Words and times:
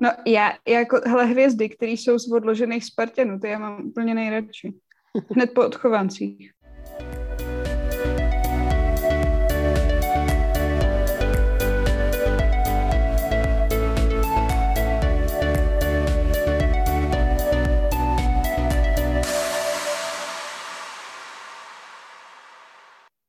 No 0.00 0.10
já, 0.26 0.52
jako, 0.68 1.00
hele, 1.06 1.24
hvězdy, 1.24 1.68
které 1.68 1.92
jsou 1.92 2.18
z 2.18 2.32
odložených 2.32 2.84
Spartanů, 2.84 3.38
ty 3.40 3.48
já 3.48 3.58
mám 3.58 3.86
úplně 3.86 4.14
nejradši. 4.14 4.74
Hned 5.30 5.54
po 5.54 5.66
odchovancích. 5.66 6.52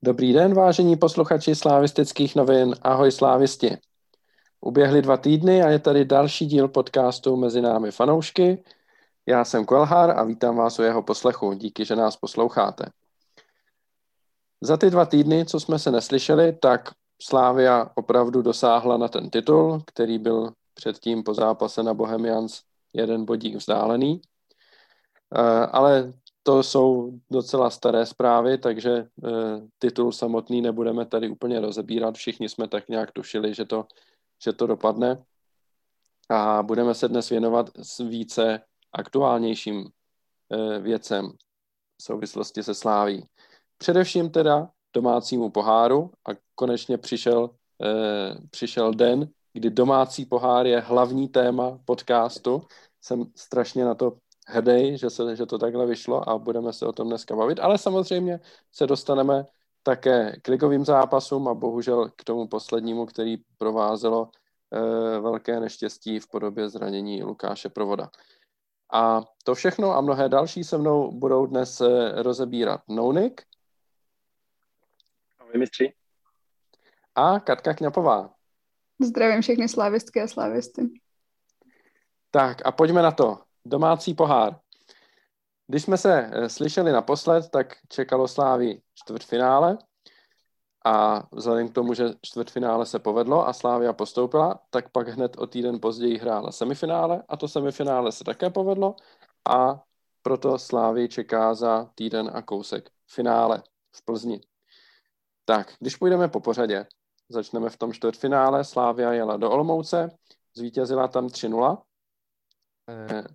Dobrý 0.04 0.34
den, 0.34 0.54
vážení 0.54 0.96
posluchači 0.96 1.56
slávistických 1.56 2.36
novin. 2.36 2.76
Ahoj 2.82 3.12
slávisti. 3.12 3.78
Uběhly 4.62 5.02
dva 5.02 5.18
týdny 5.18 5.64
a 5.64 5.70
je 5.70 5.80
tady 5.80 6.06
další 6.06 6.46
díl 6.46 6.68
podcastu 6.68 7.36
Mezi 7.36 7.62
námi 7.62 7.92
fanoušky. 7.92 8.64
Já 9.26 9.46
jsem 9.46 9.66
Kvelhar 9.66 10.20
a 10.20 10.24
vítám 10.24 10.56
vás 10.56 10.80
u 10.80 10.84
jeho 10.84 11.04
poslechu. 11.04 11.54
Díky, 11.54 11.86
že 11.86 11.96
nás 11.96 12.18
posloucháte. 12.18 12.86
Za 14.62 14.78
ty 14.78 14.90
dva 14.90 15.06
týdny, 15.06 15.46
co 15.46 15.60
jsme 15.60 15.80
se 15.80 15.92
neslyšeli, 15.92 16.54
tak 16.54 16.90
Slávia 17.22 17.92
opravdu 17.96 18.42
dosáhla 18.42 18.98
na 18.98 19.08
ten 19.08 19.30
titul, 19.30 19.82
který 19.86 20.20
byl 20.20 20.52
předtím 20.74 21.24
po 21.24 21.34
zápase 21.34 21.84
na 21.84 21.94
Bohemians 21.94 22.62
jeden 22.94 23.26
bodík 23.26 23.56
vzdálený. 23.56 24.22
Eh, 25.36 25.68
ale 25.72 26.14
to 26.48 26.64
jsou 26.64 27.12
docela 27.32 27.70
staré 27.70 28.06
zprávy, 28.06 28.58
takže 28.58 28.92
e, 28.92 29.08
titul 29.80 30.12
samotný 30.12 30.62
nebudeme 30.62 31.06
tady 31.06 31.30
úplně 31.30 31.60
rozebírat. 31.60 32.16
Všichni 32.16 32.50
jsme 32.50 32.68
tak 32.68 32.90
nějak 32.90 33.12
tušili, 33.12 33.54
že 33.54 33.66
to, 33.66 33.86
že 34.44 34.54
to 34.54 34.68
dopadne. 34.68 35.24
A 36.30 36.64
budeme 36.64 36.94
se 36.94 37.08
dnes 37.08 37.30
věnovat 37.30 37.70
s 37.82 37.98
více 37.98 38.62
aktuálnějším 38.94 39.86
e, 39.86 40.80
věcem 40.80 41.32
v 41.98 42.04
souvislosti 42.04 42.64
se 42.64 42.74
sláví. 42.74 43.28
Především 43.78 44.30
teda 44.30 44.70
domácímu 44.94 45.50
poháru 45.50 46.12
a 46.30 46.32
konečně 46.56 46.98
přišel, 46.98 47.50
e, 47.84 48.48
přišel 48.50 48.94
den, 48.94 49.30
kdy 49.54 49.70
domácí 49.70 50.26
pohár 50.26 50.68
je 50.68 50.80
hlavní 50.80 51.28
téma 51.28 51.80
podcastu. 51.86 52.62
Jsem 53.02 53.26
strašně 53.36 53.86
na 53.86 53.96
to 53.96 54.18
hrdý, 54.48 54.98
že, 54.98 55.10
se, 55.10 55.36
že 55.36 55.46
to 55.46 55.58
takhle 55.58 55.86
vyšlo 55.86 56.30
a 56.30 56.38
budeme 56.38 56.74
se 56.74 56.86
o 56.86 56.94
tom 56.94 57.08
dneska 57.08 57.36
bavit, 57.36 57.60
ale 57.60 57.78
samozřejmě 57.78 58.40
se 58.72 58.88
dostaneme 58.88 59.46
také 59.88 60.36
k 60.42 60.48
ligovým 60.48 60.86
zápasům 60.86 61.48
a 61.48 61.54
bohužel 61.54 62.10
k 62.16 62.24
tomu 62.24 62.48
poslednímu, 62.48 63.06
který 63.06 63.38
provázelo 63.58 64.32
e, 64.72 64.80
velké 65.20 65.60
neštěstí 65.60 66.20
v 66.20 66.28
podobě 66.28 66.70
zranění 66.70 67.24
Lukáše 67.24 67.70
Provoda. 67.70 68.10
A 68.94 69.22
to 69.44 69.56
všechno 69.56 69.92
a 69.92 70.02
mnohé 70.02 70.30
další 70.30 70.64
se 70.64 70.78
mnou 70.78 71.12
budou 71.12 71.46
dnes 71.46 71.82
e, 71.82 72.12
rozebírat 72.22 72.82
Nounik. 72.90 73.42
Ahoj 75.40 75.60
mistři. 75.60 75.94
A 77.16 77.40
Katka 77.40 77.74
Kňapová. 77.74 78.34
Zdravím 79.00 79.42
všechny 79.42 79.70
slávistky 79.70 80.22
a 80.22 80.28
slávisty. 80.28 80.82
Tak 82.32 82.66
a 82.66 82.72
pojďme 82.72 83.02
na 83.02 83.12
to 83.12 83.40
domácí 83.66 84.14
pohár. 84.14 84.60
Když 85.68 85.84
jsme 85.84 85.98
se 85.98 86.30
eh, 86.32 86.50
slyšeli 86.50 86.92
naposled, 86.92 87.50
tak 87.50 87.76
čekalo 87.90 88.28
Slávy 88.28 88.82
čtvrtfinále 88.96 89.78
a 90.86 91.24
vzhledem 91.32 91.70
k 91.70 91.74
tomu, 91.74 91.94
že 91.94 92.14
čtvrtfinále 92.22 92.86
se 92.86 93.00
povedlo 93.00 93.48
a 93.48 93.54
Slávia 93.54 93.94
postoupila, 93.94 94.60
tak 94.70 94.90
pak 94.90 95.08
hned 95.08 95.38
o 95.38 95.48
týden 95.48 95.80
později 95.80 96.18
hrála 96.18 96.52
semifinále 96.52 97.24
a 97.30 97.38
to 97.38 97.48
semifinále 97.48 98.12
se 98.12 98.24
také 98.24 98.50
povedlo 98.50 98.96
a 99.50 99.84
proto 100.22 100.58
Slávy 100.58 101.10
čeká 101.10 101.54
za 101.54 101.90
týden 101.96 102.32
a 102.34 102.42
kousek 102.42 102.90
finále 103.08 103.64
v 103.96 104.06
Plzni. 104.06 104.42
Tak, 105.46 105.74
když 105.80 105.96
půjdeme 105.96 106.28
po 106.28 106.40
pořadě, 106.40 106.88
začneme 107.30 107.70
v 107.70 107.78
tom 107.78 107.94
čtvrtfinále. 107.94 108.64
Slávia 108.64 109.14
jela 109.14 109.38
do 109.38 109.52
Olomouce, 109.52 110.18
zvítězila 110.56 111.08
tam 111.08 111.28
3-0 111.28 111.78
Eh, 111.78 111.87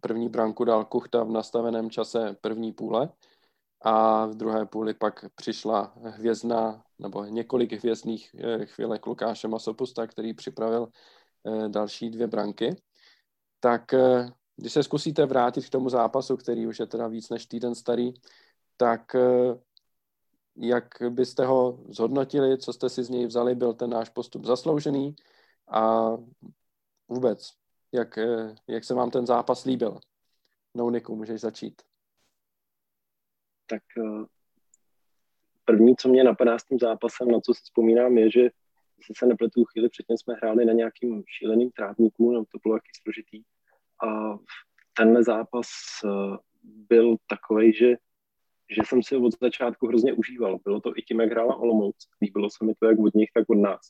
první 0.00 0.28
branku 0.28 0.64
dal 0.64 0.84
Kuchta 0.84 1.24
v 1.24 1.30
nastaveném 1.30 1.90
čase 1.90 2.36
první 2.40 2.72
půle 2.72 3.08
a 3.80 4.26
v 4.26 4.34
druhé 4.34 4.66
půli 4.66 4.94
pak 4.94 5.24
přišla 5.34 5.92
hvězdná, 6.02 6.84
nebo 6.98 7.24
několik 7.24 7.72
hvězdných 7.72 8.34
eh, 8.38 8.66
chvílek 8.66 9.06
Lukáše 9.06 9.48
Masopusta, 9.48 10.06
který 10.06 10.34
připravil 10.34 10.88
eh, 11.46 11.68
další 11.68 12.10
dvě 12.10 12.26
branky. 12.26 12.76
Tak 13.60 13.82
když 14.56 14.72
se 14.72 14.82
zkusíte 14.82 15.26
vrátit 15.26 15.66
k 15.66 15.70
tomu 15.70 15.88
zápasu, 15.88 16.36
který 16.36 16.66
už 16.66 16.80
je 16.80 16.86
teda 16.86 17.06
víc 17.06 17.30
než 17.30 17.46
týden 17.46 17.74
starý, 17.74 18.12
tak 18.76 19.16
jak 20.56 20.86
byste 21.08 21.46
ho 21.46 21.78
zhodnotili, 21.88 22.58
co 22.58 22.72
jste 22.72 22.88
si 22.88 23.04
z 23.04 23.08
něj 23.08 23.26
vzali, 23.26 23.54
byl 23.54 23.72
ten 23.72 23.90
náš 23.90 24.08
postup 24.08 24.44
zasloužený 24.44 25.16
a 25.68 26.10
vůbec, 27.08 27.61
jak, 27.92 28.18
eh, 28.18 28.54
jak 28.68 28.84
se 28.84 28.94
vám 28.94 29.10
ten 29.10 29.26
zápas 29.26 29.64
líbil? 29.64 30.00
Nouniku, 30.74 31.16
můžeš 31.16 31.40
začít. 31.40 31.82
Tak 33.66 33.82
eh, 33.98 34.24
první, 35.64 35.96
co 35.96 36.08
mě 36.08 36.24
napadá 36.24 36.58
s 36.58 36.64
tím 36.64 36.78
zápasem, 36.78 37.30
na 37.30 37.40
co 37.40 37.54
si 37.54 37.60
vzpomínám, 37.62 38.18
je, 38.18 38.30
že 38.30 38.50
se 39.06 39.12
se 39.18 39.26
nepletu 39.26 39.64
chvíli 39.64 39.88
předtím 39.88 40.16
jsme 40.18 40.34
hráli 40.34 40.64
na 40.64 40.72
nějakým 40.72 41.24
šíleným 41.38 41.70
trávníku, 41.70 42.32
no 42.32 42.44
to 42.44 42.58
bylo 42.62 42.76
jaký 42.76 42.90
složitý. 43.02 43.42
A 44.06 44.38
tenhle 44.96 45.22
zápas 45.22 45.68
eh, 46.04 46.36
byl 46.64 47.16
takový, 47.28 47.72
že, 47.72 47.94
že 48.76 48.82
jsem 48.86 49.02
si 49.02 49.16
od 49.16 49.32
začátku 49.40 49.86
hrozně 49.86 50.12
užíval. 50.12 50.58
Bylo 50.64 50.80
to 50.80 50.92
i 50.96 51.02
tím, 51.02 51.20
jak 51.20 51.30
hrála 51.30 51.56
Olomouc. 51.56 51.96
Líbilo 52.22 52.50
se 52.50 52.64
mi 52.64 52.74
to 52.74 52.86
jak 52.86 52.98
od 52.98 53.14
nich, 53.14 53.30
tak 53.34 53.50
od 53.50 53.54
nás. 53.58 53.80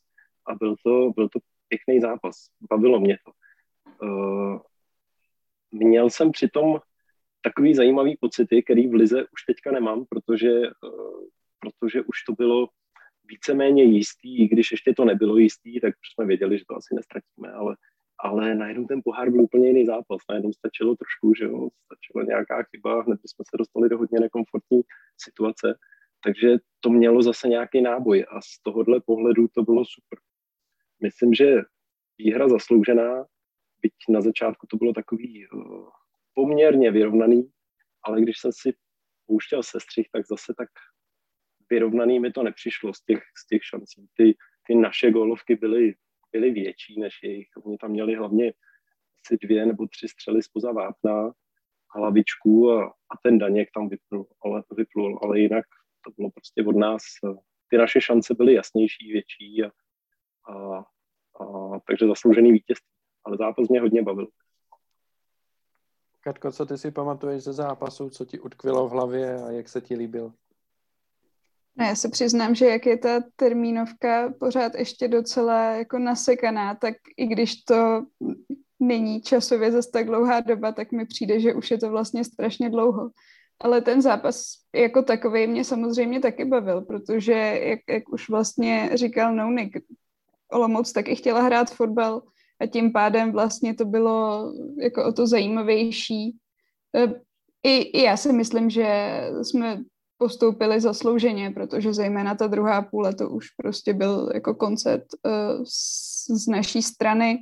A 0.46 0.54
byl 0.54 0.74
to, 0.84 1.10
byl 1.16 1.28
to 1.28 1.38
pěkný 1.68 2.00
zápas. 2.00 2.36
Bavilo 2.70 3.00
mě 3.00 3.18
to. 3.24 3.32
Uh, 4.02 4.58
měl 5.70 6.10
jsem 6.10 6.32
přitom 6.32 6.80
takový 7.42 7.74
zajímavý 7.74 8.16
pocity, 8.20 8.62
který 8.62 8.88
v 8.88 8.94
Lize 8.94 9.22
už 9.22 9.42
teďka 9.46 9.72
nemám, 9.72 10.04
protože, 10.04 10.60
uh, 10.60 11.24
protože 11.60 12.02
už 12.02 12.24
to 12.26 12.32
bylo 12.32 12.68
víceméně 13.24 13.82
jistý, 13.82 14.42
i 14.42 14.48
když 14.48 14.70
ještě 14.70 14.94
to 14.94 15.04
nebylo 15.04 15.36
jistý, 15.36 15.80
tak 15.80 15.94
jsme 16.12 16.26
věděli, 16.26 16.58
že 16.58 16.64
to 16.68 16.76
asi 16.76 16.94
nestratíme, 16.94 17.52
ale, 17.52 17.76
ale 18.18 18.54
najednou 18.54 18.86
ten 18.86 19.00
pohár 19.04 19.30
byl 19.30 19.40
úplně 19.40 19.68
jiný 19.68 19.86
zápas, 19.86 20.20
najednou 20.30 20.52
stačilo 20.52 20.96
trošku, 20.96 21.34
že 21.34 21.44
jo, 21.44 21.68
stačila 21.84 22.24
nějaká 22.24 22.62
chyba, 22.62 23.02
hned 23.02 23.20
jsme 23.26 23.44
se 23.50 23.56
dostali 23.58 23.88
do 23.88 23.98
hodně 23.98 24.20
nekomfortní 24.20 24.80
situace, 25.16 25.78
takže 26.24 26.56
to 26.80 26.90
mělo 26.90 27.22
zase 27.22 27.48
nějaký 27.48 27.82
náboj 27.82 28.24
a 28.28 28.40
z 28.40 28.62
tohohle 28.62 29.00
pohledu 29.00 29.48
to 29.48 29.62
bylo 29.62 29.84
super. 29.84 30.18
Myslím, 31.02 31.34
že 31.34 31.62
výhra 32.18 32.48
zasloužená, 32.48 33.24
byť 33.82 33.94
na 34.08 34.20
začátku 34.20 34.66
to 34.66 34.76
bylo 34.76 34.92
takový 34.92 35.46
uh, 35.48 35.88
poměrně 36.34 36.90
vyrovnaný, 36.90 37.50
ale 38.04 38.20
když 38.20 38.38
jsem 38.38 38.50
si 38.54 38.74
pouštěl 39.26 39.62
sestřih, 39.62 40.06
tak 40.12 40.26
zase 40.26 40.54
tak 40.58 40.68
vyrovnaný 41.70 42.20
mi 42.20 42.32
to 42.32 42.42
nepřišlo 42.42 42.94
z 42.94 43.04
těch, 43.04 43.22
z 43.38 43.46
těch 43.46 43.64
šancí. 43.64 44.06
Ty, 44.16 44.36
ty 44.66 44.74
naše 44.74 45.10
gólovky 45.10 45.56
byly, 45.56 45.94
byly 46.32 46.50
větší 46.50 47.00
než 47.00 47.14
jejich. 47.22 47.48
Oni 47.64 47.78
tam 47.78 47.90
měli 47.90 48.14
hlavně 48.14 48.52
asi 49.26 49.38
dvě 49.42 49.66
nebo 49.66 49.86
tři 49.86 50.08
střely 50.08 50.42
spoza 50.42 50.72
vápna, 50.72 51.32
hlavičku 51.94 52.70
a, 52.70 52.86
a 52.86 53.14
ten 53.22 53.38
Daněk 53.38 53.68
tam 53.74 53.88
vyplul, 53.88 54.26
ale, 54.44 54.62
vyplul, 54.76 55.20
ale 55.22 55.40
jinak 55.40 55.64
to 56.04 56.10
bylo 56.16 56.30
prostě 56.30 56.64
od 56.64 56.76
nás, 56.76 57.02
eh, 57.24 57.34
ty 57.68 57.76
naše 57.78 58.00
šance 58.00 58.34
byly 58.34 58.54
jasnější, 58.54 59.12
větší 59.12 59.64
a, 59.64 59.70
a, 60.52 60.78
a 61.42 61.78
takže 61.86 62.06
zasloužený 62.06 62.52
vítězství 62.52 62.92
ale 63.24 63.36
zápas 63.36 63.68
mě 63.68 63.80
hodně 63.80 64.02
bavil. 64.02 64.26
Katko, 66.20 66.52
co 66.52 66.66
ty 66.66 66.78
si 66.78 66.90
pamatuješ 66.90 67.42
ze 67.42 67.52
zápasu, 67.52 68.10
co 68.10 68.24
ti 68.24 68.38
utkvilo 68.38 68.88
v 68.88 68.92
hlavě 68.92 69.42
a 69.42 69.50
jak 69.50 69.68
se 69.68 69.80
ti 69.80 69.94
líbil? 69.94 70.32
No, 71.76 71.84
já 71.84 71.94
se 71.94 72.08
přiznám, 72.08 72.54
že 72.54 72.66
jak 72.66 72.86
je 72.86 72.98
ta 72.98 73.20
termínovka 73.36 74.34
pořád 74.40 74.74
ještě 74.74 75.08
docela 75.08 75.62
jako 75.62 75.98
nasekaná, 75.98 76.74
tak 76.74 76.94
i 77.16 77.26
když 77.26 77.64
to 77.64 78.04
není 78.80 79.22
časově 79.22 79.72
zase 79.72 79.90
tak 79.90 80.06
dlouhá 80.06 80.40
doba, 80.40 80.72
tak 80.72 80.92
mi 80.92 81.06
přijde, 81.06 81.40
že 81.40 81.54
už 81.54 81.70
je 81.70 81.78
to 81.78 81.90
vlastně 81.90 82.24
strašně 82.24 82.70
dlouho. 82.70 83.10
Ale 83.60 83.80
ten 83.80 84.02
zápas 84.02 84.44
jako 84.74 85.02
takový 85.02 85.46
mě 85.46 85.64
samozřejmě 85.64 86.20
taky 86.20 86.44
bavil, 86.44 86.80
protože 86.80 87.32
jak, 87.62 87.80
jak 87.88 88.08
už 88.12 88.28
vlastně 88.28 88.90
říkal 88.94 89.34
Nounik, 89.34 89.76
Olomouc 90.52 90.92
taky 90.92 91.16
chtěla 91.16 91.42
hrát 91.42 91.70
fotbal, 91.70 92.22
a 92.62 92.66
tím 92.66 92.92
pádem 92.92 93.32
vlastně 93.32 93.74
to 93.74 93.84
bylo 93.84 94.52
jako 94.78 95.04
o 95.04 95.12
to 95.12 95.26
zajímavější. 95.26 96.36
E, 96.96 97.14
I, 97.62 97.76
i 97.76 98.02
já 98.02 98.16
si 98.16 98.32
myslím, 98.32 98.70
že 98.70 99.20
jsme 99.42 99.82
postoupili 100.18 100.80
zaslouženě, 100.80 101.50
protože 101.50 101.94
zejména 101.94 102.34
ta 102.34 102.46
druhá 102.46 102.82
půle 102.82 103.14
to 103.14 103.30
už 103.30 103.46
prostě 103.50 103.94
byl 103.94 104.30
jako 104.34 104.54
koncert 104.54 105.04
z, 105.64 106.26
z 106.30 106.46
naší 106.46 106.82
strany 106.82 107.38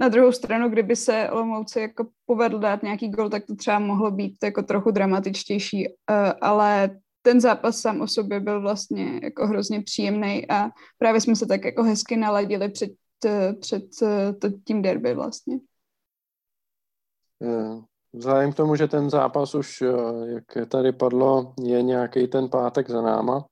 Na 0.00 0.08
druhou 0.08 0.32
stranu, 0.32 0.68
kdyby 0.68 0.96
se 0.96 1.30
Olomouci 1.30 1.80
jako 1.80 2.06
povedl 2.26 2.58
dát 2.58 2.82
nějaký 2.82 3.08
gol, 3.08 3.30
tak 3.30 3.46
to 3.46 3.54
třeba 3.54 3.78
mohlo 3.78 4.10
být 4.10 4.36
jako 4.42 4.62
trochu 4.62 4.90
dramatičtější, 4.90 5.88
ale 6.40 6.90
ten 7.22 7.40
zápas 7.40 7.80
sám 7.80 8.00
o 8.00 8.06
sobě 8.06 8.40
byl 8.40 8.60
vlastně 8.60 9.20
jako 9.22 9.46
hrozně 9.46 9.82
příjemný 9.82 10.50
a 10.50 10.70
právě 10.98 11.20
jsme 11.20 11.36
se 11.36 11.46
tak 11.46 11.64
jako 11.64 11.82
hezky 11.82 12.16
naladili 12.16 12.68
před, 12.68 12.90
před 13.60 13.82
tím 14.66 14.82
derby 14.82 15.14
vlastně. 15.14 15.58
Vzhledem 18.12 18.52
k 18.52 18.56
tomu, 18.56 18.76
že 18.76 18.88
ten 18.88 19.10
zápas 19.10 19.54
už, 19.54 19.82
jak 20.24 20.68
tady 20.68 20.92
padlo, 20.92 21.54
je 21.64 21.82
nějaký 21.82 22.28
ten 22.28 22.48
pátek 22.48 22.90
za 22.90 23.02
náma, 23.02 23.44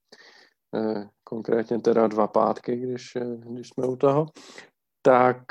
konkrétně 1.25 1.81
teda 1.81 2.07
dva 2.07 2.27
pátky, 2.27 2.77
když, 2.77 3.17
když 3.37 3.69
jsme 3.69 3.87
u 3.87 3.97
toho, 3.97 4.27
tak 5.03 5.43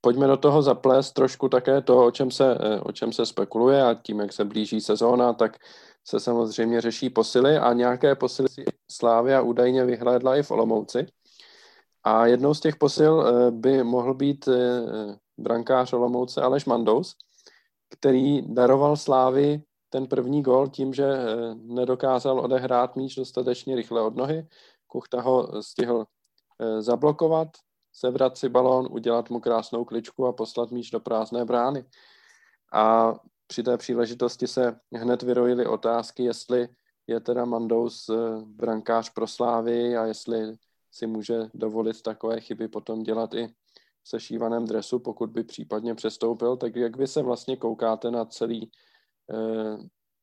pojďme 0.00 0.26
do 0.26 0.36
toho 0.36 0.62
zaplést 0.62 1.14
trošku 1.14 1.48
také 1.48 1.80
to, 1.80 2.06
o 2.06 2.10
čem, 2.10 2.30
se, 2.30 2.58
o 2.82 2.92
čem 2.92 3.12
se 3.12 3.26
spekuluje 3.26 3.82
a 3.82 3.94
tím, 3.94 4.20
jak 4.20 4.32
se 4.32 4.44
blíží 4.44 4.80
sezóna, 4.80 5.32
tak 5.32 5.56
se 6.06 6.20
samozřejmě 6.20 6.80
řeší 6.80 7.10
posily 7.10 7.58
a 7.58 7.72
nějaké 7.72 8.14
posily 8.14 8.48
Slávia 8.90 9.40
údajně 9.40 9.84
vyhlédla 9.84 10.36
i 10.36 10.42
v 10.42 10.50
Olomouci. 10.50 11.06
A 12.04 12.26
jednou 12.26 12.54
z 12.54 12.60
těch 12.60 12.76
posil 12.76 13.26
eh, 13.26 13.50
by 13.50 13.84
mohl 13.84 14.14
být 14.14 14.48
eh, 14.48 14.58
brankář 15.38 15.92
Olomouce 15.92 16.42
Aleš 16.42 16.64
Mandous, 16.64 17.16
který 17.90 18.54
daroval 18.54 18.96
Slávy 18.96 19.62
ten 19.90 20.06
první 20.06 20.42
gol 20.42 20.68
tím, 20.68 20.94
že 20.94 21.04
eh, 21.04 21.54
nedokázal 21.54 22.40
odehrát 22.40 22.96
míč 22.96 23.14
dostatečně 23.14 23.76
rychle 23.76 24.02
od 24.02 24.16
nohy. 24.16 24.48
Kuchta 24.86 25.20
ho 25.20 25.62
stihl 25.62 26.04
zablokovat, 26.78 27.48
sebrat 27.92 28.38
si 28.38 28.48
balón, 28.48 28.88
udělat 28.90 29.30
mu 29.30 29.40
krásnou 29.40 29.84
kličku 29.84 30.26
a 30.26 30.32
poslat 30.32 30.70
míč 30.70 30.90
do 30.90 31.00
prázdné 31.00 31.44
brány. 31.44 31.84
A 32.72 33.14
při 33.46 33.62
té 33.62 33.76
příležitosti 33.76 34.46
se 34.46 34.76
hned 34.94 35.22
vyrojily 35.22 35.66
otázky, 35.66 36.24
jestli 36.24 36.68
je 37.06 37.20
teda 37.20 37.44
Mandous 37.44 38.10
brankář 38.44 39.10
pro 39.10 39.26
Slávy 39.26 39.96
a 39.96 40.04
jestli 40.04 40.56
si 40.94 41.06
může 41.06 41.38
dovolit 41.54 42.02
takové 42.02 42.40
chyby 42.40 42.68
potom 42.68 43.02
dělat 43.02 43.34
i 43.34 43.46
v 44.02 44.08
sešívaném 44.08 44.64
dresu, 44.64 44.98
pokud 44.98 45.30
by 45.30 45.44
případně 45.44 45.94
přestoupil. 45.94 46.56
Tak 46.56 46.76
jak 46.76 46.96
vy 46.96 47.06
se 47.06 47.22
vlastně 47.22 47.56
koukáte 47.56 48.10
na 48.10 48.24
celý 48.24 48.70
eh, 49.30 49.76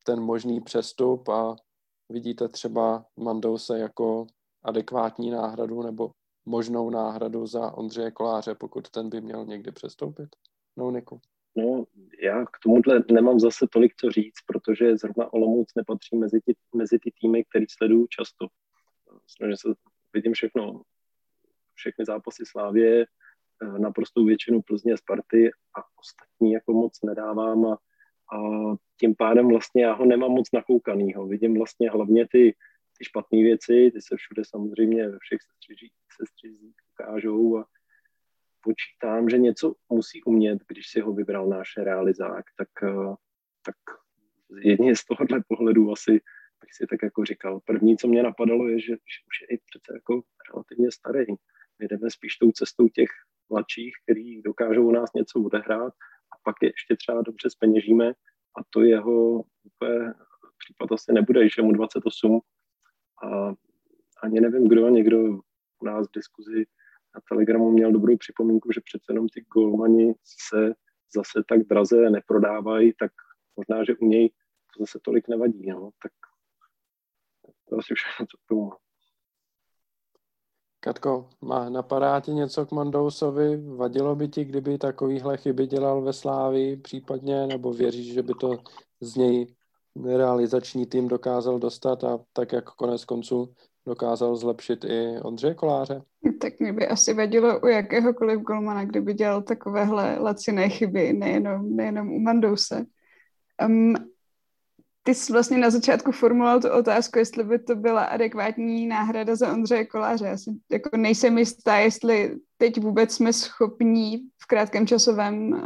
ten 0.04 0.20
možný 0.20 0.62
přestup 0.62 1.30
a 1.30 1.56
vidíte 2.10 2.48
třeba 2.48 3.06
Mandouse 3.18 3.80
jako 3.80 4.28
adekvátní 4.64 5.30
náhradu 5.30 5.82
nebo 5.82 6.12
možnou 6.46 6.90
náhradu 6.90 7.48
za 7.48 7.72
Ondřeje 7.72 8.12
Koláře, 8.12 8.56
pokud 8.56 8.90
ten 8.90 9.10
by 9.10 9.22
měl 9.22 9.46
někdy 9.46 9.72
přestoupit? 9.72 10.30
No, 10.78 10.92
Niku. 10.92 11.20
No, 11.56 11.84
já 12.24 12.46
k 12.46 12.60
tomuhle 12.64 13.04
nemám 13.12 13.40
zase 13.40 13.68
tolik 13.74 13.96
co 13.96 14.12
říct, 14.12 14.38
protože 14.48 14.98
zrovna 14.98 15.34
Olomouc 15.34 15.68
nepatří 15.76 16.18
mezi 16.18 16.42
ty, 16.46 16.56
mezi 16.76 17.00
ty 17.00 17.12
týmy, 17.22 17.44
který 17.44 17.66
sleduju 17.70 18.08
často. 18.08 18.48
Snažím 19.28 19.58
se, 19.58 19.70
vidím 20.14 20.34
všechno, 20.34 20.82
všechny 21.74 22.06
zápasy 22.06 22.44
Slávě, 22.46 23.02
eh, 23.02 23.80
naprostou 23.80 24.26
většinu 24.26 24.62
Plzně 24.62 24.98
Sparty 24.98 25.52
a 25.52 25.80
ostatní 26.00 26.52
jako 26.52 26.74
moc 26.74 27.02
nedávám 27.02 27.66
a, 27.66 27.74
a 28.34 28.38
tím 29.00 29.16
pádem 29.16 29.48
vlastně 29.48 29.84
já 29.84 29.94
ho 29.94 30.06
nemám 30.06 30.32
moc 30.32 30.52
nakoukanýho. 30.54 31.28
Vidím 31.28 31.58
vlastně 31.58 31.90
hlavně 31.90 32.28
ty, 32.32 32.56
ty 32.98 33.06
špatné 33.06 33.38
věci, 33.38 33.92
ty 33.94 34.02
se 34.02 34.16
všude 34.16 34.42
samozřejmě 34.46 35.10
ve 35.10 35.18
všech 35.20 35.40
sestřizích 36.18 36.76
ukážou 36.94 37.58
a, 37.58 37.66
počítám, 38.62 39.30
že 39.30 39.38
něco 39.38 39.74
musí 39.90 40.24
umět, 40.24 40.60
když 40.68 40.90
si 40.90 41.00
ho 41.02 41.14
vybral 41.14 41.48
náš 41.48 41.70
realizák, 41.78 42.46
tak, 42.58 42.70
eh, 42.84 43.16
tak 43.66 43.76
jedině 44.64 44.96
z 44.96 45.06
tohohle 45.06 45.44
pohledu 45.48 45.92
asi 45.92 46.22
bych 46.62 46.74
si 46.74 46.88
tak 46.90 47.04
jako 47.04 47.26
říkal. 47.26 47.60
První, 47.60 47.98
co 47.98 48.08
mě 48.08 48.24
napadalo, 48.24 48.68
je, 48.68 48.80
že, 48.80 48.94
že 48.94 49.20
už 49.28 49.42
je 49.42 49.48
i 49.48 49.58
přece 49.58 49.94
jako 49.94 50.22
relativně 50.54 50.92
starý. 50.92 51.26
My 51.80 51.88
jdeme 51.88 52.10
spíš 52.10 52.38
tou 52.38 52.52
cestou 52.52 52.88
těch 52.88 53.10
mladších, 53.50 53.94
který 54.04 54.42
dokážou 54.42 54.88
u 54.88 54.92
nás 54.92 55.14
něco 55.14 55.40
odehrát 55.40 55.94
a 56.34 56.36
pak 56.44 56.56
je 56.62 56.70
ještě 56.70 56.96
třeba 56.96 57.22
dobře 57.22 57.50
speněžíme 57.50 58.10
a 58.58 58.64
to 58.70 58.82
jeho 58.82 59.44
úplně 59.64 60.14
případ 60.58 60.92
asi 60.92 61.14
nebude, 61.14 61.44
je 61.44 61.64
mu 61.64 61.72
28 61.72 62.42
a 63.24 63.54
ani 64.24 64.42
nevím, 64.42 64.68
kdo, 64.68 64.90
někdo 64.90 65.18
u 65.80 65.86
nás 65.86 66.08
v 66.08 66.12
diskuzi 66.16 66.66
na 67.16 67.22
Telegramu 67.30 67.72
měl 67.72 67.92
dobrou 67.92 68.18
připomínku, 68.18 68.72
že 68.72 68.82
přece 68.82 69.06
jenom 69.10 69.28
ty 69.30 69.42
golmani 69.42 70.14
se 70.24 70.74
zase 71.16 71.44
tak 71.48 71.64
draze 71.64 72.10
neprodávají, 72.10 72.94
tak 73.00 73.12
možná, 73.56 73.84
že 73.84 73.96
u 73.96 74.06
něj 74.06 74.30
to 74.78 74.84
zase 74.84 75.00
tolik 75.02 75.28
nevadí. 75.28 75.70
No. 75.70 75.90
Tak 76.04 76.12
to 77.72 77.80
asi 77.80 77.94
všechno, 77.96 78.26
co 78.26 78.38
k 78.38 78.48
tomu. 78.48 78.72
Katko, 80.80 81.30
má, 81.42 81.70
napadá 81.70 82.20
ti 82.20 82.32
něco 82.32 82.66
k 82.66 82.72
Mandousovi? 82.72 83.58
Vadilo 83.76 84.16
by 84.16 84.28
ti, 84.28 84.46
kdyby 84.46 84.78
takovýhle 84.78 85.38
chyby 85.38 85.68
dělal 85.68 86.02
ve 86.02 86.14
Slávi 86.14 86.78
případně, 86.78 87.48
nebo 87.48 87.74
věříš, 87.74 88.14
že 88.14 88.24
by 88.24 88.34
to 88.34 88.58
z 89.02 89.16
něj 89.16 89.56
realizační 90.06 90.86
tým 90.86 91.08
dokázal 91.08 91.60
dostat 91.60 92.04
a 92.04 92.20
tak, 92.34 92.52
jak 92.52 92.66
konec 92.66 93.06
konců 93.06 93.54
dokázal 93.86 94.36
zlepšit 94.36 94.84
i 94.84 95.20
Ondřeje 95.22 95.54
Koláře? 95.54 96.02
Tak 96.42 96.60
mě 96.60 96.74
by 96.74 96.88
asi 96.88 97.14
vadilo 97.14 97.60
u 97.60 97.68
jakéhokoliv 97.68 98.42
golmana, 98.42 98.86
kdyby 98.86 99.14
dělal 99.14 99.42
takovéhle 99.42 100.20
laciné 100.20 100.70
chyby, 100.70 101.14
nejenom, 101.14 101.76
nejenom 101.76 102.14
u 102.14 102.20
Mandouse. 102.20 102.86
Um, 103.66 104.11
ty 105.04 105.16
jsi 105.16 105.34
vlastně 105.34 105.58
na 105.58 105.70
začátku 105.70 106.12
formuloval 106.12 106.62
tu 106.62 106.70
otázku, 106.70 107.20
jestli 107.20 107.44
by 107.44 107.60
to 107.60 107.76
byla 107.76 108.04
adekvátní 108.04 108.88
náhrada 108.88 109.36
za 109.36 109.52
Ondřeje 109.52 109.86
Koláře. 109.86 110.26
Já 110.26 110.38
si 110.38 110.52
jako 110.72 110.98
nejsem 110.98 111.38
jistá, 111.38 111.78
jestli 111.78 112.36
teď 112.58 112.82
vůbec 112.82 113.14
jsme 113.14 113.34
schopní 113.34 114.18
v 114.44 114.48
krátkém 114.48 114.88
časovém 114.88 115.52
uh, 115.52 115.60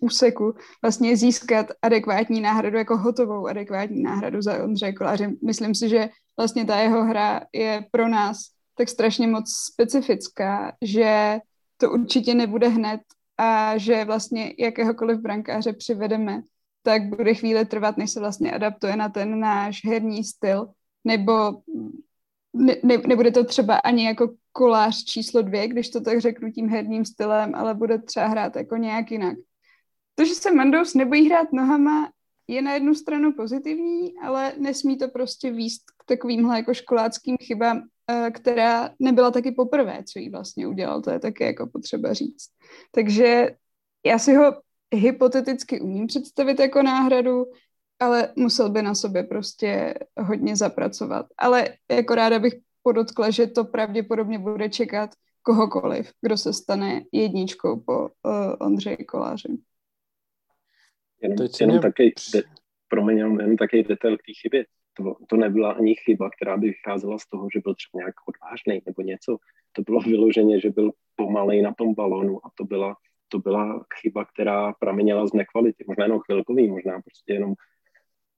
úseku 0.00 0.54
vlastně 0.82 1.16
získat 1.16 1.66
adekvátní 1.82 2.40
náhradu, 2.40 2.78
jako 2.78 2.96
hotovou 2.96 3.46
adekvátní 3.46 4.02
náhradu 4.02 4.42
za 4.42 4.64
Ondřeje 4.64 4.92
Koláře. 4.92 5.30
Myslím 5.44 5.74
si, 5.74 5.88
že 5.88 6.08
vlastně 6.36 6.64
ta 6.64 6.76
jeho 6.76 7.04
hra 7.04 7.40
je 7.52 7.84
pro 7.90 8.08
nás 8.08 8.38
tak 8.78 8.88
strašně 8.88 9.26
moc 9.26 9.44
specifická, 9.72 10.72
že 10.82 11.38
to 11.76 11.90
určitě 11.90 12.34
nebude 12.34 12.68
hned 12.68 13.00
a 13.38 13.78
že 13.78 14.04
vlastně 14.04 14.54
jakéhokoliv 14.58 15.18
brankáře 15.18 15.72
přivedeme, 15.72 16.42
tak 16.88 17.02
bude 17.02 17.34
chvíli 17.34 17.66
trvat, 17.66 17.96
než 17.96 18.10
se 18.10 18.20
vlastně 18.20 18.52
adaptuje 18.52 18.96
na 18.96 19.08
ten 19.08 19.40
náš 19.40 19.84
herní 19.84 20.24
styl, 20.24 20.68
nebo 21.04 21.32
ne, 22.52 22.76
ne, 22.82 22.98
nebude 23.06 23.30
to 23.30 23.44
třeba 23.44 23.76
ani 23.76 24.06
jako 24.06 24.34
kolář 24.52 25.04
číslo 25.04 25.42
dvě, 25.42 25.68
když 25.68 25.90
to 25.90 26.00
tak 26.00 26.20
řeknu 26.20 26.52
tím 26.52 26.68
herním 26.68 27.04
stylem, 27.04 27.54
ale 27.54 27.74
bude 27.74 27.98
třeba 27.98 28.26
hrát 28.26 28.56
jako 28.56 28.76
nějak 28.76 29.10
jinak. 29.10 29.36
To, 30.14 30.24
že 30.24 30.34
se 30.34 30.52
Mandous 30.52 30.94
nebojí 30.94 31.28
hrát 31.28 31.52
nohama, 31.52 32.10
je 32.48 32.62
na 32.62 32.74
jednu 32.74 32.94
stranu 32.94 33.32
pozitivní, 33.32 34.18
ale 34.22 34.52
nesmí 34.58 34.98
to 34.98 35.08
prostě 35.08 35.52
výst 35.52 35.82
k 35.98 36.04
takovýmhle 36.04 36.56
jako 36.56 36.74
školáckým 36.74 37.36
chybám, 37.42 37.82
eh, 38.10 38.30
která 38.30 38.90
nebyla 38.98 39.30
taky 39.30 39.52
poprvé, 39.52 40.04
co 40.12 40.18
jí 40.18 40.30
vlastně 40.30 40.66
udělal, 40.66 41.02
to 41.02 41.10
je 41.10 41.18
taky 41.18 41.44
jako 41.44 41.66
potřeba 41.66 42.12
říct. 42.12 42.48
Takže 42.90 43.50
já 44.04 44.18
si 44.18 44.34
ho 44.34 44.67
hypoteticky 44.94 45.80
umím 45.80 46.06
představit 46.06 46.60
jako 46.60 46.82
náhradu, 46.82 47.46
ale 48.00 48.32
musel 48.36 48.70
by 48.70 48.82
na 48.82 48.94
sobě 48.94 49.22
prostě 49.22 49.94
hodně 50.18 50.56
zapracovat. 50.56 51.26
Ale 51.38 51.68
jako 51.90 52.14
ráda 52.14 52.38
bych 52.38 52.54
podotkla, 52.82 53.30
že 53.30 53.46
to 53.46 53.64
pravděpodobně 53.64 54.38
bude 54.38 54.68
čekat 54.68 55.10
kohokoliv, 55.42 56.12
kdo 56.20 56.36
se 56.36 56.52
stane 56.52 57.02
jedničkou 57.12 57.80
po 57.80 58.00
uh, 58.00 58.08
Ondřeji 58.60 58.96
Koláři. 58.96 59.58
Jenom, 61.22 61.48
jenom 61.60 61.80
taky, 61.80 62.14
de, 62.32 62.42
promiň, 62.88 63.18
jenom, 63.18 63.40
jenom 63.40 63.56
taky 63.56 63.82
detail 63.82 64.16
k 64.16 64.22
té 64.26 64.32
chybě. 64.42 64.64
To, 64.94 65.14
to 65.28 65.36
nebyla 65.36 65.72
ani 65.72 65.94
chyba, 65.94 66.30
která 66.30 66.56
by 66.56 66.66
vycházela 66.66 67.18
z 67.18 67.28
toho, 67.28 67.48
že 67.54 67.60
byl 67.64 67.74
třeba 67.74 68.00
nějak 68.00 68.14
odvážný 68.28 68.82
nebo 68.86 69.02
něco. 69.02 69.36
To 69.72 69.82
bylo 69.82 70.00
vyloženě, 70.00 70.60
že 70.60 70.70
byl 70.70 70.90
pomalej 71.16 71.62
na 71.62 71.74
tom 71.74 71.94
balonu 71.94 72.46
a 72.46 72.50
to 72.54 72.64
byla, 72.64 72.96
to 73.28 73.38
byla 73.38 73.84
chyba, 74.00 74.24
která 74.24 74.72
pramenila 74.72 75.26
z 75.26 75.32
nekvality. 75.32 75.84
Možná 75.88 76.04
jenom 76.04 76.20
chvilkový, 76.20 76.70
možná 76.70 77.00
prostě 77.00 77.32
jenom 77.32 77.54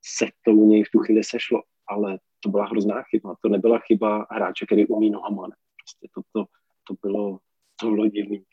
se 0.03 0.27
to 0.45 0.51
u 0.51 0.67
něj 0.67 0.85
v 0.85 0.91
tu 0.93 0.99
chvíli 0.99 1.25
sešlo, 1.25 1.63
ale 1.87 2.19
to 2.41 2.51
byla 2.51 2.67
hrozná 2.67 3.03
chyba. 3.03 3.35
To 3.43 3.49
nebyla 3.49 3.79
chyba 3.79 4.27
hráče, 4.31 4.67
který 4.67 4.87
umí 4.87 5.11
nohama. 5.11 5.47
Ne. 5.47 5.55
Prostě 5.83 6.09
to, 6.15 6.23
to, 6.33 6.45
to 6.89 6.95
bylo, 7.03 7.39
to 7.81 7.91
bylo 7.91 8.07
divný, 8.07 8.45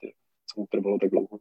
co 0.54 0.62
mu 0.62 0.68
trvalo 0.72 0.98
tak 1.02 1.10
dlouho. 1.10 1.40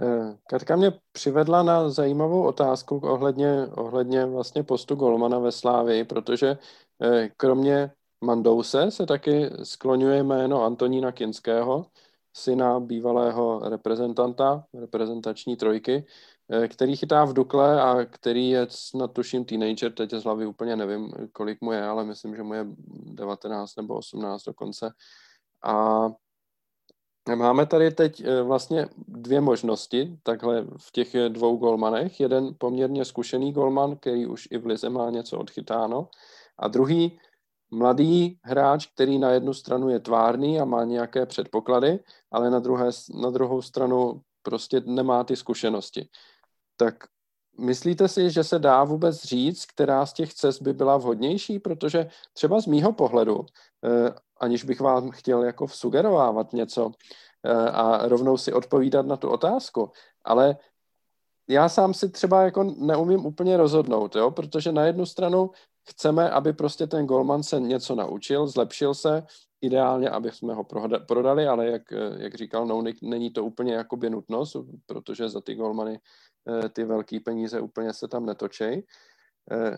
Eh, 0.00 0.38
Katka 0.48 0.76
mě 0.76 0.92
přivedla 1.12 1.62
na 1.62 1.90
zajímavou 1.90 2.46
otázku 2.46 2.96
ohledně, 2.96 3.66
ohledně 3.66 4.26
vlastně 4.26 4.62
postu 4.62 4.94
Golmana 4.94 5.38
ve 5.38 5.52
Slávii, 5.52 6.04
protože 6.04 6.58
eh, 7.02 7.28
kromě 7.36 7.90
Mandouse 8.20 8.90
se 8.90 9.06
taky 9.06 9.50
skloňuje 9.62 10.22
jméno 10.22 10.64
Antonína 10.64 11.12
Kinského, 11.12 11.86
syna 12.36 12.80
bývalého 12.80 13.60
reprezentanta, 13.68 14.64
reprezentační 14.74 15.56
trojky, 15.56 16.06
eh, 16.50 16.68
který 16.68 16.96
chytá 16.96 17.24
v 17.24 17.32
Dukle 17.32 17.82
a 17.82 18.04
který 18.04 18.48
je 18.50 18.66
snad 18.70 19.12
tuším 19.12 19.44
teenager, 19.44 19.92
teď 19.92 20.10
z 20.10 20.24
hlavy 20.24 20.46
úplně 20.46 20.76
nevím, 20.76 21.12
kolik 21.32 21.60
mu 21.60 21.72
je, 21.72 21.84
ale 21.84 22.04
myslím, 22.04 22.36
že 22.36 22.42
mu 22.42 22.54
je 22.54 22.66
19 23.14 23.76
nebo 23.76 23.94
18 23.94 24.44
dokonce. 24.44 24.90
A 25.62 26.08
Máme 27.36 27.66
tady 27.66 27.90
teď 27.90 28.20
eh, 28.20 28.42
vlastně 28.42 28.88
dvě 29.08 29.40
možnosti, 29.40 30.18
takhle 30.22 30.66
v 30.76 30.92
těch 30.92 31.08
dvou 31.28 31.56
golmanech. 31.56 32.20
Jeden 32.20 32.54
poměrně 32.58 33.04
zkušený 33.04 33.52
golman, 33.52 33.96
který 33.96 34.26
už 34.26 34.48
i 34.50 34.58
v 34.58 34.66
Lize 34.66 34.90
má 34.90 35.10
něco 35.10 35.38
odchytáno, 35.38 36.08
a 36.58 36.68
druhý 36.68 37.18
mladý 37.74 38.38
hráč, 38.42 38.86
který 38.86 39.18
na 39.18 39.30
jednu 39.30 39.54
stranu 39.54 39.88
je 39.88 40.00
tvárný 40.00 40.60
a 40.60 40.64
má 40.64 40.84
nějaké 40.84 41.26
předpoklady, 41.26 41.98
ale 42.30 42.50
na, 42.50 42.58
druhé, 42.58 42.90
na 43.22 43.30
druhou 43.30 43.62
stranu 43.62 44.20
prostě 44.42 44.82
nemá 44.86 45.24
ty 45.24 45.36
zkušenosti. 45.36 46.08
Tak 46.76 46.94
myslíte 47.58 48.08
si, 48.08 48.30
že 48.30 48.44
se 48.44 48.58
dá 48.58 48.84
vůbec 48.84 49.24
říct, 49.24 49.66
která 49.66 50.06
z 50.06 50.12
těch 50.12 50.34
cest 50.34 50.62
by 50.62 50.72
byla 50.72 50.96
vhodnější? 50.96 51.58
Protože 51.58 52.10
třeba 52.32 52.60
z 52.60 52.66
mýho 52.66 52.92
pohledu, 52.92 53.46
eh, 53.84 54.14
aniž 54.40 54.64
bych 54.64 54.80
vám 54.80 55.10
chtěl 55.10 55.44
jako 55.44 55.68
sugerovávat 55.68 56.52
něco 56.52 56.90
eh, 57.46 57.70
a 57.70 58.08
rovnou 58.08 58.36
si 58.36 58.52
odpovídat 58.52 59.06
na 59.06 59.16
tu 59.16 59.28
otázku, 59.30 59.90
ale 60.24 60.56
já 61.48 61.68
sám 61.68 61.94
si 61.94 62.08
třeba 62.08 62.42
jako 62.42 62.64
neumím 62.64 63.26
úplně 63.26 63.56
rozhodnout, 63.56 64.16
jo? 64.16 64.30
protože 64.30 64.72
na 64.72 64.84
jednu 64.84 65.06
stranu 65.06 65.50
chceme, 65.88 66.30
aby 66.30 66.52
prostě 66.52 66.86
ten 66.86 67.06
golman 67.06 67.42
se 67.42 67.60
něco 67.60 67.94
naučil, 67.94 68.46
zlepšil 68.46 68.94
se, 68.94 69.22
ideálně, 69.64 70.10
aby 70.10 70.32
jsme 70.32 70.54
ho 70.54 70.64
prodali, 71.06 71.46
ale 71.46 71.66
jak, 71.66 71.82
jak 72.16 72.34
říkal 72.34 72.66
Nounik, 72.66 73.02
není 73.02 73.30
to 73.30 73.44
úplně 73.44 73.74
jakoby 73.74 74.10
nutnost, 74.10 74.56
protože 74.86 75.28
za 75.28 75.40
ty 75.40 75.54
golmany 75.54 76.00
eh, 76.48 76.68
ty 76.68 76.84
velké 76.84 77.20
peníze 77.20 77.60
úplně 77.60 77.92
se 77.92 78.08
tam 78.08 78.26
netočej. 78.26 78.86
Eh, 79.52 79.76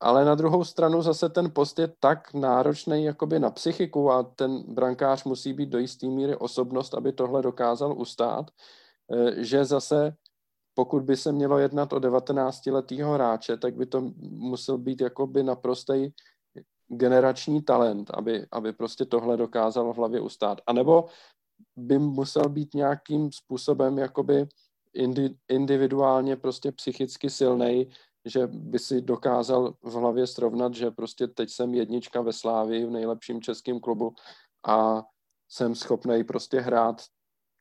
ale 0.00 0.24
na 0.24 0.34
druhou 0.34 0.64
stranu 0.64 1.02
zase 1.02 1.28
ten 1.28 1.50
post 1.50 1.78
je 1.78 1.88
tak 2.00 2.34
náročný 2.34 3.04
jakoby 3.04 3.38
na 3.38 3.50
psychiku 3.50 4.10
a 4.10 4.22
ten 4.22 4.74
brankář 4.74 5.24
musí 5.24 5.52
být 5.52 5.68
do 5.68 5.78
jisté 5.78 6.06
míry 6.06 6.36
osobnost, 6.36 6.94
aby 6.94 7.12
tohle 7.12 7.42
dokázal 7.42 7.98
ustát, 7.98 8.50
eh, 9.10 9.44
že 9.44 9.64
zase 9.64 10.14
pokud 10.78 11.02
by 11.02 11.16
se 11.16 11.32
mělo 11.32 11.58
jednat 11.58 11.92
o 11.92 11.96
19-letého 11.96 13.12
hráče, 13.12 13.56
tak 13.56 13.74
by 13.74 13.86
to 13.86 14.12
musel 14.30 14.78
být 14.78 15.00
jakoby 15.00 15.42
naprostý 15.42 16.14
generační 16.88 17.62
talent, 17.62 18.10
aby, 18.14 18.46
aby 18.52 18.72
prostě 18.72 19.04
tohle 19.04 19.36
dokázal 19.36 19.92
v 19.92 19.96
hlavě 19.96 20.20
ustát. 20.20 20.60
A 20.66 20.72
nebo 20.72 21.08
by 21.76 21.98
musel 21.98 22.48
být 22.48 22.74
nějakým 22.74 23.32
způsobem 23.32 23.98
jakoby 23.98 24.46
indi, 24.94 25.34
individuálně 25.48 26.36
prostě 26.36 26.72
psychicky 26.72 27.30
silný, 27.30 27.90
že 28.24 28.46
by 28.46 28.78
si 28.78 29.00
dokázal 29.00 29.74
v 29.82 29.92
hlavě 29.92 30.26
srovnat, 30.26 30.74
že 30.74 30.90
prostě 30.90 31.26
teď 31.26 31.50
jsem 31.50 31.74
jednička 31.74 32.22
ve 32.22 32.32
Slávii 32.32 32.86
v 32.86 32.90
nejlepším 32.90 33.42
českém 33.42 33.80
klubu 33.80 34.14
a 34.66 35.02
jsem 35.48 35.74
schopný 35.74 36.24
prostě 36.24 36.60
hrát 36.60 37.02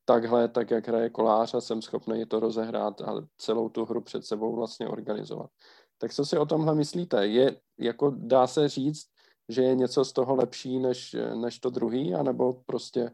takhle, 0.08 0.48
tak 0.48 0.72
jak 0.72 0.88
hraje 0.88 1.10
kolář 1.10 1.54
a 1.54 1.62
jsem 1.62 1.82
schopný 1.82 2.26
to 2.26 2.40
rozehrát 2.40 3.02
a 3.02 3.28
celou 3.38 3.70
tu 3.70 3.86
hru 3.86 4.02
před 4.02 4.26
sebou 4.26 4.56
vlastně 4.56 4.88
organizovat. 4.88 5.52
Tak 5.98 6.14
co 6.14 6.26
si 6.26 6.38
o 6.38 6.46
tomhle 6.46 6.76
myslíte? 6.76 7.28
Je, 7.28 7.62
jako 7.78 8.10
dá 8.18 8.48
se 8.48 8.70
říct, 8.70 9.10
že 9.50 9.62
je 9.62 9.76
něco 9.76 10.06
z 10.06 10.14
toho 10.14 10.36
lepší 10.36 10.80
než, 10.80 11.16
než 11.42 11.60
to 11.60 11.70
druhý, 11.70 12.16
anebo 12.16 12.54
prostě 12.54 13.12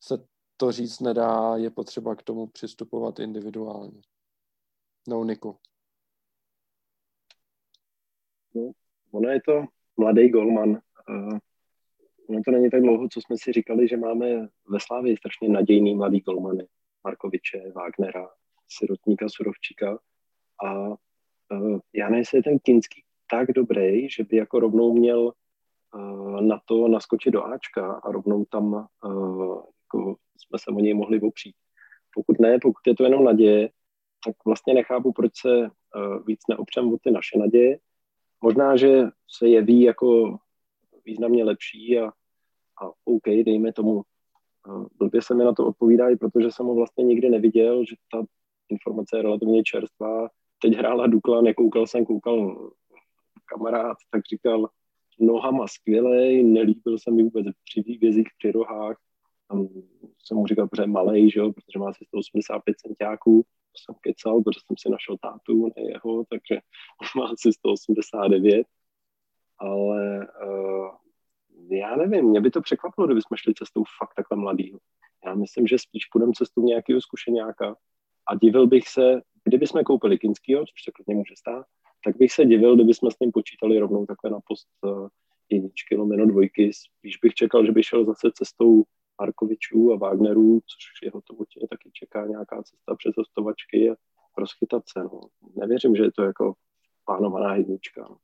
se 0.00 0.26
to 0.56 0.72
říct 0.72 1.00
nedá, 1.00 1.56
je 1.56 1.70
potřeba 1.70 2.14
k 2.14 2.22
tomu 2.22 2.46
přistupovat 2.46 3.18
individuálně? 3.18 4.00
No, 5.08 5.24
Niku. 5.24 5.56
No, 8.54 8.72
ono 9.12 9.28
je 9.28 9.40
to 9.46 9.64
mladý 9.96 10.28
golman. 10.28 10.80
Ono 12.28 12.40
to 12.44 12.50
není 12.50 12.70
tak 12.70 12.82
dlouho, 12.82 13.08
co 13.08 13.20
jsme 13.20 13.36
si 13.38 13.52
říkali, 13.52 13.88
že 13.88 13.96
máme 13.96 14.48
ve 14.68 14.80
Slávě 14.80 15.16
strašně 15.16 15.48
nadějný 15.48 15.94
mladý 15.94 16.20
golmany. 16.20 16.66
Markoviče, 17.04 17.72
Wagnera, 17.74 18.28
Sirotníka, 18.68 19.26
Surovčíka. 19.28 19.98
A 20.64 20.88
uh, 20.88 21.78
já 21.92 22.16
je 22.16 22.42
ten 22.42 22.58
Kinský 22.58 23.02
tak 23.30 23.52
dobrý, 23.52 24.08
že 24.08 24.24
by 24.24 24.36
jako 24.36 24.60
rovnou 24.60 24.92
měl 24.92 25.32
uh, 25.94 26.40
na 26.40 26.60
to 26.64 26.88
naskočit 26.88 27.32
do 27.32 27.44
Ačka 27.44 27.92
a 27.92 28.12
rovnou 28.12 28.44
tam 28.44 28.88
uh, 29.04 29.62
jako 29.84 30.16
jsme 30.38 30.58
se 30.58 30.70
o 30.70 30.80
něj 30.80 30.94
mohli 30.94 31.20
opřít. 31.20 31.54
Pokud 32.14 32.40
ne, 32.40 32.58
pokud 32.62 32.86
je 32.86 32.94
to 32.94 33.04
jenom 33.04 33.24
naděje, 33.24 33.70
tak 34.26 34.36
vlastně 34.46 34.74
nechápu, 34.74 35.12
proč 35.12 35.32
se 35.40 35.60
uh, 35.60 36.26
víc 36.26 36.40
neopřem 36.48 36.92
o 36.92 36.98
ty 37.02 37.10
naše 37.10 37.38
naděje. 37.38 37.78
Možná, 38.40 38.76
že 38.76 39.02
se 39.38 39.48
jeví 39.48 39.82
jako 39.82 40.38
významně 41.04 41.44
lepší 41.44 41.98
a, 41.98 42.06
a 42.82 42.90
OK, 43.04 43.24
dejme 43.44 43.72
tomu, 43.72 44.02
blbě 44.98 45.22
se 45.22 45.34
mi 45.34 45.44
na 45.44 45.52
to 45.52 45.66
odpovídá 45.66 46.10
i 46.10 46.16
protože 46.16 46.50
jsem 46.50 46.66
ho 46.66 46.74
vlastně 46.74 47.04
nikdy 47.04 47.30
neviděl, 47.30 47.84
že 47.84 47.96
ta 48.12 48.24
informace 48.68 49.16
je 49.16 49.22
relativně 49.22 49.62
čerstvá. 49.62 50.28
Teď 50.62 50.74
hrála 50.74 51.06
Dukla, 51.06 51.40
nekoukal 51.40 51.86
jsem, 51.86 52.04
koukal 52.04 52.70
kamarád, 53.44 53.96
tak 54.10 54.22
říkal, 54.30 54.68
nohama 55.20 55.66
skvělej, 55.66 56.44
nelíbil 56.44 56.98
se 56.98 57.10
mi 57.10 57.22
vůbec 57.22 57.46
při 57.64 57.82
vývězích, 57.82 58.28
při 58.38 58.52
rohách. 58.52 58.96
Tam 59.48 59.68
jsem 60.24 60.36
mu 60.36 60.46
říkal, 60.46 60.68
protože 60.68 60.86
malej, 60.86 61.30
že 61.30 61.40
jo, 61.40 61.52
protože 61.52 61.78
má 61.78 61.88
asi 61.88 62.04
185 62.04 62.76
centiáků. 62.76 63.42
To 63.42 63.78
jsem 63.84 63.94
kecal, 64.00 64.42
protože 64.42 64.60
jsem 64.66 64.76
si 64.78 64.90
našel 64.90 65.16
tátu, 65.18 65.66
ne 65.66 65.82
jeho, 65.88 66.24
takže 66.30 66.60
má 67.16 67.24
asi 67.24 67.52
189 67.52 68.66
ale 69.64 70.28
uh, 70.46 70.88
já 71.70 71.96
nevím, 71.96 72.24
mě 72.24 72.40
by 72.40 72.50
to 72.50 72.60
překvapilo, 72.60 73.06
kdybychom 73.06 73.36
šli 73.36 73.54
cestou 73.54 73.84
fakt 73.98 74.14
takhle 74.14 74.36
mladýho. 74.36 74.78
Já 75.26 75.34
myslím, 75.34 75.66
že 75.66 75.78
spíš 75.78 76.04
půjdeme 76.06 76.32
cestou 76.36 76.62
nějakého 76.62 77.00
zkušeňáka 77.00 77.76
a 78.28 78.34
divil 78.34 78.66
bych 78.66 78.88
se, 78.88 79.20
kdyby 79.44 79.66
jsme 79.66 79.84
koupili 79.84 80.18
Kinskýho, 80.18 80.60
což 80.60 80.84
se 80.84 80.90
klidně 80.92 81.14
může 81.14 81.34
stát, 81.38 81.66
tak 82.04 82.16
bych 82.16 82.32
se 82.32 82.44
divil, 82.44 82.74
kdyby 82.74 82.94
jsme 82.94 83.10
s 83.10 83.18
ním 83.20 83.32
počítali 83.32 83.78
rovnou 83.78 84.06
takhle 84.06 84.30
na 84.30 84.38
post 84.48 84.68
uh, 84.82 85.08
jedničky, 85.50 85.96
lomeno 85.96 86.26
dvojky. 86.26 86.70
Spíš 86.72 87.16
bych 87.16 87.34
čekal, 87.34 87.66
že 87.66 87.72
by 87.72 87.82
šel 87.82 88.04
zase 88.04 88.30
cestou 88.34 88.84
Markovičů 89.20 89.92
a 89.92 89.96
Wagnerů, 89.96 90.60
což 90.60 91.02
jeho 91.02 91.20
to 91.20 91.34
určitě 91.34 91.66
taky 91.70 91.90
čeká 91.92 92.26
nějaká 92.26 92.62
cesta 92.62 92.96
přes 92.96 93.14
hostovačky 93.16 93.90
a 93.90 93.94
rozchytat 94.38 94.82
se. 94.88 95.04
No. 95.04 95.20
Nevěřím, 95.56 95.96
že 95.96 96.02
je 96.02 96.12
to 96.12 96.22
jako 96.22 96.54
plánovaná 97.04 97.56
jednička. 97.56 98.06
No. 98.10 98.16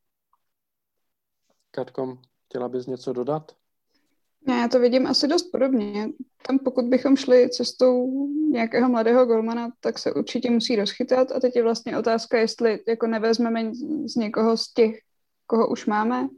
Katkom, 1.70 2.18
chtěla 2.48 2.68
bys 2.68 2.86
něco 2.86 3.12
dodat? 3.12 3.52
Ne, 4.46 4.54
já 4.56 4.68
to 4.68 4.80
vidím 4.80 5.06
asi 5.06 5.28
dost 5.28 5.42
podobně. 5.42 6.08
Tam 6.46 6.58
pokud 6.58 6.84
bychom 6.84 7.16
šli 7.16 7.50
cestou 7.50 8.26
nějakého 8.50 8.88
mladého 8.88 9.26
golmana, 9.26 9.72
tak 9.80 9.98
se 9.98 10.12
určitě 10.12 10.50
musí 10.50 10.76
rozchytat 10.76 11.32
a 11.32 11.40
teď 11.40 11.56
je 11.56 11.62
vlastně 11.62 11.98
otázka, 11.98 12.38
jestli 12.38 12.80
jako 12.88 13.06
nevezmeme 13.06 13.74
z 14.04 14.16
někoho 14.16 14.56
z 14.56 14.72
těch, 14.72 14.98
koho 15.46 15.68
už 15.68 15.86
máme, 15.86 16.28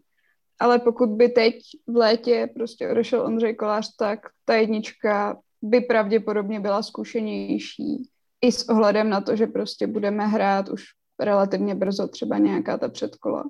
ale 0.59 0.79
pokud 0.79 1.09
by 1.09 1.29
teď 1.29 1.55
v 1.87 1.97
létě 1.97 2.51
prostě 2.55 2.89
odešel 2.89 3.23
Ondřej 3.23 3.55
Kolář, 3.55 3.97
tak 3.97 4.19
ta 4.45 4.55
jednička 4.55 5.39
by 5.63 5.81
pravděpodobně 5.81 6.61
byla 6.61 6.83
zkušenější 6.83 8.11
i 8.41 8.53
s 8.53 8.69
ohledem 8.69 9.11
na 9.11 9.21
to, 9.21 9.37
že 9.37 9.47
prostě 9.47 9.87
budeme 9.87 10.27
hrát 10.27 10.69
už 10.69 10.85
relativně 11.21 11.75
brzo 11.75 12.09
třeba 12.09 12.39
nějaká 12.39 12.79
ta 12.79 12.89
předkola. 12.89 13.45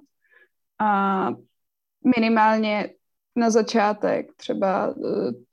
A 0.79 1.29
minimálně 2.17 2.91
na 3.37 3.51
začátek 3.51 4.33
třeba 4.37 4.95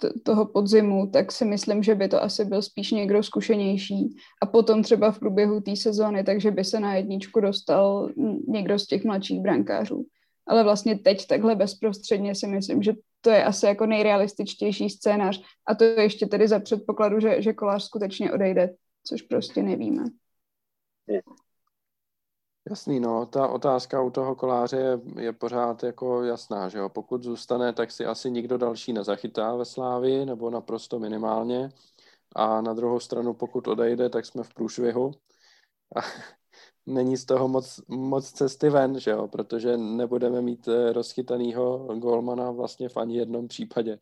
eh, 0.03 0.09
toho 0.23 0.45
podzimu, 0.45 1.07
tak 1.07 1.31
si 1.31 1.45
myslím, 1.45 1.83
že 1.83 1.95
by 1.95 2.07
to 2.07 2.23
asi 2.23 2.45
byl 2.45 2.61
spíš 2.61 2.91
někdo 2.91 3.23
zkušenější 3.23 4.15
a 4.41 4.45
potom 4.45 4.83
třeba 4.83 5.11
v 5.11 5.19
průběhu 5.19 5.61
té 5.61 5.75
sezóny, 5.75 6.23
takže 6.23 6.51
by 6.51 6.63
se 6.63 6.79
na 6.79 6.95
jedničku 6.95 7.39
dostal 7.39 8.09
někdo 8.47 8.79
z 8.79 8.87
těch 8.87 9.03
mladších 9.03 9.41
brankářů. 9.41 10.05
Ale 10.47 10.63
vlastně 10.63 10.99
teď 10.99 11.27
takhle 11.27 11.55
bezprostředně 11.55 12.35
si 12.35 12.47
myslím, 12.47 12.83
že 12.83 12.93
to 13.21 13.29
je 13.29 13.43
asi 13.43 13.65
jako 13.65 13.85
nejrealističtější 13.85 14.89
scénář 14.89 15.41
a 15.67 15.75
to 15.75 15.83
je 15.83 16.01
ještě 16.01 16.25
tedy 16.25 16.47
za 16.47 16.59
předpokladu, 16.59 17.19
že, 17.19 17.41
že 17.41 17.53
kolář 17.53 17.83
skutečně 17.83 18.31
odejde, 18.31 18.69
což 19.07 19.21
prostě 19.21 19.63
nevíme. 19.63 20.03
Jasný, 22.67 22.99
no, 22.99 23.25
ta 23.25 23.47
otázka 23.47 24.01
u 24.01 24.09
toho 24.09 24.35
koláře 24.35 24.77
je, 24.77 24.99
je 25.23 25.33
pořád 25.33 25.83
jako 25.83 26.23
jasná, 26.23 26.69
že 26.69 26.77
jo, 26.77 26.89
pokud 26.89 27.23
zůstane, 27.23 27.73
tak 27.73 27.91
si 27.91 28.05
asi 28.05 28.31
nikdo 28.31 28.57
další 28.57 28.93
nezachytá 28.93 29.55
ve 29.55 29.65
Slávi, 29.65 30.25
nebo 30.25 30.49
naprosto 30.49 30.99
minimálně, 30.99 31.69
a 32.35 32.61
na 32.61 32.73
druhou 32.73 32.99
stranu, 32.99 33.33
pokud 33.33 33.67
odejde, 33.67 34.09
tak 34.09 34.25
jsme 34.25 34.43
v 34.43 34.53
průšvihu. 34.53 35.11
A, 35.95 35.99
není 36.85 37.17
z 37.17 37.25
toho 37.25 37.47
moc, 37.47 37.81
moc 37.87 38.31
cesty 38.31 38.69
ven, 38.69 38.99
že 38.99 39.11
jo? 39.11 39.27
protože 39.27 39.77
nebudeme 39.77 40.41
mít 40.41 40.67
eh, 40.67 40.93
rozchytanýho 40.93 41.77
golmana 41.99 42.51
vlastně 42.51 42.89
v 42.89 42.97
ani 42.97 43.17
jednom 43.17 43.47
případě. 43.47 43.99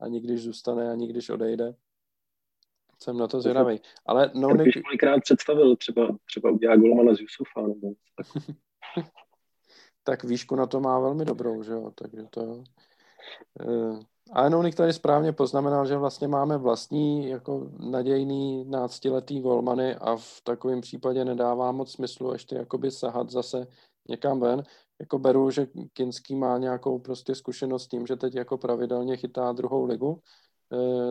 Ani 0.00 0.20
když 0.20 0.42
zůstane, 0.42 0.90
ani 0.90 1.08
když 1.08 1.30
odejde. 1.30 1.74
Jsem 3.02 3.18
na 3.18 3.26
to 3.28 3.40
zvědavý. 3.40 3.80
Ale 4.06 4.30
no, 4.34 4.48
ne... 4.48 4.64
kolikrát 4.84 5.20
představil, 5.20 5.76
třeba, 5.76 6.16
třeba 6.26 6.50
udělá 6.50 6.76
golmana 6.76 7.14
z 7.14 7.20
Jusufa. 7.20 7.60
Nebo 7.60 7.92
tak. 8.16 8.26
tak 10.04 10.24
výšku 10.24 10.56
na 10.56 10.66
to 10.66 10.80
má 10.80 10.98
velmi 10.98 11.24
dobrou, 11.24 11.62
že 11.62 11.72
jo? 11.72 11.90
Takže 11.94 12.22
to... 12.30 12.62
Uh, 13.66 14.00
a 14.32 14.48
Nounik 14.48 14.74
tady 14.74 14.92
správně 14.92 15.32
poznamenal, 15.32 15.86
že 15.86 15.96
vlastně 15.96 16.28
máme 16.28 16.58
vlastní 16.58 17.28
jako 17.28 17.70
nadějný 17.90 18.64
náctiletý 18.64 19.40
golmany 19.40 19.94
a 19.94 20.16
v 20.16 20.40
takovém 20.44 20.80
případě 20.80 21.24
nedává 21.24 21.72
moc 21.72 21.92
smyslu 21.92 22.32
ještě 22.32 22.56
jakoby 22.56 22.90
sahat 22.90 23.30
zase 23.30 23.66
někam 24.08 24.40
ven. 24.40 24.62
Jako 25.00 25.18
beru, 25.18 25.50
že 25.50 25.66
Kinský 25.92 26.34
má 26.34 26.58
nějakou 26.58 26.98
prostě 26.98 27.34
zkušenost 27.34 27.84
s 27.84 27.88
tím, 27.88 28.06
že 28.06 28.16
teď 28.16 28.34
jako 28.34 28.58
pravidelně 28.58 29.16
chytá 29.16 29.52
druhou 29.52 29.84
ligu, 29.84 30.20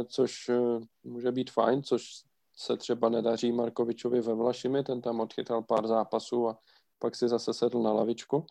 což 0.06 0.50
eh, 0.50 0.80
může 1.04 1.32
být 1.32 1.52
fajn, 1.52 1.84
což 1.84 2.24
se 2.56 2.78
třeba 2.78 3.10
nedaří 3.10 3.52
Markovičovi 3.52 4.22
ve 4.22 4.34
Vlašimi, 4.34 4.84
ten 4.84 5.02
tam 5.02 5.20
odchytal 5.20 5.64
pár 5.64 5.88
zápasů 5.88 6.50
a 6.50 6.60
pak 7.00 7.16
si 7.16 7.28
zase 7.28 7.54
sedl 7.54 7.80
na 7.80 7.94
lavičku. 7.94 8.46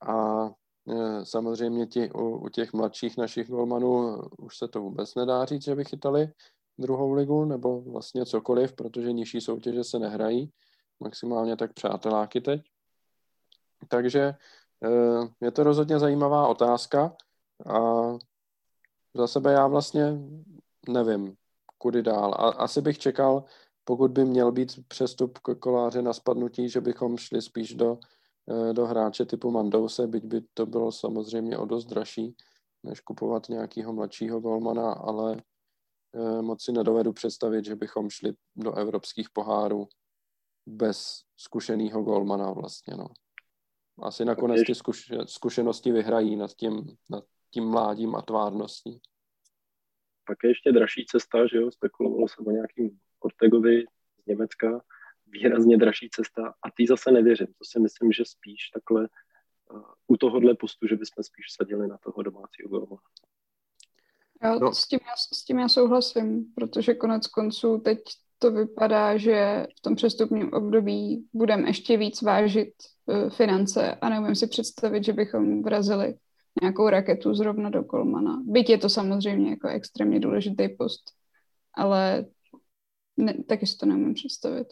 A 0.00 0.50
Eh, 0.88 1.24
samozřejmě 1.24 1.86
ti, 1.86 2.10
u, 2.10 2.36
u 2.36 2.48
těch 2.48 2.72
mladších 2.72 3.16
našich 3.16 3.48
golmanů 3.48 4.22
už 4.38 4.58
se 4.58 4.68
to 4.68 4.80
vůbec 4.80 5.14
nedá 5.14 5.44
říct, 5.44 5.64
že 5.64 5.74
by 5.74 5.84
chytali 5.84 6.32
druhou 6.78 7.12
ligu 7.12 7.44
nebo 7.44 7.80
vlastně 7.80 8.26
cokoliv, 8.26 8.72
protože 8.72 9.12
nižší 9.12 9.40
soutěže 9.40 9.84
se 9.84 9.98
nehrají, 9.98 10.52
maximálně 11.00 11.56
tak 11.56 11.72
přáteláky 11.72 12.40
teď. 12.40 12.62
Takže 13.88 14.34
eh, 14.84 15.28
je 15.40 15.50
to 15.50 15.62
rozhodně 15.62 15.98
zajímavá 15.98 16.48
otázka 16.48 17.16
a 17.66 17.78
za 19.14 19.26
sebe 19.26 19.52
já 19.52 19.66
vlastně 19.66 20.18
nevím, 20.88 21.34
kudy 21.78 22.02
dál. 22.02 22.34
A 22.34 22.48
asi 22.48 22.80
bych 22.80 22.98
čekal, 22.98 23.44
pokud 23.84 24.10
by 24.10 24.24
měl 24.24 24.52
být 24.52 24.88
přestup 24.88 25.38
koláře 25.38 26.02
na 26.02 26.12
spadnutí, 26.12 26.68
že 26.68 26.80
bychom 26.80 27.16
šli 27.18 27.42
spíš 27.42 27.74
do 27.74 27.98
Eh, 28.50 28.72
do 28.72 28.86
hráče 28.86 29.24
typu 29.24 29.50
Mandouse, 29.50 30.06
byť 30.06 30.24
by 30.24 30.40
to 30.54 30.66
bylo 30.66 30.92
samozřejmě 30.92 31.58
o 31.58 31.64
dost 31.64 31.84
dražší, 31.84 32.36
než 32.82 33.00
kupovat 33.00 33.48
nějakého 33.48 33.92
mladšího 33.92 34.40
golmana, 34.40 34.92
ale 34.92 35.36
eh, 36.14 36.42
moc 36.42 36.64
si 36.64 36.72
nedovedu 36.72 37.12
představit, 37.12 37.64
že 37.64 37.76
bychom 37.76 38.10
šli 38.10 38.32
do 38.56 38.74
evropských 38.74 39.30
pohárů 39.30 39.88
bez 40.66 41.22
zkušeného 41.36 42.02
golmana 42.02 42.52
vlastně, 42.52 42.94
no. 42.96 43.06
Asi 44.02 44.24
nakonec 44.24 44.60
ty 44.66 44.72
zkušenosti 45.26 45.92
vyhrají 45.92 46.36
nad 46.36 46.52
tím, 46.52 46.96
nad 47.10 47.24
tím 47.52 47.64
mládím 47.64 48.14
a 48.14 48.22
tvárností. 48.22 49.00
Pak 50.26 50.38
je 50.44 50.50
ještě 50.50 50.72
dražší 50.72 51.06
cesta, 51.06 51.46
že 51.46 51.56
jo, 51.56 51.70
spekulovalo 51.70 52.28
se 52.28 52.36
o 52.46 52.50
nějakým 52.50 52.98
Ortegovi 53.20 53.84
z 54.22 54.26
Německa, 54.26 54.80
výrazně 55.26 55.76
dražší 55.76 56.08
cesta 56.10 56.54
a 56.62 56.70
ty 56.76 56.86
zase 56.86 57.10
nevěřím. 57.10 57.46
To 57.46 57.64
si 57.64 57.80
myslím, 57.80 58.12
že 58.12 58.24
spíš 58.24 58.68
takhle 58.74 59.08
uh, 59.72 59.82
u 60.06 60.16
tohohle 60.16 60.54
postu, 60.54 60.86
že 60.86 60.96
bychom 60.96 61.24
spíš 61.24 61.46
sadili 61.56 61.88
na 61.88 61.98
toho 61.98 62.22
domácího 62.22 62.68
golmana. 62.68 63.02
Já 64.42 64.58
no. 64.58 64.74
s, 64.74 64.88
tím, 64.88 64.98
já, 65.02 65.16
s 65.16 65.44
tím 65.44 65.58
já 65.58 65.68
souhlasím, 65.68 66.52
protože 66.54 66.94
konec 66.94 67.26
konců 67.26 67.78
teď 67.78 67.98
to 68.38 68.50
vypadá, 68.50 69.16
že 69.16 69.66
v 69.78 69.80
tom 69.80 69.94
přestupním 69.94 70.52
období 70.52 71.28
budeme 71.32 71.68
ještě 71.68 71.96
víc 71.96 72.22
vážit 72.22 72.74
uh, 73.06 73.30
finance 73.30 73.94
a 73.94 74.08
neumím 74.08 74.34
si 74.34 74.46
představit, 74.46 75.04
že 75.04 75.12
bychom 75.12 75.62
vrazili 75.62 76.14
nějakou 76.60 76.88
raketu 76.88 77.34
zrovna 77.34 77.70
do 77.70 77.84
Kolmana. 77.84 78.42
Byť 78.44 78.70
je 78.70 78.78
to 78.78 78.88
samozřejmě 78.88 79.50
jako 79.50 79.68
extrémně 79.68 80.20
důležitý 80.20 80.68
post, 80.68 81.02
ale 81.74 82.26
ne, 83.16 83.34
taky 83.48 83.66
si 83.66 83.76
to 83.76 83.86
neumím 83.86 84.14
představit. 84.14 84.66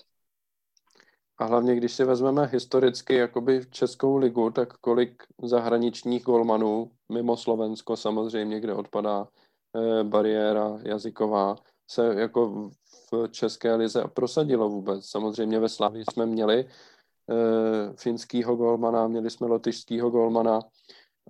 A 1.38 1.44
hlavně, 1.44 1.76
když 1.76 1.92
si 1.92 2.04
vezmeme 2.04 2.46
historicky 2.46 3.14
jakoby 3.14 3.60
Českou 3.70 4.16
ligu, 4.16 4.50
tak 4.50 4.76
kolik 4.76 5.22
zahraničních 5.42 6.22
golmanů, 6.22 6.90
mimo 7.12 7.36
Slovensko 7.36 7.96
samozřejmě, 7.96 8.60
kde 8.60 8.74
odpadá 8.74 9.28
eh, 9.76 10.04
bariéra 10.04 10.78
jazyková, 10.82 11.56
se 11.90 12.14
jako 12.20 12.70
v 13.12 13.28
České 13.30 13.74
lize 13.74 14.04
prosadilo 14.14 14.68
vůbec. 14.68 15.06
Samozřejmě 15.06 15.58
ve 15.58 15.68
Slavii 15.68 16.04
jsme 16.12 16.26
měli 16.26 16.64
eh, 16.64 17.92
finskýho 17.96 18.56
golmana, 18.56 19.08
měli 19.08 19.30
jsme 19.30 19.46
lotyšskýho 19.46 20.10
golmana 20.10 20.60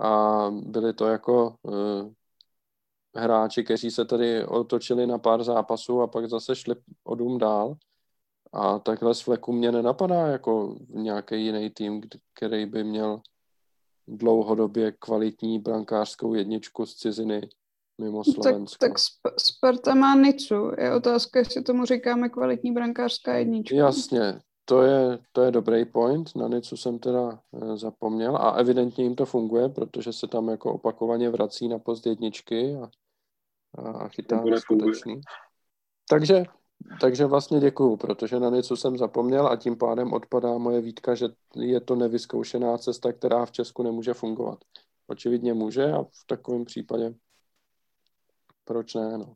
a 0.01 0.51
byli 0.51 0.93
to 0.93 1.07
jako 1.07 1.55
eh, 1.69 2.11
hráči, 3.21 3.65
kteří 3.65 3.91
se 3.91 4.05
tady 4.05 4.47
otočili 4.47 5.07
na 5.07 5.19
pár 5.19 5.45
zápasů 5.45 6.01
a 6.01 6.07
pak 6.07 6.29
zase 6.29 6.57
šli 6.57 6.75
o 7.05 7.15
dům 7.15 7.39
dál. 7.39 7.75
A 8.53 8.79
takhle 8.79 9.15
z 9.15 9.21
fleku 9.21 9.53
mě 9.53 9.73
nenapadá 9.73 10.27
jako 10.27 10.77
nějaký 10.89 11.45
jiný 11.45 11.71
tým, 11.71 12.03
který 12.35 12.67
by 12.67 12.85
měl 12.85 13.21
dlouhodobě 14.09 14.93
kvalitní 14.93 15.59
brankářskou 15.59 16.35
jedničku 16.35 16.87
z 16.87 16.95
ciziny 16.95 17.49
mimo 17.99 18.25
Slovensko. 18.25 18.77
Tak, 18.79 18.91
tak 18.91 18.99
Sparta 19.39 19.95
má 19.95 20.15
Nicu. 20.15 20.73
Je 20.79 20.95
otázka, 20.95 21.39
jestli 21.39 21.63
tomu 21.63 21.85
říkáme 21.85 22.29
kvalitní 22.29 22.73
brankářská 22.73 23.35
jednička. 23.35 23.77
Jasně, 23.77 24.41
to 24.71 24.83
je, 24.83 25.19
to 25.33 25.43
je 25.43 25.51
dobrý 25.51 25.85
point. 25.85 26.37
Na 26.37 26.49
Nicu 26.49 26.77
jsem 26.77 26.99
teda 26.99 27.43
e, 27.53 27.77
zapomněl 27.77 28.37
a 28.37 28.51
evidentně 28.51 29.05
jim 29.05 29.15
to 29.15 29.27
funguje, 29.27 29.69
protože 29.69 30.13
se 30.13 30.27
tam 30.27 30.49
jako 30.49 30.73
opakovaně 30.73 31.31
vrací 31.31 31.69
na 31.69 31.79
post 31.79 32.07
jedničky 32.07 32.77
a, 32.77 32.91
a 33.89 34.09
chytá 34.09 34.43
skutečný. 34.57 35.21
Takže 36.09 36.45
takže 37.01 37.27
vlastně 37.27 37.61
děkuju, 37.61 37.97
protože 37.97 38.41
na 38.41 38.51
něco 38.51 38.77
jsem 38.77 38.99
zapomněl 38.99 39.47
a 39.47 39.57
tím 39.57 39.77
pádem 39.77 40.13
odpadá 40.13 40.59
moje 40.59 40.81
výtka, 40.81 41.15
že 41.15 41.29
je 41.57 41.81
to 41.81 41.97
nevyzkoušená 41.97 42.79
cesta, 42.79 43.13
která 43.13 43.47
v 43.47 43.53
Česku 43.53 43.83
nemůže 43.83 44.15
fungovat. 44.15 44.59
Očividně 45.07 45.55
může 45.55 45.93
a 45.93 46.03
v 46.03 46.27
takovém 46.27 46.65
případě 46.65 47.15
proč 48.65 48.95
ne, 48.95 49.19
no. 49.19 49.35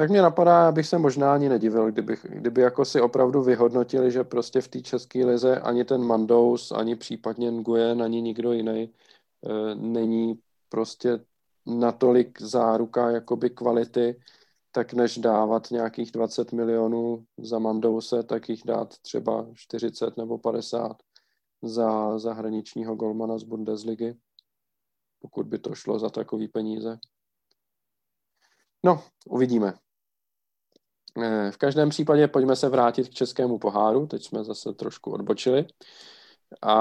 Tak 0.00 0.10
mě 0.10 0.22
napadá, 0.22 0.68
abych 0.68 0.86
se 0.86 0.98
možná 0.98 1.34
ani 1.34 1.48
nedivil, 1.48 1.92
kdybych, 1.92 2.26
kdyby 2.28 2.60
jako 2.60 2.84
si 2.84 3.00
opravdu 3.00 3.42
vyhodnotili, 3.42 4.10
že 4.10 4.24
prostě 4.24 4.60
v 4.60 4.68
té 4.68 4.80
české 4.80 5.26
lize 5.26 5.60
ani 5.60 5.84
ten 5.84 6.02
Mandous, 6.02 6.72
ani 6.72 6.96
případně 6.96 7.50
Nguyen, 7.50 8.02
ani 8.02 8.22
nikdo 8.22 8.52
jiný 8.52 8.82
e, 8.82 9.74
není 9.74 10.40
prostě 10.68 11.20
natolik 11.66 12.42
záruka 12.42 13.10
jakoby 13.10 13.50
kvality, 13.50 14.20
tak 14.72 14.92
než 14.92 15.18
dávat 15.18 15.70
nějakých 15.70 16.12
20 16.12 16.52
milionů 16.52 17.24
za 17.38 17.58
Mandouse, 17.58 18.22
tak 18.22 18.48
jich 18.48 18.62
dát 18.66 18.98
třeba 18.98 19.46
40 19.54 20.16
nebo 20.16 20.38
50 20.38 20.96
za 21.62 22.18
zahraničního 22.18 22.94
golmana 22.94 23.38
z 23.38 23.42
Bundesligy, 23.42 24.16
pokud 25.18 25.46
by 25.46 25.58
to 25.58 25.74
šlo 25.74 25.98
za 25.98 26.10
takový 26.10 26.48
peníze. 26.48 26.98
No, 28.84 29.02
uvidíme. 29.26 29.74
Eh, 31.18 31.50
v 31.50 31.56
každém 31.56 31.88
případě 31.88 32.28
pojďme 32.28 32.56
se 32.56 32.68
vrátit 32.68 33.08
k 33.08 33.14
českému 33.14 33.58
poháru. 33.58 34.06
Teď 34.06 34.24
jsme 34.24 34.44
zase 34.44 34.72
trošku 34.72 35.12
odbočili. 35.12 35.66
A 36.62 36.74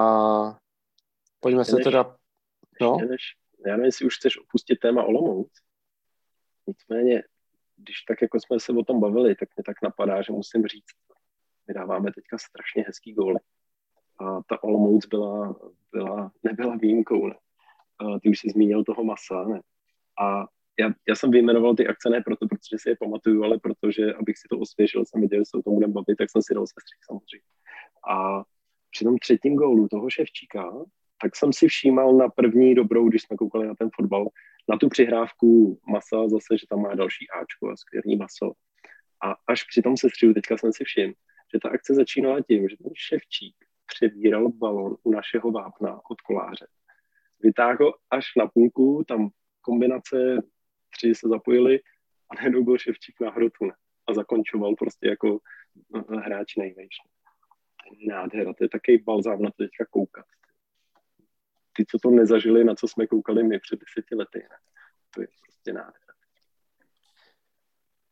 pojďme 1.40 1.62
ještě 1.62 1.72
se 1.72 1.76
než, 1.76 1.84
teda... 1.84 2.16
No? 2.82 2.98
Než, 3.10 3.22
já 3.66 3.72
nevím, 3.72 3.86
jestli 3.86 4.06
už 4.06 4.18
chceš 4.18 4.40
opustit 4.42 4.80
téma 4.80 5.04
Olomouc. 5.04 5.52
Nicméně 6.68 7.24
když 7.80 8.02
tak 8.02 8.22
jako 8.22 8.40
jsme 8.40 8.60
se 8.60 8.72
o 8.72 8.84
tom 8.84 9.00
bavili, 9.00 9.36
tak 9.36 9.50
mě 9.56 9.64
tak 9.64 9.82
napadá, 9.84 10.22
že 10.22 10.34
musím 10.34 10.68
říct, 10.68 10.96
my 11.68 11.74
dáváme 11.74 12.12
teďka 12.14 12.38
strašně 12.38 12.84
hezký 12.88 13.14
góly. 13.14 13.40
A 14.20 14.42
ta 14.50 14.64
Olomouc 14.64 15.06
byla, 15.06 15.56
byla, 15.92 16.32
nebyla 16.44 16.76
výjimkou. 16.76 17.28
Ne? 17.28 17.36
A 18.00 18.20
ty 18.20 18.30
už 18.30 18.40
jsi 18.40 18.50
zmínil 18.50 18.84
toho 18.84 19.04
masa. 19.04 19.44
Ne? 19.44 19.62
A 20.22 20.48
já, 20.80 20.90
já 21.08 21.16
jsem 21.16 21.32
vyjmenoval 21.32 21.76
ty 21.76 21.88
akce 21.88 22.10
ne 22.10 22.22
proto, 22.22 22.48
protože 22.48 22.78
si 22.78 22.90
je 22.90 22.96
pamatuju, 23.00 23.44
ale 23.44 23.60
protože, 23.60 24.14
abych 24.14 24.38
si 24.38 24.48
to 24.50 24.60
osvěžil, 24.60 25.06
jsem 25.06 25.22
viděl, 25.22 25.40
že 25.40 25.46
se 25.46 25.58
o 25.58 25.62
tom 25.62 25.74
budeme 25.74 25.94
bavit, 25.94 26.16
tak 26.18 26.32
jsem 26.32 26.42
si 26.42 26.54
dal 26.54 26.68
sestřih 26.68 27.00
samozřejmě. 27.06 27.48
A 28.12 28.44
při 28.92 29.04
tom 29.04 29.18
třetím 29.18 29.56
gólu 29.56 29.88
toho 29.88 30.10
Ševčíka, 30.10 30.72
tak 31.22 31.36
jsem 31.36 31.54
si 31.54 31.68
všímal 31.68 32.14
na 32.14 32.30
první 32.30 32.76
dobrou, 32.76 33.10
když 33.10 33.22
jsme 33.22 33.38
koukali 33.38 33.68
na 33.68 33.76
ten 33.76 33.90
fotbal, 33.96 34.28
na 34.70 34.78
tu 34.78 34.90
přihrávku 34.90 35.80
masa 35.88 36.30
zase, 36.30 36.58
že 36.58 36.68
tam 36.70 36.82
má 36.82 36.96
další 36.96 37.30
Ačko 37.30 37.70
a 37.70 37.78
skvělý 37.78 38.18
maso. 38.18 38.52
A 39.24 39.36
až 39.48 39.64
při 39.64 39.82
tom 39.82 39.98
sestřihu 39.98 40.34
teďka 40.34 40.58
jsem 40.58 40.74
si 40.74 40.84
všiml, 40.84 41.14
že 41.54 41.60
ta 41.60 41.70
akce 41.70 41.94
začínala 41.94 42.42
tím, 42.42 42.70
že 42.70 42.78
ten 42.78 42.92
Ševčík 42.96 43.56
přebíral 43.86 44.50
balon 44.50 44.96
u 45.04 45.12
našeho 45.12 45.52
vápna 45.52 46.02
od 46.12 46.22
koláře. 46.22 46.68
Vytáhl 47.40 47.94
až 48.10 48.26
na 48.38 48.48
půlku, 48.48 49.04
tam 49.08 49.30
kombinace 49.62 50.38
tři 51.00 51.16
se 51.16 51.28
zapojili 51.28 51.80
a 52.30 52.36
najednou 52.36 52.64
byl 52.64 52.78
Ševčík 52.78 53.16
na 53.22 53.32
hrotu. 53.32 53.70
a 54.08 54.14
zakončoval 54.14 54.76
prostě 54.76 55.08
jako 55.08 55.40
hráč 56.26 56.56
nejvejš. 56.56 56.96
Nádhera, 58.08 58.54
to 58.54 58.64
je 58.64 58.70
takový 58.70 58.98
balzám 58.98 59.42
na 59.42 59.50
to 59.50 59.64
teďka 59.64 59.86
koukat. 59.90 60.26
Ty, 61.74 61.86
co 61.86 61.98
to 62.04 62.10
nezažili, 62.10 62.64
na 62.64 62.76
co 62.76 62.88
jsme 62.88 63.08
koukali 63.08 63.44
my 63.44 63.60
před 63.60 63.80
deseti 63.80 64.16
lety, 64.16 64.40
ne? 64.40 64.58
to 65.14 65.22
je 65.22 65.28
prostě 65.46 65.74
nádhera. 65.74 66.14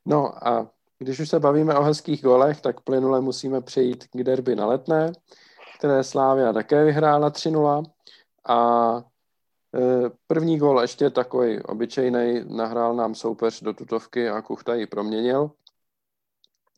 No 0.05 0.47
a 0.47 0.71
když 0.99 1.19
už 1.19 1.29
se 1.29 1.39
bavíme 1.39 1.75
o 1.75 1.83
hezkých 1.83 2.21
golech, 2.21 2.61
tak 2.61 2.81
plynule 2.81 3.21
musíme 3.21 3.61
přejít 3.61 4.07
k 4.07 4.23
derby 4.23 4.55
na 4.55 4.65
letné, 4.65 5.11
které 5.79 6.03
Slávia 6.03 6.53
také 6.53 6.85
vyhrála 6.85 7.29
3-0 7.29 7.83
a 8.47 8.57
První 10.27 10.57
gol 10.57 10.81
ještě 10.81 11.09
takový 11.09 11.61
obyčejný, 11.61 12.41
nahrál 12.47 12.95
nám 12.95 13.15
soupeř 13.15 13.61
do 13.61 13.73
tutovky 13.73 14.29
a 14.29 14.41
Kuchta 14.41 14.75
ji 14.75 14.87
proměnil. 14.87 15.51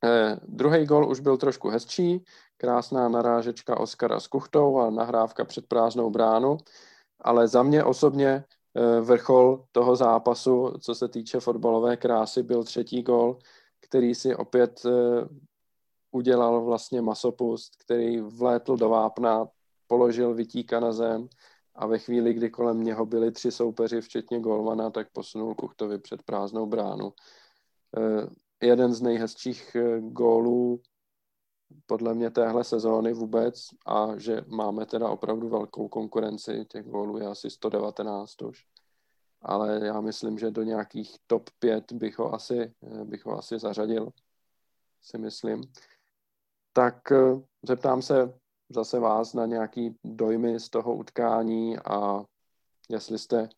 Eh, 0.04 0.40
druhý 0.48 0.86
gol 0.86 1.10
už 1.10 1.20
byl 1.20 1.38
trošku 1.38 1.70
hezčí, 1.70 2.24
krásná 2.58 3.10
narážečka 3.10 3.80
Oskara 3.80 4.20
s 4.20 4.28
Kuchtou 4.28 4.80
a 4.80 4.90
nahrávka 4.90 5.46
před 5.46 5.68
prázdnou 5.68 6.10
bránu, 6.10 6.58
ale 7.22 7.48
za 7.48 7.64
mě 7.64 7.84
osobně 7.84 8.44
eh, 8.76 9.02
vrchol 9.02 9.66
toho 9.72 9.96
zápasu, 9.96 10.74
co 10.80 10.96
se 10.96 11.08
týče 11.08 11.40
fotbalové 11.40 11.98
krásy, 11.98 12.44
byl 12.44 12.64
třetí 12.64 13.04
gol, 13.04 13.38
který 13.80 14.16
si 14.16 14.36
opět 14.36 14.82
eh, 14.86 14.92
udělal 16.12 16.66
vlastně 16.66 17.02
masopust, 17.02 17.76
který 17.76 18.22
vlétl 18.22 18.78
do 18.78 18.90
vápna, 18.90 19.48
položil 19.88 20.34
vytíka 20.34 20.80
na 20.80 20.92
zem 20.92 21.30
a 21.80 21.88
ve 21.88 22.00
chvíli, 22.00 22.34
kdy 22.34 22.50
kolem 22.50 22.84
něho 22.84 23.06
byli 23.06 23.32
tři 23.32 23.52
soupeři, 23.52 24.02
včetně 24.02 24.40
golmana, 24.40 24.90
tak 24.90 25.12
posunul 25.12 25.56
Kuchtovi 25.56 26.00
před 26.00 26.24
prázdnou 26.24 26.66
bránu. 26.66 27.14
Eh, 27.98 28.28
jeden 28.68 28.94
z 28.94 29.02
nejhezčích 29.02 29.76
eh, 29.76 30.00
gólů 30.02 30.82
podle 31.86 32.14
mě 32.14 32.30
téhle 32.30 32.64
sezóny 32.64 33.14
vůbec 33.14 33.68
a 33.86 34.18
že 34.18 34.42
máme 34.48 34.86
teda 34.86 35.10
opravdu 35.10 35.50
velkou 35.50 35.88
konkurenci, 35.88 36.66
těch 36.66 36.86
gólů 36.86 37.18
je 37.18 37.28
asi 37.28 37.50
119 37.50 38.42
už, 38.42 38.66
ale 39.42 39.86
já 39.86 40.02
myslím, 40.02 40.40
že 40.40 40.52
do 40.52 40.64
nějakých 40.64 41.16
top 41.28 41.50
5 41.60 41.92
bych 41.92 42.20
ho 42.20 42.34
asi, 42.34 42.74
eh, 42.84 43.06
bych 43.06 43.26
ho 43.26 43.38
asi 43.38 43.60
zařadil, 43.60 44.10
si 45.02 45.18
myslím. 45.18 45.64
Tak 46.74 46.96
zeptám 47.64 48.02
se 48.02 48.40
zase 48.70 49.00
vás 49.00 49.34
na 49.34 49.46
nějaký 49.46 49.96
dojmy 50.04 50.60
z 50.60 50.70
toho 50.70 50.96
utkání 50.96 51.78
a 51.78 52.24
jestli 52.90 53.20
jste 53.20 53.50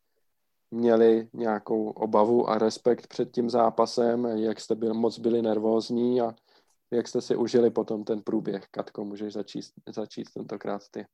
měli 0.72 1.28
nějakou 1.34 1.90
obavu 1.90 2.50
a 2.50 2.58
respekt 2.58 3.08
před 3.08 3.32
tím 3.32 3.50
zápasem, 3.50 4.26
jak 4.26 4.60
jste 4.60 4.76
byl, 4.76 4.94
moc 4.94 5.20
byli 5.20 5.42
nervózní 5.42 6.22
a 6.22 6.36
jak 6.92 7.08
jste 7.08 7.22
si 7.22 7.36
užili 7.36 7.70
potom 7.70 8.04
ten 8.04 8.22
průběh. 8.22 8.68
Katko, 8.72 9.06
můžeš 9.06 9.34
začít, 9.34 9.66
začít 9.90 10.30
tentokrát 10.34 10.82
ty. 10.92 11.06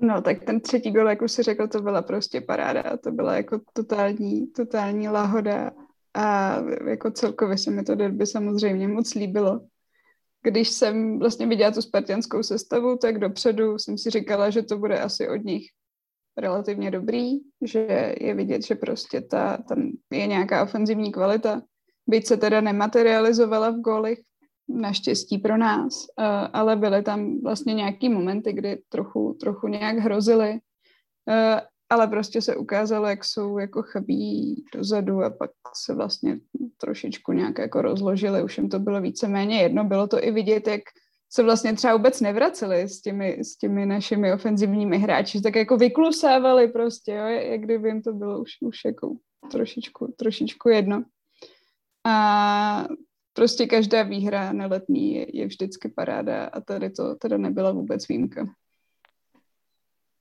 No, 0.00 0.22
tak 0.22 0.44
ten 0.44 0.60
třetí 0.60 0.90
gol, 0.90 1.08
jak 1.08 1.22
už 1.22 1.32
si 1.32 1.42
řekl, 1.42 1.68
to 1.68 1.80
byla 1.80 2.02
prostě 2.02 2.40
paráda. 2.40 2.96
To 2.96 3.10
byla 3.10 3.36
jako 3.36 3.60
totální, 3.72 4.46
totální 4.46 5.08
lahoda 5.08 5.70
a 6.14 6.56
jako 6.88 7.10
celkově 7.10 7.58
se 7.58 7.70
mi 7.70 7.82
to 7.84 7.94
derby 7.94 8.26
samozřejmě 8.26 8.88
moc 8.88 9.14
líbilo. 9.14 9.60
Když 10.42 10.68
jsem 10.68 11.18
vlastně 11.18 11.46
viděla 11.46 11.70
tu 11.70 11.82
spartianskou 11.82 12.42
sestavu, 12.42 12.96
tak 12.96 13.18
dopředu 13.18 13.78
jsem 13.78 13.98
si 13.98 14.10
říkala, 14.10 14.50
že 14.50 14.62
to 14.62 14.78
bude 14.78 15.00
asi 15.00 15.28
od 15.28 15.44
nich 15.44 15.66
relativně 16.38 16.90
dobrý, 16.90 17.38
že 17.64 18.14
je 18.20 18.34
vidět, 18.34 18.66
že 18.66 18.74
prostě 18.74 19.20
ta, 19.20 19.56
tam 19.68 19.90
je 20.12 20.26
nějaká 20.26 20.62
ofenzivní 20.62 21.12
kvalita. 21.12 21.62
Byť 22.06 22.26
se 22.26 22.36
teda 22.36 22.60
nematerializovala 22.60 23.70
v 23.70 23.80
gólech, 23.80 24.18
naštěstí 24.68 25.38
pro 25.38 25.56
nás, 25.56 26.06
ale 26.52 26.76
byly 26.76 27.02
tam 27.02 27.40
vlastně 27.42 27.74
nějaký 27.74 28.08
momenty, 28.08 28.52
kdy 28.52 28.82
trochu, 28.88 29.36
trochu 29.40 29.68
nějak 29.68 29.98
hrozily, 29.98 30.58
ale 31.90 32.06
prostě 32.06 32.42
se 32.42 32.56
ukázalo, 32.56 33.06
jak 33.06 33.24
jsou 33.24 33.58
jako 33.58 33.82
chabí 33.82 34.64
dozadu 34.74 35.22
a 35.22 35.30
pak 35.30 35.50
se 35.84 35.94
vlastně 35.94 36.40
trošičku 36.76 37.32
nějak 37.32 37.58
jako 37.58 37.82
rozložili, 37.82 38.42
už 38.42 38.58
jim 38.58 38.68
to 38.68 38.78
bylo 38.78 39.00
víceméně 39.00 39.62
jedno, 39.62 39.84
bylo 39.84 40.06
to 40.06 40.24
i 40.24 40.30
vidět, 40.30 40.66
jak 40.66 40.82
se 41.32 41.42
vlastně 41.42 41.72
třeba 41.72 41.96
vůbec 41.96 42.20
nevraceli 42.20 42.88
s 42.88 43.00
těmi, 43.00 43.44
s 43.44 43.56
těmi 43.56 43.86
našimi 43.86 44.32
ofenzivními 44.32 44.98
hráči, 44.98 45.40
tak 45.40 45.56
jako 45.56 45.76
vyklusávali 45.76 46.68
prostě, 46.68 47.12
jo, 47.12 47.24
jak 47.24 47.60
kdyby 47.60 47.88
jim 47.88 48.02
to 48.02 48.12
bylo 48.12 48.40
už, 48.40 48.50
už 48.60 48.76
jako 48.84 49.16
trošičku, 49.50 50.14
trošičku 50.18 50.68
jedno. 50.68 51.04
A 52.06 52.86
prostě 53.32 53.66
každá 53.66 54.02
výhra 54.02 54.52
na 54.52 54.66
letní 54.66 55.14
je, 55.14 55.36
je 55.38 55.46
vždycky 55.46 55.88
paráda 55.88 56.44
a 56.44 56.60
tady 56.60 56.90
to 56.90 57.14
teda 57.14 57.36
nebyla 57.36 57.72
vůbec 57.72 58.08
výjimka. 58.08 58.46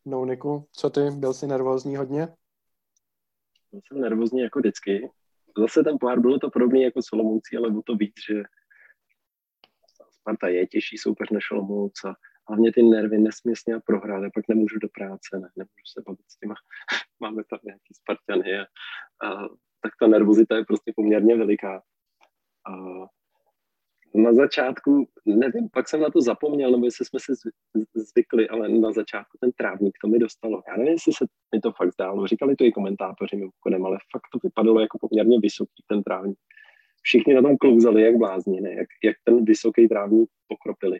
No, 0.10 0.26
Niku, 0.26 0.67
co 0.72 0.89
ty? 0.89 1.12
Byl 1.12 1.34
jsi 1.34 1.48
nervózní 1.48 1.96
hodně? 1.96 2.28
Byl 3.72 3.82
jsem 3.88 4.02
nervózní 4.02 4.39
jako 4.39 4.60
vždycky. 4.60 5.12
Zase 5.58 5.84
ten 5.84 5.98
pohár 6.00 6.20
bylo 6.20 6.39
to 6.39 6.50
podobné 6.50 6.80
jako 6.80 7.02
Solomoucí, 7.02 7.58
ale 7.58 7.70
bylo 7.70 7.84
to 7.84 7.96
víc, 7.96 8.13
že 8.30 8.43
Sparta 10.12 10.48
je 10.48 10.67
těžší 10.67 10.98
soupeř 10.98 11.30
než 11.30 11.52
Olomouc 11.52 12.04
a 12.06 12.13
hlavně 12.48 12.74
ty 12.74 12.84
nervy 12.84 13.17
nesmysně 13.17 13.74
a 13.76 13.80
prohrát, 13.80 14.24
a 14.24 14.30
pak 14.34 14.48
nemůžu 14.48 14.80
do 14.80 14.88
práce, 14.89 15.39
ne, 15.39 15.50
nemůžu 15.56 15.86
se 15.93 16.02
bavit 16.08 16.32
s 16.32 16.38
těma, 16.38 16.56
máme 17.20 17.43
tam 17.50 17.60
nějaký 17.63 17.93
Spartany 17.93 18.60
a, 18.60 18.63
a 19.28 19.48
tak 19.82 19.91
ta 20.00 20.08
nervozita 20.08 20.58
je 20.58 20.65
prostě 20.65 20.93
poměrně 20.96 21.36
veliká. 21.36 21.84
A 22.67 22.74
na 24.17 24.34
začátku, 24.34 25.08
nevím, 25.25 25.69
pak 25.73 25.89
jsem 25.89 26.01
na 26.01 26.10
to 26.10 26.21
zapomněl, 26.21 26.71
nebo 26.71 26.86
jestli 26.86 27.06
jsme 27.06 27.19
si 27.19 27.32
zvykli, 27.95 28.49
ale 28.49 28.69
na 28.69 28.91
začátku 28.91 29.38
ten 29.41 29.51
trávník 29.51 29.97
to 30.01 30.08
mi 30.08 30.19
dostalo. 30.19 30.63
Já 30.67 30.77
nevím, 30.77 30.93
jestli 30.93 31.13
se 31.13 31.25
mi 31.56 31.62
to 31.62 31.71
fakt 31.71 31.93
zdálo, 31.93 32.27
říkali 32.27 32.56
to 32.56 32.63
i 32.63 32.71
komentátoři 32.71 33.36
mimochodem, 33.36 33.86
ale 33.86 33.97
fakt 34.12 34.27
to 34.34 34.39
vypadalo 34.43 34.80
jako 34.80 34.97
poměrně 35.01 35.39
vysoký 35.39 35.84
ten 35.88 36.03
trávník 36.03 36.38
všichni 37.01 37.34
na 37.34 37.41
tom 37.41 37.58
klouzali 37.58 38.01
jak 38.01 38.15
blázni, 38.15 38.62
ne? 38.62 38.73
Jak, 38.73 38.88
jak 39.03 39.17
ten 39.23 39.45
vysoký 39.45 39.88
trávník 39.88 40.30
pokropili. 40.47 40.99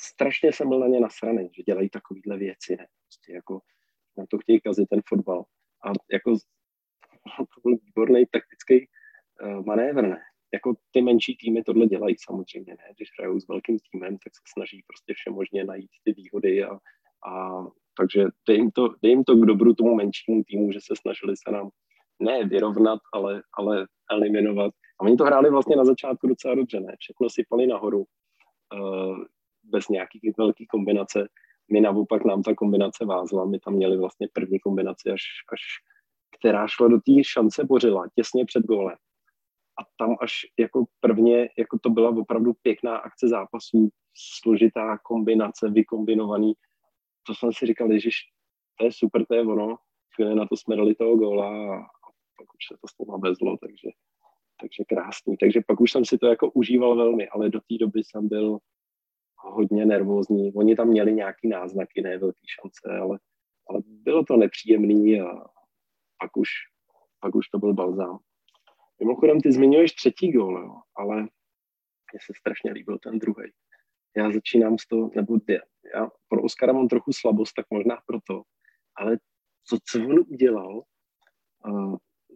Strašně 0.00 0.52
jsem 0.52 0.68
byl 0.68 0.78
na 0.78 0.86
ně 0.86 1.00
nasraný, 1.00 1.50
že 1.56 1.62
dělají 1.62 1.88
takovýhle 1.90 2.36
věci, 2.36 2.76
ne? 2.76 2.86
Prostě 3.02 3.32
jako 3.32 3.60
na 4.18 4.24
to 4.30 4.38
chtějí 4.38 4.60
kazit 4.60 4.88
ten 4.88 5.00
fotbal. 5.08 5.44
A 5.84 5.92
jako 6.12 6.30
to 7.54 7.60
byl 7.64 7.78
výborný 7.86 8.24
taktický 8.30 8.88
uh, 9.42 9.66
manévr, 9.66 10.02
ne? 10.02 10.20
Jako 10.54 10.74
ty 10.90 11.02
menší 11.02 11.36
týmy 11.36 11.62
tohle 11.62 11.86
dělají 11.86 12.16
samozřejmě, 12.18 12.72
ne? 12.72 12.84
Když 12.96 13.08
hrajou 13.18 13.40
s 13.40 13.48
velkým 13.48 13.76
týmem, 13.90 14.18
tak 14.18 14.32
se 14.34 14.42
snaží 14.52 14.82
prostě 14.86 15.14
všemožně 15.14 15.64
najít 15.64 15.90
ty 16.04 16.12
výhody 16.12 16.64
a, 16.64 16.78
a 17.28 17.62
takže 17.98 18.24
dej 18.48 18.56
jim, 18.56 18.70
to, 18.70 18.94
dej 19.02 19.12
jim 19.12 19.24
to 19.24 19.36
k 19.36 19.46
dobru 19.46 19.74
tomu 19.74 19.94
menšímu 19.94 20.42
týmu, 20.46 20.72
že 20.72 20.78
se 20.82 20.94
snažili 21.00 21.36
se 21.36 21.52
nám 21.52 21.68
ne 22.20 22.44
vyrovnat, 22.44 22.98
ale, 23.12 23.42
ale 23.58 23.86
eliminovat. 24.12 24.74
A 25.00 25.04
oni 25.04 25.16
to 25.16 25.24
hráli 25.24 25.50
vlastně 25.50 25.76
na 25.76 25.84
začátku 25.84 26.26
docela 26.26 26.54
dobře, 26.54 26.80
ne? 26.80 26.96
Všechno 26.98 27.30
sypali 27.30 27.66
nahoru 27.66 27.98
uh, 27.98 29.18
bez 29.62 29.88
nějakých 29.88 30.22
velkých 30.38 30.68
kombinace. 30.68 31.28
My 31.72 31.80
naopak 31.80 32.24
nám 32.24 32.42
ta 32.42 32.54
kombinace 32.54 33.04
vázla, 33.04 33.44
my 33.44 33.58
tam 33.58 33.74
měli 33.74 33.96
vlastně 33.96 34.28
první 34.32 34.58
kombinaci, 34.60 35.10
až, 35.10 35.22
až 35.52 35.60
která 36.38 36.66
šla 36.68 36.88
do 36.88 36.96
té 36.96 37.24
šance 37.24 37.64
Bořila, 37.64 38.06
těsně 38.14 38.44
před 38.44 38.64
gólem. 38.64 38.96
A 39.82 39.86
tam 39.96 40.16
až 40.20 40.32
jako 40.58 40.84
prvně, 41.00 41.48
jako 41.58 41.78
to 41.78 41.90
byla 41.90 42.10
opravdu 42.10 42.52
pěkná 42.62 42.96
akce 42.96 43.28
zápasů, 43.28 43.88
složitá 44.14 44.98
kombinace, 44.98 45.70
vykombinovaný. 45.70 46.52
To 47.26 47.34
jsem 47.34 47.52
si 47.52 47.66
říkal, 47.66 47.88
že 47.98 48.10
to 48.78 48.84
je 48.84 48.92
super, 48.92 49.26
to 49.26 49.34
je 49.34 49.42
ono. 49.42 49.76
Chvíli 50.14 50.34
na 50.34 50.46
to 50.46 50.56
jsme 50.56 50.76
dali 50.76 50.94
toho 50.94 51.16
góla 51.16 51.48
a 51.48 51.78
pak 52.38 52.54
už 52.54 52.66
se 52.68 52.74
to 52.80 52.88
s 52.88 53.20
vezlo, 53.22 53.56
takže, 53.56 53.88
takže 54.60 54.84
krásný. 54.88 55.36
Takže 55.36 55.60
pak 55.66 55.80
už 55.80 55.92
jsem 55.92 56.04
si 56.04 56.18
to 56.18 56.26
jako 56.26 56.50
užíval 56.50 56.96
velmi, 56.96 57.28
ale 57.28 57.50
do 57.50 57.60
té 57.60 57.74
doby 57.80 58.00
jsem 58.04 58.28
byl 58.28 58.58
hodně 59.36 59.86
nervózní. 59.86 60.52
Oni 60.52 60.76
tam 60.76 60.88
měli 60.88 61.12
nějaký 61.12 61.48
náznaky, 61.48 62.02
ne 62.02 62.18
velký 62.18 62.46
šance, 62.46 62.98
ale, 63.00 63.18
ale 63.68 63.80
bylo 63.86 64.24
to 64.24 64.36
nepříjemný 64.36 65.20
a 65.20 65.26
pak 66.18 66.36
už, 66.36 66.48
pak 67.20 67.34
už 67.34 67.48
to 67.48 67.58
byl 67.58 67.74
balzám. 67.74 68.18
Mimochodem, 69.02 69.40
ty 69.40 69.52
zmiňuješ 69.52 69.92
třetí 69.92 70.32
gól, 70.32 70.58
jo, 70.58 70.74
ale 70.96 71.16
mně 71.16 72.20
se 72.26 72.32
strašně 72.38 72.72
líbil 72.72 72.98
ten 72.98 73.18
druhý. 73.18 73.50
Já 74.16 74.32
začínám 74.32 74.78
z 74.78 74.86
toho, 74.86 75.10
nebo 75.16 75.38
já 75.94 76.10
pro 76.28 76.42
Oskara 76.42 76.72
mám 76.72 76.88
trochu 76.88 77.12
slabost, 77.12 77.52
tak 77.56 77.66
možná 77.70 77.98
proto, 78.06 78.42
ale 78.96 79.18
to, 79.70 79.76
co 79.90 79.98
on 79.98 80.18
udělal, 80.18 80.82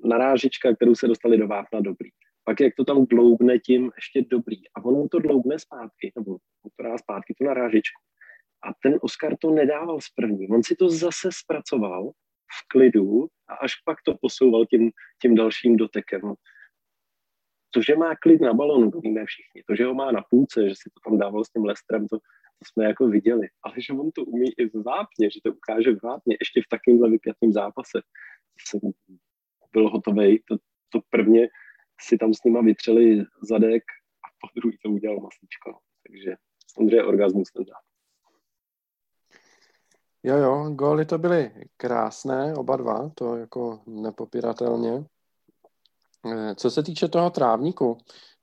narážička, 0.05 0.75
kterou 0.77 0.95
se 0.95 1.07
dostali 1.07 1.39
do 1.39 1.49
vápna, 1.49 1.81
dobrý. 1.81 2.11
Pak 2.45 2.61
jak 2.61 2.75
to 2.77 2.85
tam 2.85 3.07
dloubne 3.07 3.59
tím 3.59 3.91
ještě 3.97 4.23
dobrý. 4.31 4.69
A 4.75 4.85
ono 4.85 5.09
to 5.09 5.19
dloubne 5.19 5.59
zpátky, 5.59 6.13
nebo 6.17 6.37
to 6.77 6.83
dá 6.83 6.99
zpátky, 6.99 7.35
tu 7.39 7.45
narážičku. 7.45 8.03
A 8.63 8.75
ten 8.83 8.99
Oscar 9.03 9.37
to 9.41 9.51
nedával 9.51 10.01
z 10.01 10.09
první. 10.15 10.49
On 10.49 10.63
si 10.63 10.77
to 10.77 10.89
zase 10.89 11.29
zpracoval 11.33 12.11
v 12.59 12.69
klidu 12.69 13.27
a 13.49 13.55
až 13.55 13.73
pak 13.85 13.99
to 14.05 14.15
posouval 14.21 14.67
tím, 14.67 14.91
tím 15.23 15.35
dalším 15.35 15.77
dotekem. 15.77 16.21
To, 17.71 17.83
že 17.83 17.97
má 17.97 18.17
klid 18.17 18.41
na 18.41 18.55
balonu, 18.55 18.91
to 18.91 19.01
víme 19.01 19.25
všichni. 19.25 19.63
To, 19.69 19.75
že 19.77 19.85
ho 19.85 19.95
má 19.95 20.13
na 20.13 20.23
půlce, 20.31 20.69
že 20.69 20.75
si 20.75 20.91
to 20.95 21.11
tam 21.11 21.19
dával 21.19 21.45
s 21.45 21.51
tím 21.51 21.65
Lestrem, 21.65 22.09
to, 22.09 22.19
to 22.19 22.63
jsme 22.73 22.85
jako 22.85 23.09
viděli. 23.09 23.49
Ale 23.63 23.75
že 23.79 23.93
on 23.93 24.11
to 24.11 24.25
umí 24.25 24.51
i 24.59 24.69
v 24.69 24.83
vápně, 24.83 25.31
že 25.31 25.41
to 25.45 25.53
ukáže 25.53 25.95
v 25.95 26.03
vápně, 26.03 26.37
ještě 26.41 26.61
v 26.63 26.69
takovémhle 26.71 27.11
vypjatém 27.11 27.53
zápase. 27.53 28.01
Jsem 28.67 28.81
byl 29.73 29.91
hotový. 29.91 30.43
To, 30.49 30.57
to 30.89 31.01
prvně 31.11 31.49
si 32.01 32.19
tam 32.19 32.35
s 32.35 32.45
nima 32.45 32.61
vytřeli 32.61 33.25
zadek 33.43 33.83
a 34.25 34.27
po 34.41 34.61
druhý 34.61 34.79
to 34.83 34.91
udělal 34.91 35.21
Maslíčko. 35.21 35.79
Takže 36.07 36.35
samozřejmě 36.67 37.05
orgasmus 37.05 37.53
ten 37.53 37.65
zápas. 37.65 37.97
Jo, 40.23 40.37
jo, 40.37 40.71
góly 40.71 41.05
to 41.05 41.19
byly 41.19 41.51
krásné, 41.77 42.55
oba 42.55 42.77
dva, 42.77 43.11
to 43.15 43.37
jako 43.37 43.81
nepopiratelně. 43.87 45.05
Eh, 46.33 46.55
co 46.55 46.71
se 46.71 46.83
týče 46.83 47.09
toho 47.09 47.31
trávníku, 47.31 47.99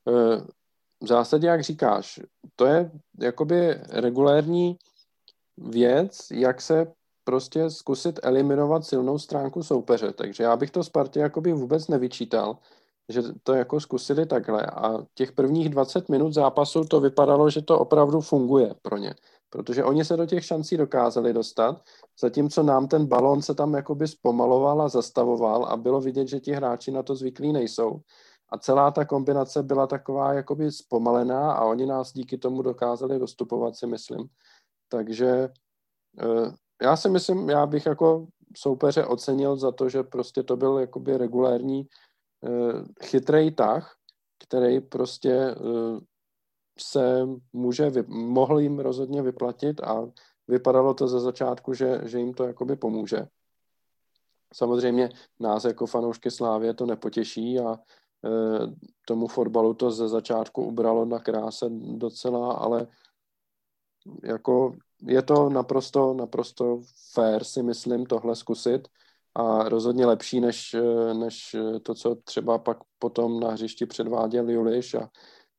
eh, 0.08 0.38
v 1.02 1.08
zásadě, 1.08 1.48
jak 1.48 1.64
říkáš, 1.64 2.20
to 2.56 2.66
je 2.66 2.92
jakoby 3.20 3.74
regulérní 3.90 4.78
věc, 5.58 6.32
jak 6.32 6.62
se 6.62 6.94
prostě 7.24 7.70
zkusit 7.70 8.20
eliminovat 8.24 8.86
silnou 8.86 9.20
stránku 9.20 9.64
soupeře. 9.64 10.14
Takže 10.14 10.44
já 10.44 10.58
bych 10.58 10.72
to 10.72 10.84
Spartě 10.84 11.20
jakoby 11.20 11.54
vůbec 11.54 11.88
nevyčítal, 11.88 12.58
že 13.10 13.22
to 13.44 13.54
jako 13.54 13.80
zkusili 13.80 14.26
takhle 14.26 14.66
a 14.66 15.06
těch 15.14 15.32
prvních 15.32 15.70
20 15.70 16.10
minut 16.10 16.34
zápasu 16.34 16.86
to 16.86 17.00
vypadalo, 17.00 17.50
že 17.50 17.62
to 17.62 17.80
opravdu 17.80 18.22
funguje 18.22 18.76
pro 18.82 18.98
ně 18.98 19.16
protože 19.54 19.84
oni 19.84 20.06
se 20.06 20.18
do 20.18 20.26
těch 20.26 20.46
šancí 20.46 20.78
dokázali 20.78 21.34
dostat, 21.34 21.82
zatímco 22.22 22.64
nám 22.64 22.88
ten 22.88 23.06
balón 23.06 23.42
se 23.42 23.56
tam 23.56 23.74
jakoby 23.74 24.08
zpomaloval 24.08 24.82
a 24.82 24.90
zastavoval 24.90 25.66
a 25.66 25.78
bylo 25.78 26.02
vidět, 26.02 26.28
že 26.28 26.40
ti 26.40 26.52
hráči 26.52 26.92
na 26.92 27.04
to 27.04 27.16
zvyklí 27.16 27.54
nejsou. 27.54 28.02
A 28.50 28.58
celá 28.58 28.92
ta 28.92 29.06
kombinace 29.06 29.64
byla 29.64 29.88
taková 29.88 30.34
jakoby 30.34 30.72
zpomalená 30.72 31.54
a 31.54 31.66
oni 31.66 31.86
nás 31.86 32.14
díky 32.14 32.38
tomu 32.38 32.62
dokázali 32.62 33.20
dostupovat, 33.20 33.76
si 33.76 33.88
myslím. 33.88 34.28
Takže 34.90 35.50
eh, 36.20 36.52
já 36.82 36.96
si 36.96 37.10
myslím, 37.10 37.50
já 37.50 37.66
bych 37.66 37.86
jako 37.86 38.28
soupeře 38.58 39.06
ocenil 39.06 39.58
za 39.58 39.72
to, 39.72 39.90
že 39.90 40.04
prostě 40.04 40.44
to 40.44 40.58
byl 40.58 40.78
jakoby 40.78 41.18
regulérní 41.18 41.88
eh, 42.44 43.06
chytrý 43.06 43.52
tah, 43.52 43.96
který 44.48 44.82
prostě 44.82 45.32
eh, 45.32 46.13
se 46.80 47.28
může, 47.54 47.92
mohl 48.08 48.60
jim 48.60 48.80
rozhodně 48.80 49.22
vyplatit 49.22 49.84
a 49.84 50.12
vypadalo 50.48 50.94
to 50.94 51.08
ze 51.08 51.20
začátku, 51.20 51.74
že, 51.74 52.02
že 52.04 52.20
jim 52.20 52.34
to 52.34 52.44
jakoby 52.44 52.76
pomůže. 52.76 53.28
Samozřejmě 54.54 55.10
nás 55.40 55.66
jako 55.66 55.86
fanoušky 55.86 56.32
Slávě 56.32 56.74
to 56.74 56.86
nepotěší 56.86 57.60
a 57.60 57.74
e, 57.74 57.78
tomu 59.08 59.28
fotbalu 59.28 59.74
to 59.74 59.92
ze 59.92 60.08
začátku 60.08 60.64
ubralo 60.64 61.06
na 61.06 61.20
kráse 61.20 61.66
docela, 61.98 62.54
ale 62.54 62.88
jako 64.24 64.76
je 65.04 65.22
to 65.22 65.50
naprosto, 65.50 66.14
naprosto 66.14 66.82
fair 67.14 67.44
si 67.44 67.64
myslím 67.64 68.06
tohle 68.06 68.36
zkusit 68.36 68.88
a 69.36 69.70
rozhodně 69.70 70.06
lepší 70.06 70.42
než, 70.42 70.74
e, 70.74 71.14
než 71.14 71.56
to, 71.84 71.94
co 71.94 72.16
třeba 72.16 72.58
pak 72.58 72.78
potom 73.00 73.40
na 73.40 73.52
hřišti 73.52 73.86
předváděl 73.86 74.50
Juliš 74.50 74.94
a 74.94 75.10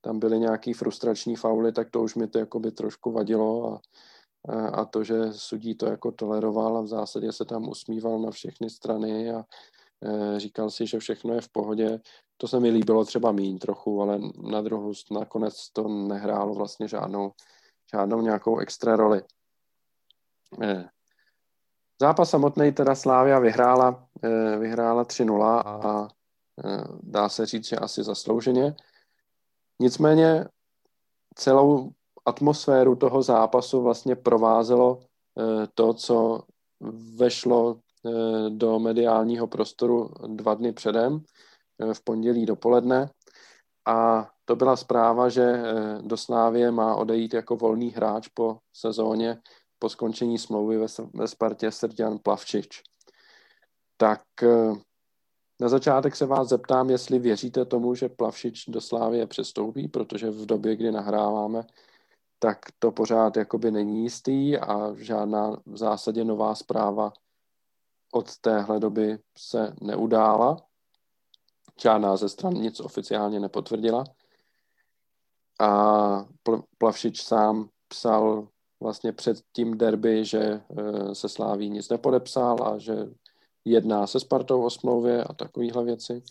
tam 0.05 0.19
byly 0.19 0.39
nějaký 0.39 0.73
frustrační 0.73 1.37
fauly, 1.37 1.73
tak 1.73 1.91
to 1.91 2.03
už 2.03 2.15
mi 2.15 2.29
to 2.29 2.39
jakoby 2.39 2.73
trošku 2.73 3.13
vadilo 3.13 3.73
a, 3.73 3.81
a 4.69 4.85
to, 4.85 5.05
že 5.05 5.33
sudí 5.33 5.75
to 5.75 5.87
jako 5.87 6.13
toleroval 6.13 6.79
a 6.79 6.81
v 6.81 6.87
zásadě 6.87 7.33
se 7.33 7.45
tam 7.45 7.69
usmíval 7.69 8.19
na 8.19 8.31
všechny 8.31 8.71
strany 8.71 9.31
a 9.31 9.45
e, 10.05 10.41
říkal 10.41 10.71
si, 10.71 10.87
že 10.87 10.99
všechno 10.99 11.35
je 11.35 11.41
v 11.41 11.49
pohodě. 11.49 12.01
To 12.37 12.49
se 12.49 12.61
mi 12.61 12.71
líbilo 12.71 13.05
třeba 13.05 13.33
míň 13.33 13.59
trochu, 13.59 14.03
ale 14.03 14.19
na 14.51 14.61
druhou 14.61 14.93
nakonec 15.11 15.71
to 15.73 15.89
nehrálo 15.89 16.55
vlastně 16.55 16.89
žádnou, 16.89 17.33
žádnou 17.93 18.21
nějakou 18.21 18.59
extra 18.59 18.97
roli. 18.97 19.23
E, 20.63 20.89
zápas 22.01 22.31
samotný 22.31 22.73
teda 22.73 22.95
Slávia 22.95 23.39
vyhrála, 23.39 24.09
e, 24.23 24.57
vyhrála 24.59 25.05
3-0 25.05 25.63
a 25.67 26.09
dá 27.03 27.29
se 27.29 27.47
říct, 27.47 27.69
že 27.69 27.77
asi 27.77 28.03
zaslouženě. 28.03 28.77
Nicméně 29.81 30.45
celou 31.35 31.91
atmosféru 32.25 32.97
toho 32.97 33.23
zápasu 33.23 33.83
vlastně 33.83 34.17
provázelo 34.17 35.01
eh, 35.01 35.67
to, 35.75 35.95
co 35.95 36.43
vešlo 37.17 37.77
eh, 37.77 38.51
do 38.51 38.79
mediálního 38.79 39.47
prostoru 39.47 40.11
dva 40.27 40.55
dny 40.55 40.73
předem, 40.73 41.21
eh, 41.79 41.95
v 41.95 42.05
pondělí 42.05 42.47
dopoledne. 42.47 43.11
A 43.87 44.31
to 44.45 44.57
byla 44.57 44.77
zpráva, 44.77 45.29
že 45.29 45.63
do 46.01 46.17
Slávie 46.17 46.71
má 46.71 46.97
odejít 46.97 47.35
jako 47.35 47.57
volný 47.57 47.91
hráč 47.91 48.29
po 48.29 48.59
sezóně 48.73 49.39
po 49.79 49.89
skončení 49.89 50.39
smlouvy 50.39 50.87
ve 51.15 51.29
Spartě 51.29 51.71
Srďan 51.71 52.19
Plavčič. 52.19 52.83
Tak 53.97 54.23
na 55.61 55.69
začátek 55.69 56.17
se 56.17 56.27
vás 56.27 56.49
zeptám, 56.49 56.91
jestli 56.91 57.19
věříte 57.19 57.65
tomu, 57.65 57.95
že 57.95 58.09
Plavšič 58.09 58.65
do 58.69 58.81
Slávie 58.81 59.27
přestoupí, 59.27 59.89
protože 59.89 60.31
v 60.31 60.47
době, 60.47 60.77
kdy 60.77 60.93
nahráváme, 60.93 61.63
tak 62.39 62.59
to 62.79 62.93
pořád 62.93 63.37
jakoby 63.37 63.71
není 63.71 64.03
jistý 64.03 64.59
a 64.59 64.95
žádná 64.95 65.57
v 65.67 65.77
zásadě 65.77 66.25
nová 66.25 66.55
zpráva 66.55 67.13
od 68.13 68.39
téhle 68.39 68.81
doby 68.81 69.19
se 69.39 69.75
neudála. 69.83 70.57
Žádná 71.83 72.17
ze 72.17 72.29
stran 72.29 72.53
nic 72.55 72.81
oficiálně 72.81 73.41
nepotvrdila. 73.41 74.05
A 75.61 76.27
Plavšič 76.79 77.23
sám 77.23 77.69
psal 77.89 78.49
vlastně 78.81 79.13
před 79.13 79.37
tím 79.53 79.79
derby, 79.79 80.25
že 80.25 80.39
eh, 80.39 81.15
se 81.15 81.29
Sláví 81.29 81.71
nic 81.71 81.89
nepodepsal 81.89 82.57
a 82.69 82.79
že 82.79 82.95
jedná 83.65 84.07
se 84.07 84.21
Spartou 84.21 84.63
o 84.63 84.71
smlouvě 84.71 85.25
a 85.25 85.33
takovéhle 85.33 85.85
věci. 85.85 86.23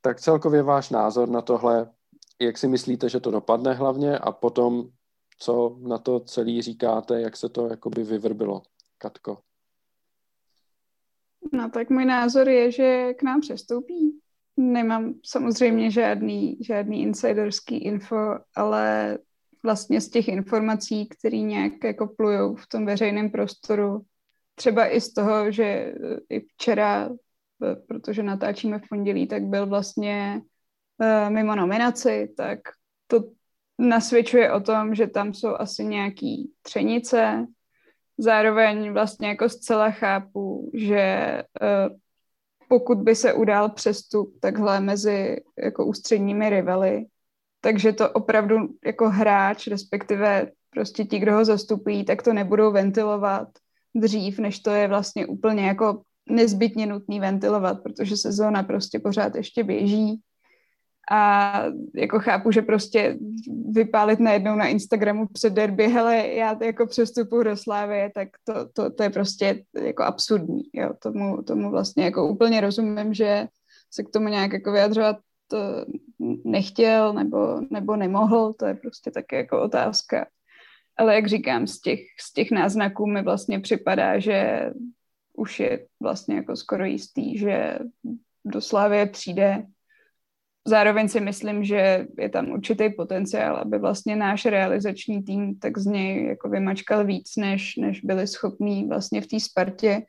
Tak 0.00 0.20
celkově 0.20 0.62
váš 0.62 0.90
názor 0.90 1.28
na 1.28 1.42
tohle, 1.42 1.90
jak 2.40 2.58
si 2.58 2.68
myslíte, 2.68 3.08
že 3.08 3.20
to 3.20 3.30
dopadne 3.30 3.72
hlavně 3.72 4.18
a 4.18 4.32
potom, 4.32 4.88
co 5.38 5.76
na 5.80 5.98
to 5.98 6.20
celý 6.20 6.62
říkáte, 6.62 7.20
jak 7.20 7.36
se 7.36 7.48
to 7.48 7.66
jakoby 7.66 8.02
vyvrbilo, 8.04 8.62
Katko? 8.98 9.38
No 11.52 11.70
tak 11.70 11.90
můj 11.90 12.04
názor 12.04 12.48
je, 12.48 12.72
že 12.72 13.14
k 13.14 13.22
nám 13.22 13.40
přestoupí. 13.40 14.20
Nemám 14.56 15.14
samozřejmě 15.24 15.90
žádný, 15.90 16.58
žádný 16.60 17.02
insiderský 17.02 17.76
info, 17.76 18.38
ale 18.54 19.18
vlastně 19.62 20.00
z 20.00 20.08
těch 20.08 20.28
informací, 20.28 21.08
které 21.08 21.36
nějak 21.36 21.84
jako 21.84 22.06
plujou 22.06 22.54
v 22.54 22.66
tom 22.66 22.86
veřejném 22.86 23.30
prostoru, 23.30 24.02
třeba 24.56 24.86
i 24.86 25.00
z 25.00 25.12
toho, 25.12 25.50
že 25.50 25.64
eh, 25.64 25.94
i 26.28 26.40
včera, 26.40 27.08
eh, 27.08 27.76
protože 27.76 28.22
natáčíme 28.22 28.78
v 28.78 28.88
pondělí, 28.88 29.26
tak 29.26 29.42
byl 29.42 29.66
vlastně 29.66 30.42
uh, 30.98 31.30
mimo 31.30 31.56
nominaci, 31.56 32.34
tak 32.36 32.58
to 33.06 33.24
nasvědčuje 33.78 34.52
o 34.52 34.60
tom, 34.60 34.94
že 34.94 35.06
tam 35.06 35.34
jsou 35.34 35.54
asi 35.54 35.84
nějaký 35.84 36.52
třenice. 36.62 37.46
Zároveň 38.18 38.92
vlastně 38.92 39.28
jako 39.28 39.48
zcela 39.48 39.90
chápu, 39.90 40.70
že 40.74 41.42
pokud 42.68 42.98
by 42.98 43.14
se 43.14 43.32
udál 43.32 43.68
přestup 43.70 44.40
takhle 44.40 44.80
mezi 44.80 45.36
jako 45.58 45.86
ústředními 45.86 46.50
rivaly, 46.50 47.06
takže 47.60 47.92
to 47.92 48.10
opravdu 48.10 48.56
jako 48.86 49.10
hráč, 49.10 49.66
respektive 49.66 50.50
prostě 50.70 51.04
ti, 51.04 51.18
kdo 51.18 51.34
ho 51.34 51.44
zastupují, 51.44 52.04
tak 52.04 52.22
to 52.22 52.32
nebudou 52.32 52.72
ventilovat 52.72 53.48
dřív, 54.00 54.38
než 54.38 54.58
to 54.58 54.70
je 54.70 54.88
vlastně 54.88 55.26
úplně 55.26 55.66
jako 55.66 56.02
nezbytně 56.28 56.86
nutný 56.86 57.20
ventilovat, 57.20 57.82
protože 57.82 58.16
sezóna 58.16 58.62
prostě 58.62 58.98
pořád 58.98 59.34
ještě 59.34 59.64
běží. 59.64 60.20
A 61.10 61.62
jako 61.94 62.18
chápu, 62.18 62.52
že 62.52 62.62
prostě 62.62 63.18
vypálit 63.70 64.20
najednou 64.20 64.56
na 64.56 64.66
Instagramu 64.66 65.26
před 65.32 65.52
derby, 65.52 65.88
hele, 65.88 66.28
já 66.28 66.64
jako 66.64 66.86
přestupu 66.86 67.42
do 67.42 67.56
Slávy, 67.56 68.10
tak 68.14 68.28
to, 68.44 68.68
to, 68.72 68.90
to 68.90 69.02
je 69.02 69.10
prostě 69.10 69.64
jako 69.82 70.02
absurdní. 70.02 70.62
Jo. 70.72 70.90
Tomu, 71.02 71.42
tomu 71.42 71.70
vlastně 71.70 72.04
jako 72.04 72.28
úplně 72.28 72.60
rozumím, 72.60 73.14
že 73.14 73.46
se 73.90 74.02
k 74.02 74.10
tomu 74.10 74.28
nějak 74.28 74.52
jako 74.52 74.72
vyjadřovat 74.72 75.16
to 75.48 75.58
nechtěl 76.44 77.12
nebo, 77.12 77.60
nebo 77.70 77.96
nemohl, 77.96 78.52
to 78.52 78.66
je 78.66 78.74
prostě 78.74 79.10
také 79.10 79.36
jako 79.36 79.62
otázka 79.62 80.26
ale 80.96 81.14
jak 81.14 81.26
říkám, 81.26 81.66
z 81.66 81.80
těch, 81.80 82.00
z 82.20 82.32
těch 82.32 82.50
náznaků 82.50 83.06
mi 83.06 83.22
vlastně 83.22 83.60
připadá, 83.60 84.18
že 84.18 84.70
už 85.36 85.60
je 85.60 85.86
vlastně 86.00 86.36
jako 86.36 86.56
skoro 86.56 86.84
jistý, 86.84 87.38
že 87.38 87.78
do 88.44 88.60
Slávie 88.60 89.06
přijde. 89.06 89.66
Zároveň 90.68 91.08
si 91.08 91.20
myslím, 91.20 91.64
že 91.64 92.06
je 92.18 92.28
tam 92.28 92.50
určitý 92.50 92.90
potenciál, 92.90 93.56
aby 93.56 93.78
vlastně 93.78 94.16
náš 94.16 94.46
realizační 94.46 95.22
tým 95.22 95.58
tak 95.58 95.78
z 95.78 95.86
něj 95.86 96.26
jako 96.26 96.48
vymačkal 96.48 97.04
víc, 97.04 97.36
než, 97.36 97.76
než 97.76 98.00
byli 98.00 98.26
schopní 98.26 98.88
vlastně 98.88 99.20
v 99.20 99.26
té 99.26 99.40
Spartě. 99.40 100.02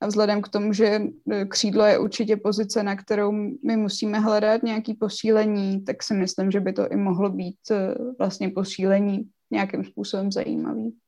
A 0.00 0.06
vzhledem 0.06 0.42
k 0.42 0.48
tomu, 0.48 0.72
že 0.72 1.00
křídlo 1.48 1.84
je 1.84 1.98
určitě 1.98 2.36
pozice, 2.36 2.82
na 2.82 2.96
kterou 2.96 3.32
my 3.64 3.76
musíme 3.76 4.20
hledat 4.20 4.62
nějaký 4.62 4.94
posílení, 4.94 5.84
tak 5.84 6.02
si 6.02 6.14
myslím, 6.14 6.50
že 6.50 6.60
by 6.60 6.72
to 6.72 6.88
i 6.88 6.96
mohlo 6.96 7.30
být 7.30 7.56
vlastně 8.18 8.48
posílení 8.48 9.30
nějakým 9.50 9.84
způsobem 9.84 10.32
zajímavý. 10.32 10.98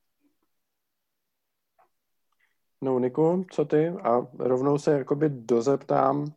No, 2.81 2.99
Niku, 2.99 3.47
co 3.51 3.65
ty? 3.65 3.89
A 3.89 4.27
rovnou 4.39 4.79
se 4.79 4.93
jakoby 4.93 5.29
dozeptám, 5.29 6.35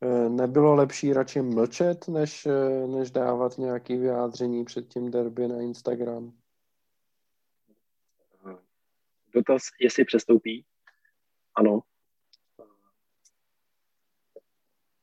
eh, 0.00 0.28
nebylo 0.28 0.74
lepší 0.74 1.12
radši 1.12 1.42
mlčet, 1.42 2.08
než, 2.08 2.46
eh, 2.46 2.86
než 2.86 3.10
dávat 3.10 3.58
nějaké 3.58 3.96
vyjádření 3.96 4.64
před 4.64 4.88
tím 4.88 5.10
derby 5.10 5.48
na 5.48 5.60
Instagram? 5.60 6.32
Dotaz, 9.34 9.62
jestli 9.80 10.04
přestoupí? 10.04 10.64
Ano. 11.54 11.80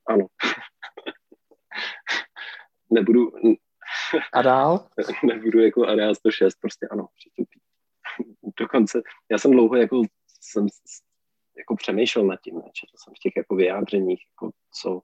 Ano. 0.06 0.28
Nebudu... 2.90 3.32
A 4.34 4.41
dál? 4.41 4.88
Nebudu 5.28 5.60
jako 5.60 5.88
Area 5.88 6.13
106, 6.13 6.56
prostě 6.62 6.88
ano, 6.91 7.08
přestoupí. 7.15 7.60
Dokonce, 8.60 9.02
já 9.32 9.38
jsem 9.38 9.52
dlouho 9.52 9.76
jako 9.76 10.02
jsem 10.41 10.67
jako 11.58 11.76
přemýšlel 11.76 12.26
nad 12.26 12.41
tím, 12.41 12.62
četl 12.74 12.91
jsem 12.95 13.13
v 13.13 13.19
těch 13.19 13.34
jako 13.38 13.56
vyjádřeních, 13.56 14.22
jako 14.34 14.52
co, 14.82 15.02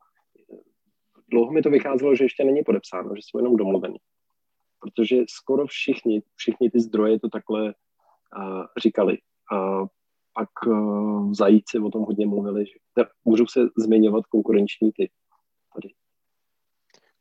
dlouho 1.31 1.51
mi 1.51 1.61
to 1.61 1.69
vycházelo, 1.69 2.15
že 2.15 2.23
ještě 2.23 2.43
není 2.43 2.63
podepsáno, 2.63 3.15
že 3.15 3.21
jsou 3.21 3.37
jenom 3.37 3.55
domluvený. 3.55 3.97
Protože 4.79 5.15
skoro 5.29 5.67
všichni, 5.67 6.21
všichni 6.35 6.71
ty 6.71 6.79
zdroje 6.79 7.19
to 7.19 7.29
takhle 7.29 7.63
uh, 7.63 8.65
říkali. 8.77 9.17
Uh, 9.51 9.87
pak 10.33 10.49
uh, 10.67 11.33
zajíci 11.33 11.79
o 11.79 11.89
tom 11.89 12.01
hodně 12.01 12.27
mluvili, 12.27 12.65
že 12.65 12.73
můžu 13.25 13.47
se 13.47 13.59
zmiňovat 13.77 14.25
konkurenční 14.25 14.91
ty. 14.91 15.09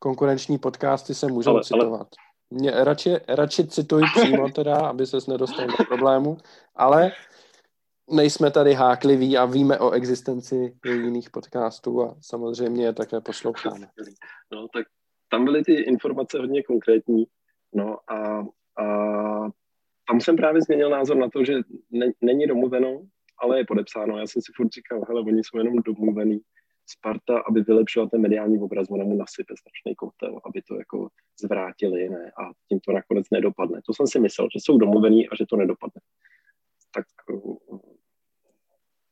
Konkurenční 0.05 0.59
podcasty 0.59 1.15
se 1.15 1.27
můžou 1.27 1.51
ale, 1.51 1.65
citovat. 1.65 2.01
Ale... 2.01 2.61
Mě 2.61 2.71
radši, 2.71 3.17
radši 3.29 3.67
cituj 3.67 4.03
přímo 4.17 4.49
teda, 4.55 4.77
aby 4.77 5.07
ses 5.07 5.27
nedostal 5.27 5.67
do 5.67 5.85
problému, 5.89 6.37
ale 6.75 7.13
nejsme 8.11 8.51
tady 8.51 8.75
hákliví 8.75 9.39
a 9.39 9.45
víme 9.45 9.79
o 9.79 9.91
existenci 9.91 10.77
jiných 10.85 11.31
podcastů 11.31 12.03
a 12.03 12.17
samozřejmě 12.21 12.85
je 12.85 12.93
také 12.93 13.21
posloucháme. 13.21 13.87
No, 14.53 14.69
tak 14.69 14.87
tam 15.31 15.45
byly 15.45 15.65
ty 15.65 15.75
informace 15.75 16.39
hodně 16.39 16.63
konkrétní, 16.63 17.25
no 17.75 17.99
a, 18.11 18.39
a 18.85 18.87
tam 20.09 20.21
jsem 20.21 20.37
právě 20.37 20.63
změnil 20.63 20.91
názor 20.91 21.17
na 21.17 21.29
to, 21.31 21.45
že 21.45 21.55
ne, 21.91 22.13
není 22.21 22.47
domluveno, 22.47 23.01
ale 23.39 23.59
je 23.59 23.65
podepsáno. 23.65 24.19
Já 24.19 24.27
jsem 24.27 24.43
si 24.43 24.53
furt 24.57 24.73
říkal, 24.73 25.05
hele, 25.09 25.21
oni 25.21 25.41
jsou 25.45 25.59
jenom 25.59 25.75
domluvený. 25.77 26.41
Sparta, 26.87 27.39
aby 27.39 27.61
vylepšila 27.63 28.09
ten 28.09 28.21
mediální 28.21 28.59
obraz, 28.59 28.91
ona 28.91 29.05
mu 29.05 29.17
nasype 29.17 29.55
strašný 29.57 29.95
kotel, 29.95 30.41
aby 30.45 30.63
to 30.63 30.79
jako 30.79 31.09
zvrátili, 31.41 32.09
ne? 32.09 32.33
A 32.39 32.51
tím 32.69 32.81
to 32.81 32.93
nakonec 32.93 33.31
nedopadne. 33.31 33.81
To 33.87 33.95
jsem 33.95 34.07
si 34.07 34.21
myslel, 34.21 34.49
že 34.53 34.59
jsou 34.63 34.79
domluvený 34.79 35.29
a 35.29 35.37
že 35.37 35.47
to 35.47 35.57
nedopadne. 35.57 36.01
Tak 36.95 37.07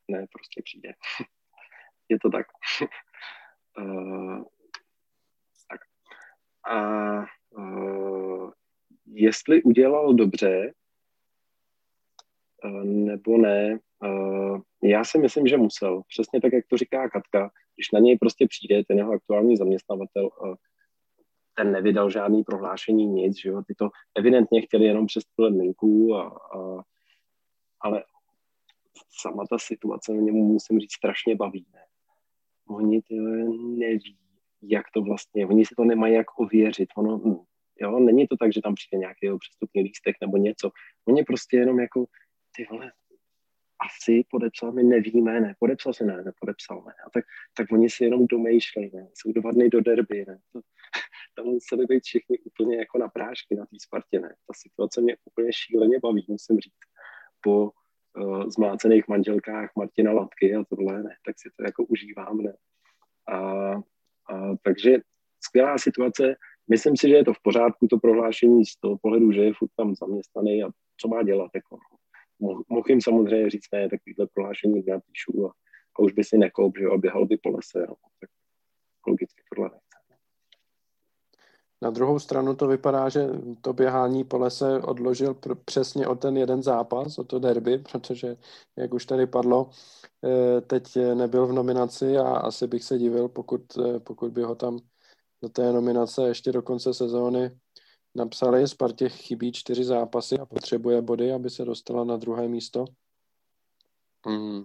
ne, 0.09 0.27
prostě 0.33 0.63
přijde. 0.65 0.93
Je 2.09 2.19
to 2.19 2.31
tak. 2.31 2.47
uh, 3.79 4.39
tak. 5.71 5.81
A 6.75 7.19
uh, 7.51 8.51
jestli 9.07 9.63
udělal 9.63 10.15
dobře, 10.15 10.73
uh, 12.65 12.85
nebo 12.85 13.39
ne, 13.39 13.79
já 14.83 15.05
si 15.05 15.19
myslím, 15.19 15.47
že 15.47 15.57
musel. 15.57 16.03
Přesně 16.09 16.41
tak, 16.41 16.53
jak 16.53 16.67
to 16.67 16.77
říká 16.77 17.11
Katka, 17.11 17.51
když 17.77 17.91
na 17.93 18.01
něj 18.01 18.19
prostě 18.19 18.47
přijde 18.47 18.85
ten 18.85 18.99
jeho 18.99 19.13
aktuální 19.13 19.57
zaměstnavatel, 19.57 20.31
uh, 20.43 20.55
ten 21.55 21.73
nevydal 21.73 22.11
žádný 22.11 22.45
prohlášení, 22.45 23.07
nic, 23.07 23.41
že 23.41 23.49
jo, 23.49 23.63
ty 23.67 23.75
to 23.75 23.89
evidentně 24.15 24.63
chtěli 24.63 24.85
jenom 24.85 25.07
přes 25.07 25.25
tuhle 25.37 25.51
linku, 25.51 26.15
a, 26.15 26.29
a, 26.29 26.83
ale 27.81 28.05
sama 29.21 29.45
ta 29.51 29.59
situace 29.59 30.13
mě 30.13 30.33
musím 30.33 30.81
říct 30.81 30.93
strašně 30.93 31.37
baví. 31.37 31.67
Ne? 31.75 31.85
Oni 32.69 33.03
ty 33.03 33.15
neví, 33.79 34.19
jak 34.63 34.87
to 34.95 35.03
vlastně, 35.03 35.47
oni 35.47 35.65
si 35.65 35.75
to 35.75 35.85
nemají 35.85 36.15
jak 36.15 36.41
ověřit. 36.41 36.89
Ono, 36.97 37.45
jo, 37.81 37.99
není 38.01 38.27
to 38.27 38.37
tak, 38.37 38.53
že 38.53 38.63
tam 38.63 38.75
přijde 38.75 38.99
nějaký 38.99 39.39
přestupný 39.39 39.83
lístek 39.83 40.17
nebo 40.21 40.37
něco. 40.37 40.71
Oni 41.09 41.23
prostě 41.25 41.57
jenom 41.57 41.81
jako, 41.81 42.05
ty 42.57 42.67
vole, 42.71 42.93
asi 43.87 44.25
podepsal, 44.31 44.73
my 44.73 44.83
nevíme, 44.83 45.41
ne, 45.41 45.55
podepsal 45.59 45.93
se, 45.93 46.05
ne, 46.05 46.23
nepodepsal, 46.23 46.83
ne. 46.87 46.93
A 47.07 47.11
tak, 47.11 47.25
tak 47.57 47.73
oni 47.73 47.91
si 47.91 48.05
jenom 48.05 48.27
domýšlejí, 48.27 48.91
ne, 48.95 49.09
jsou 49.15 49.33
dva 49.33 49.51
dny 49.51 49.71
do 49.71 49.81
derby, 49.81 50.25
ne. 50.29 50.39
To, 50.53 50.61
tam 51.37 51.47
museli 51.47 51.87
být 51.87 52.03
všichni 52.03 52.39
úplně 52.39 52.77
jako 52.77 52.99
na 52.99 53.09
prášky 53.09 53.55
na 53.55 53.67
té 53.67 53.77
Spartě, 53.81 54.21
ne. 54.21 54.29
Ta 54.29 54.55
situace 54.57 55.01
mě 55.01 55.17
úplně 55.25 55.53
šíleně 55.53 55.99
baví, 56.03 56.25
musím 56.29 56.59
říct. 56.59 56.83
Po 57.41 57.71
uh, 58.19 58.49
zmlácených 58.49 59.09
manželkách 59.09 59.71
Martina 59.79 60.13
Latky 60.13 60.55
a 60.55 60.65
tohle, 60.65 61.03
ne, 61.03 61.17
tak 61.27 61.35
si 61.39 61.51
to 61.57 61.65
jako 61.65 61.85
užívám, 61.85 62.39
ne. 62.39 62.57
A, 63.29 63.37
a, 63.37 64.57
takže 64.63 64.99
skvělá 65.45 65.79
situace, 65.79 66.35
myslím 66.71 66.97
si, 66.97 67.09
že 67.09 67.15
je 67.15 67.25
to 67.25 67.35
v 67.35 67.43
pořádku, 67.43 67.87
to 67.87 67.99
prohlášení 67.99 68.67
z 68.67 68.77
toho 68.77 68.99
pohledu, 69.03 69.33
že 69.33 69.41
je 69.41 69.53
furt 69.55 69.71
tam 69.77 69.95
zaměstnaný 69.95 70.65
a 70.65 70.69
co 71.01 71.09
má 71.09 71.23
dělat, 71.23 71.51
jako, 71.55 71.77
no. 71.77 71.92
Mohl 72.43 72.85
jim 72.89 73.01
samozřejmě 73.01 73.51
říct, 73.51 73.73
ne, 73.73 73.89
takovýhle 73.89 74.27
prohlášení 74.35 74.83
napíšu 74.89 75.47
a, 75.47 75.53
a 75.97 76.03
už 76.03 76.13
by 76.13 76.25
si 76.25 76.39
nekoup, 76.39 76.79
že 76.79 76.85
jo, 76.85 76.99
běhal 76.99 77.27
by 77.27 77.37
po 77.37 77.49
lese, 77.49 77.87
no. 77.89 77.95
tak 78.21 78.31
logicky 79.07 79.43
tohle 79.55 79.71
ne. 79.73 79.79
Na 81.83 81.91
druhou 81.91 82.19
stranu 82.19 82.55
to 82.55 82.67
vypadá, 82.67 83.09
že 83.09 83.29
to 83.61 83.73
běhání 83.73 84.25
po 84.25 84.39
lese 84.39 84.81
odložil 84.81 85.35
pr- 85.35 85.59
přesně 85.65 86.07
o 86.07 86.15
ten 86.15 86.37
jeden 86.37 86.63
zápas, 86.63 87.19
o 87.19 87.25
to 87.25 87.39
derby, 87.39 87.79
protože, 87.93 88.37
jak 88.77 88.95
už 88.95 89.07
tady 89.07 89.27
padlo, 89.27 89.71
eh, 90.25 90.61
teď 90.61 90.99
nebyl 91.15 91.47
v 91.47 91.53
nominaci 91.53 92.19
a 92.19 92.29
asi 92.29 92.67
bych 92.67 92.85
se 92.85 92.99
divil, 92.99 93.29
pokud, 93.29 93.63
eh, 93.79 94.01
pokud 94.01 94.33
by 94.33 94.43
ho 94.43 94.55
tam 94.55 94.79
do 95.43 95.49
té 95.49 95.73
nominace 95.73 96.29
ještě 96.29 96.53
do 96.53 96.63
konce 96.63 96.95
sezóny 96.95 97.51
napsali. 98.15 98.69
Spartě 98.69 99.09
chybí 99.09 99.53
čtyři 99.53 99.85
zápasy 99.85 100.39
a 100.39 100.47
potřebuje 100.47 101.03
body, 101.03 101.33
aby 101.33 101.51
se 101.51 101.65
dostala 101.65 102.05
na 102.05 102.17
druhé 102.17 102.49
místo. 102.49 102.85
Hmm. 104.27 104.65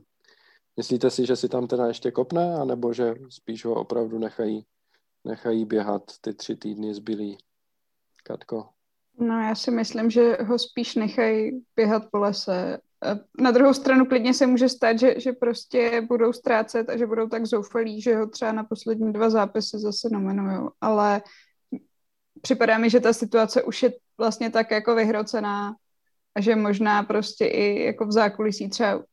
Myslíte 0.78 1.12
si, 1.12 1.26
že 1.26 1.36
si 1.36 1.50
tam 1.50 1.68
teda 1.68 1.88
ještě 1.88 2.12
kopne, 2.12 2.56
anebo 2.56 2.94
že 2.94 3.16
spíš 3.30 3.66
ho 3.66 3.76
opravdu 3.76 4.20
nechají 4.20 4.66
nechají 5.28 5.66
běhat 5.66 6.04
ty 6.22 6.34
tři 6.34 6.56
týdny 6.56 6.94
zbylý. 6.94 7.38
Katko? 8.24 8.70
No 9.20 9.42
já 9.42 9.56
si 9.56 9.72
myslím, 9.72 10.10
že 10.10 10.38
ho 10.42 10.60
spíš 10.60 10.96
nechají 10.96 11.64
běhat 11.76 12.04
po 12.12 12.18
lese. 12.18 12.80
Na 13.42 13.52
druhou 13.52 13.74
stranu 13.74 14.06
klidně 14.06 14.34
se 14.34 14.48
může 14.48 14.70
stát, 14.70 15.00
že, 15.00 15.20
že 15.20 15.32
prostě 15.32 16.02
budou 16.02 16.34
ztrácet 16.34 16.90
a 16.90 16.98
že 16.98 17.06
budou 17.06 17.30
tak 17.30 17.46
zoufalí, 17.46 18.02
že 18.02 18.16
ho 18.16 18.28
třeba 18.28 18.52
na 18.52 18.64
poslední 18.64 19.14
dva 19.14 19.30
zápisy 19.30 19.80
zase 19.80 20.10
nominují. 20.12 20.70
Ale 20.82 21.22
připadá 22.42 22.78
mi, 22.78 22.90
že 22.90 23.00
ta 23.00 23.14
situace 23.14 23.64
už 23.64 23.84
je 23.84 23.94
vlastně 24.18 24.50
tak 24.50 24.72
jako 24.72 24.96
vyhrocená 24.96 25.76
a 26.36 26.42
že 26.42 26.56
možná 26.56 27.04
prostě 27.04 27.46
i 27.46 27.84
jako 27.86 28.06
v 28.06 28.12
zákulisí 28.12 28.70
třeba 28.70 29.04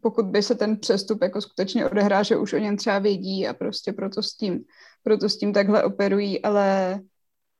pokud 0.00 0.26
by 0.26 0.42
se 0.42 0.54
ten 0.54 0.76
přestup 0.76 1.22
jako 1.22 1.40
skutečně 1.40 1.86
odehrál, 1.86 2.24
že 2.24 2.36
už 2.36 2.52
o 2.52 2.58
něm 2.58 2.76
třeba 2.76 2.98
vědí 2.98 3.48
a 3.48 3.54
prostě 3.54 3.92
proto 3.92 4.22
s 4.22 4.36
tím 4.36 4.64
proto 5.02 5.28
s 5.28 5.38
tím 5.38 5.52
takhle 5.52 5.84
operují, 5.84 6.42
ale 6.42 7.00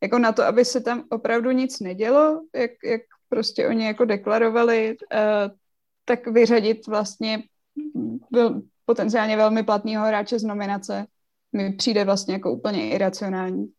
jako 0.03 0.19
na 0.19 0.33
to, 0.33 0.43
aby 0.43 0.65
se 0.65 0.81
tam 0.81 1.05
opravdu 1.11 1.51
nic 1.51 1.81
nedělo, 1.81 2.43
jak, 2.55 2.71
jak 2.85 3.01
prostě 3.29 3.69
oni 3.69 3.87
jako 3.87 4.05
deklarovali, 4.05 4.97
uh, 5.13 5.19
tak 6.05 6.27
vyřadit 6.27 6.87
vlastně 6.87 7.43
byl 8.31 8.63
potenciálně 8.85 9.37
velmi 9.37 9.63
platného 9.63 10.07
hráče 10.07 10.39
z 10.39 10.45
nominace 10.45 11.07
mi 11.53 11.73
přijde 11.73 12.05
vlastně 12.05 12.35
jako 12.35 12.53
úplně 12.53 12.91
iracionální. 12.91 13.73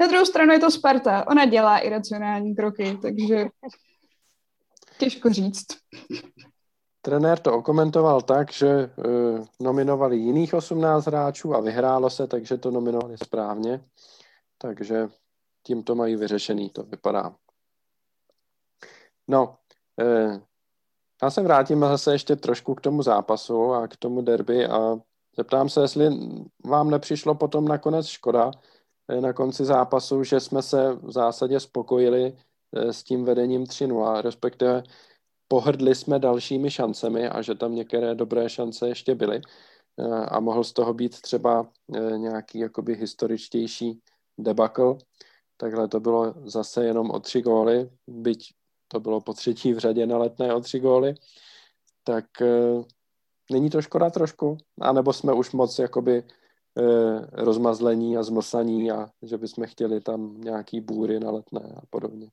Na 0.00 0.06
druhou 0.06 0.24
stranu 0.24 0.52
je 0.52 0.58
to 0.58 0.70
Sparta, 0.70 1.26
ona 1.28 1.46
dělá 1.46 1.78
iracionální 1.78 2.54
kroky, 2.54 2.98
takže 3.02 3.46
těžko 4.98 5.30
říct. 5.30 5.66
Trenér 7.02 7.38
to 7.38 7.54
okomentoval 7.54 8.22
tak, 8.22 8.52
že 8.52 8.90
uh, 8.96 9.44
nominovali 9.60 10.16
jiných 10.16 10.54
18 10.54 11.06
hráčů 11.06 11.54
a 11.54 11.60
vyhrálo 11.60 12.10
se, 12.10 12.26
takže 12.26 12.56
to 12.56 12.70
nominovali 12.70 13.18
správně. 13.18 13.84
Takže 14.58 15.08
tím 15.62 15.82
to 15.82 15.94
mají 15.94 16.16
vyřešený, 16.16 16.70
to 16.70 16.82
vypadá. 16.82 17.34
No, 19.28 19.56
uh, 20.02 20.40
já 21.22 21.30
se 21.30 21.42
vrátím 21.42 21.80
zase 21.80 22.12
ještě 22.12 22.36
trošku 22.36 22.74
k 22.74 22.80
tomu 22.80 23.02
zápasu 23.02 23.72
a 23.72 23.88
k 23.88 23.96
tomu 23.96 24.22
derby 24.22 24.66
a 24.66 24.96
zeptám 25.36 25.68
se, 25.68 25.80
jestli 25.80 26.10
vám 26.64 26.90
nepřišlo 26.90 27.34
potom 27.34 27.68
nakonec 27.68 28.06
škoda 28.06 28.50
na 29.20 29.32
konci 29.32 29.64
zápasu, 29.64 30.24
že 30.24 30.40
jsme 30.40 30.62
se 30.62 30.92
v 30.92 31.12
zásadě 31.12 31.60
spokojili 31.60 32.36
s 32.72 33.02
tím 33.02 33.24
vedením 33.24 33.64
3-0, 33.64 34.20
respektive 34.20 34.82
pohrdli 35.48 35.94
jsme 35.94 36.18
dalšími 36.18 36.70
šancemi 36.70 37.28
a 37.28 37.42
že 37.42 37.54
tam 37.54 37.74
některé 37.74 38.14
dobré 38.14 38.48
šance 38.48 38.88
ještě 38.88 39.14
byly 39.14 39.40
eh, 39.98 40.26
a 40.26 40.40
mohl 40.40 40.64
z 40.64 40.72
toho 40.72 40.94
být 40.94 41.20
třeba 41.20 41.68
eh, 41.94 42.18
nějaký 42.18 42.58
jakoby 42.58 42.94
historičtější 42.94 44.00
debakl. 44.38 44.98
Takhle 45.56 45.88
to 45.88 46.00
bylo 46.00 46.34
zase 46.44 46.84
jenom 46.84 47.10
o 47.10 47.20
tři 47.20 47.42
góly, 47.42 47.90
byť 48.06 48.54
to 48.88 49.00
bylo 49.00 49.20
po 49.20 49.32
třetí 49.32 49.72
v 49.72 49.78
řadě 49.78 50.06
na 50.06 50.18
letné 50.18 50.54
o 50.54 50.60
tři 50.60 50.80
góly, 50.80 51.14
tak 52.04 52.24
není 53.50 53.70
to 53.70 53.82
škoda 53.82 54.10
trošku? 54.10 54.58
A 54.80 54.92
nebo 54.92 55.12
jsme 55.12 55.32
už 55.32 55.52
moc 55.52 55.78
jakoby 55.78 56.24
rozmazlení 57.32 58.16
a 58.16 58.22
zmlsaní 58.22 58.90
a 58.90 59.08
že 59.22 59.38
bychom 59.38 59.66
chtěli 59.66 60.00
tam 60.00 60.40
nějaký 60.40 60.80
bůry 60.80 61.20
na 61.20 61.30
letné 61.30 61.60
a 61.76 61.80
podobně. 61.90 62.28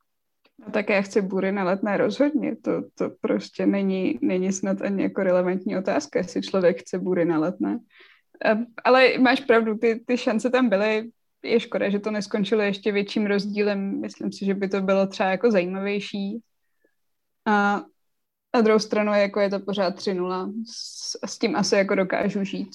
A 0.68 0.72
tak 0.72 0.90
já 0.90 1.02
chci 1.02 1.22
bury 1.22 1.52
na 1.52 1.64
letné 1.64 1.98
rozhodně. 1.98 2.56
To, 2.56 2.72
to 2.96 3.10
prostě 3.22 3.66
není, 3.66 4.20
není 4.22 4.54
snad 4.54 4.82
ani 4.82 5.04
jako 5.04 5.24
relevantní 5.24 5.78
otázka, 5.78 6.20
jestli 6.20 6.42
člověk 6.42 6.80
chce 6.80 7.00
bury 7.00 7.26
na 7.26 7.40
letné. 7.40 7.80
Ale 8.84 9.18
máš 9.18 9.40
pravdu, 9.40 9.78
ty, 9.78 10.04
ty 10.08 10.18
šance 10.18 10.50
tam 10.50 10.70
byly. 10.70 11.12
Je 11.44 11.60
škoda, 11.60 11.90
že 11.90 12.00
to 12.00 12.12
neskončilo 12.12 12.62
ještě 12.62 12.92
větším 12.92 13.26
rozdílem. 13.26 14.02
Myslím 14.02 14.32
si, 14.32 14.46
že 14.46 14.54
by 14.54 14.70
to 14.70 14.82
bylo 14.82 15.08
třeba 15.08 15.30
jako 15.30 15.52
zajímavější. 15.52 16.42
A 17.46 17.84
na 18.56 18.62
druhou 18.62 18.80
stranu 18.80 19.14
jako 19.14 19.40
je 19.40 19.50
to 19.50 19.60
pořád 19.60 19.96
3-0. 19.96 20.54
S, 20.68 21.18
s 21.26 21.40
tím 21.40 21.56
asi 21.56 21.76
jako 21.76 21.96
dokážu 21.96 22.44
žít. 22.44 22.70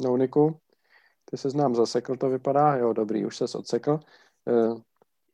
No, 0.00 0.16
Niku, 0.16 0.60
ty 1.24 1.36
se 1.36 1.50
znám 1.50 1.74
zasekl, 1.74 2.16
to 2.16 2.28
vypadá. 2.28 2.76
Jo, 2.76 2.92
dobrý, 2.92 3.26
už 3.26 3.36
se 3.36 3.44
odsekl. 3.58 4.00
Eh, 4.48 4.74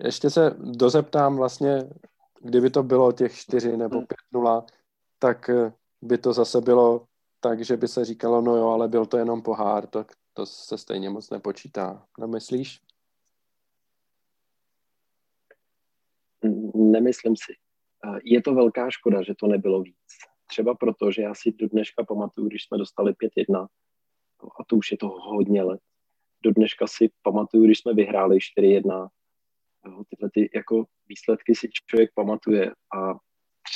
ještě 0.04 0.30
se 0.30 0.56
dozeptám 0.58 1.36
vlastně, 1.36 1.90
kdyby 2.42 2.70
to 2.70 2.82
bylo 2.82 3.12
těch 3.12 3.34
4 3.34 3.76
nebo 3.76 4.00
5-0, 4.34 4.64
tak 5.18 5.50
eh, 5.50 5.72
by 6.02 6.18
to 6.18 6.32
zase 6.32 6.60
bylo 6.60 7.06
tak, 7.40 7.64
že 7.64 7.76
by 7.76 7.88
se 7.88 8.04
říkalo, 8.04 8.40
no 8.40 8.56
jo, 8.56 8.68
ale 8.68 8.88
byl 8.88 9.06
to 9.06 9.16
jenom 9.16 9.42
pohár, 9.42 9.86
tak 9.86 10.12
to 10.32 10.46
se 10.46 10.78
stejně 10.78 11.10
moc 11.10 11.30
nepočítá. 11.30 12.06
Nemyslíš? 12.18 12.80
Nemyslím 16.74 17.34
si. 17.36 17.52
Je 18.24 18.42
to 18.42 18.54
velká 18.54 18.90
škoda, 18.90 19.22
že 19.22 19.34
to 19.34 19.46
nebylo 19.46 19.82
víc. 19.82 19.96
Třeba 20.46 20.74
proto, 20.74 21.10
že 21.10 21.22
já 21.22 21.34
si 21.34 21.52
do 21.52 21.68
dneška 21.68 22.04
pamatuju, 22.04 22.48
když 22.48 22.64
jsme 22.64 22.78
dostali 22.78 23.12
5-1, 23.12 23.66
a 24.60 24.64
to 24.66 24.76
už 24.76 24.90
je 24.92 24.98
to 24.98 25.08
hodně 25.08 25.62
let. 25.62 25.80
Do 26.42 26.50
dneška 26.50 26.86
si 26.86 27.10
pamatuju, 27.22 27.64
když 27.64 27.78
jsme 27.78 27.94
vyhráli 27.94 28.38
4-1, 28.58 29.08
Jo, 29.86 30.04
tyhle 30.08 30.30
ty 30.30 30.50
jako 30.54 30.84
výsledky 31.08 31.54
si 31.54 31.68
člověk 31.72 32.10
pamatuje 32.14 32.72
a 32.96 33.14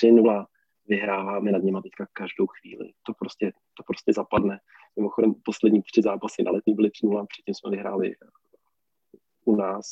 3-0 0.03 0.47
vyhráváme 0.87 1.53
nad 1.53 1.63
nimi 1.63 1.79
teďka 1.83 2.07
každou 2.13 2.47
chvíli. 2.47 2.93
To 3.07 3.15
prostě, 3.15 3.53
to 3.75 3.83
prostě 3.83 4.13
zapadne. 4.13 4.61
Mimochodem 4.97 5.35
poslední 5.45 5.83
tři 5.83 6.03
zápasy 6.03 6.43
na 6.43 6.51
letní 6.51 6.75
byly 6.75 6.89
3-0, 6.89 7.27
předtím 7.27 7.55
jsme 7.55 7.71
vyhráli 7.71 8.15
u 9.45 9.57
nás 9.57 9.87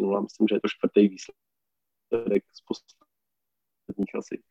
3-0, 0.00 0.22
myslím, 0.22 0.48
že 0.48 0.56
je 0.56 0.60
to 0.60 0.68
čtvrtý 0.68 1.08
výsledek 1.08 2.44
z 2.52 2.60
posledních 2.60 4.14
asi 4.14 4.42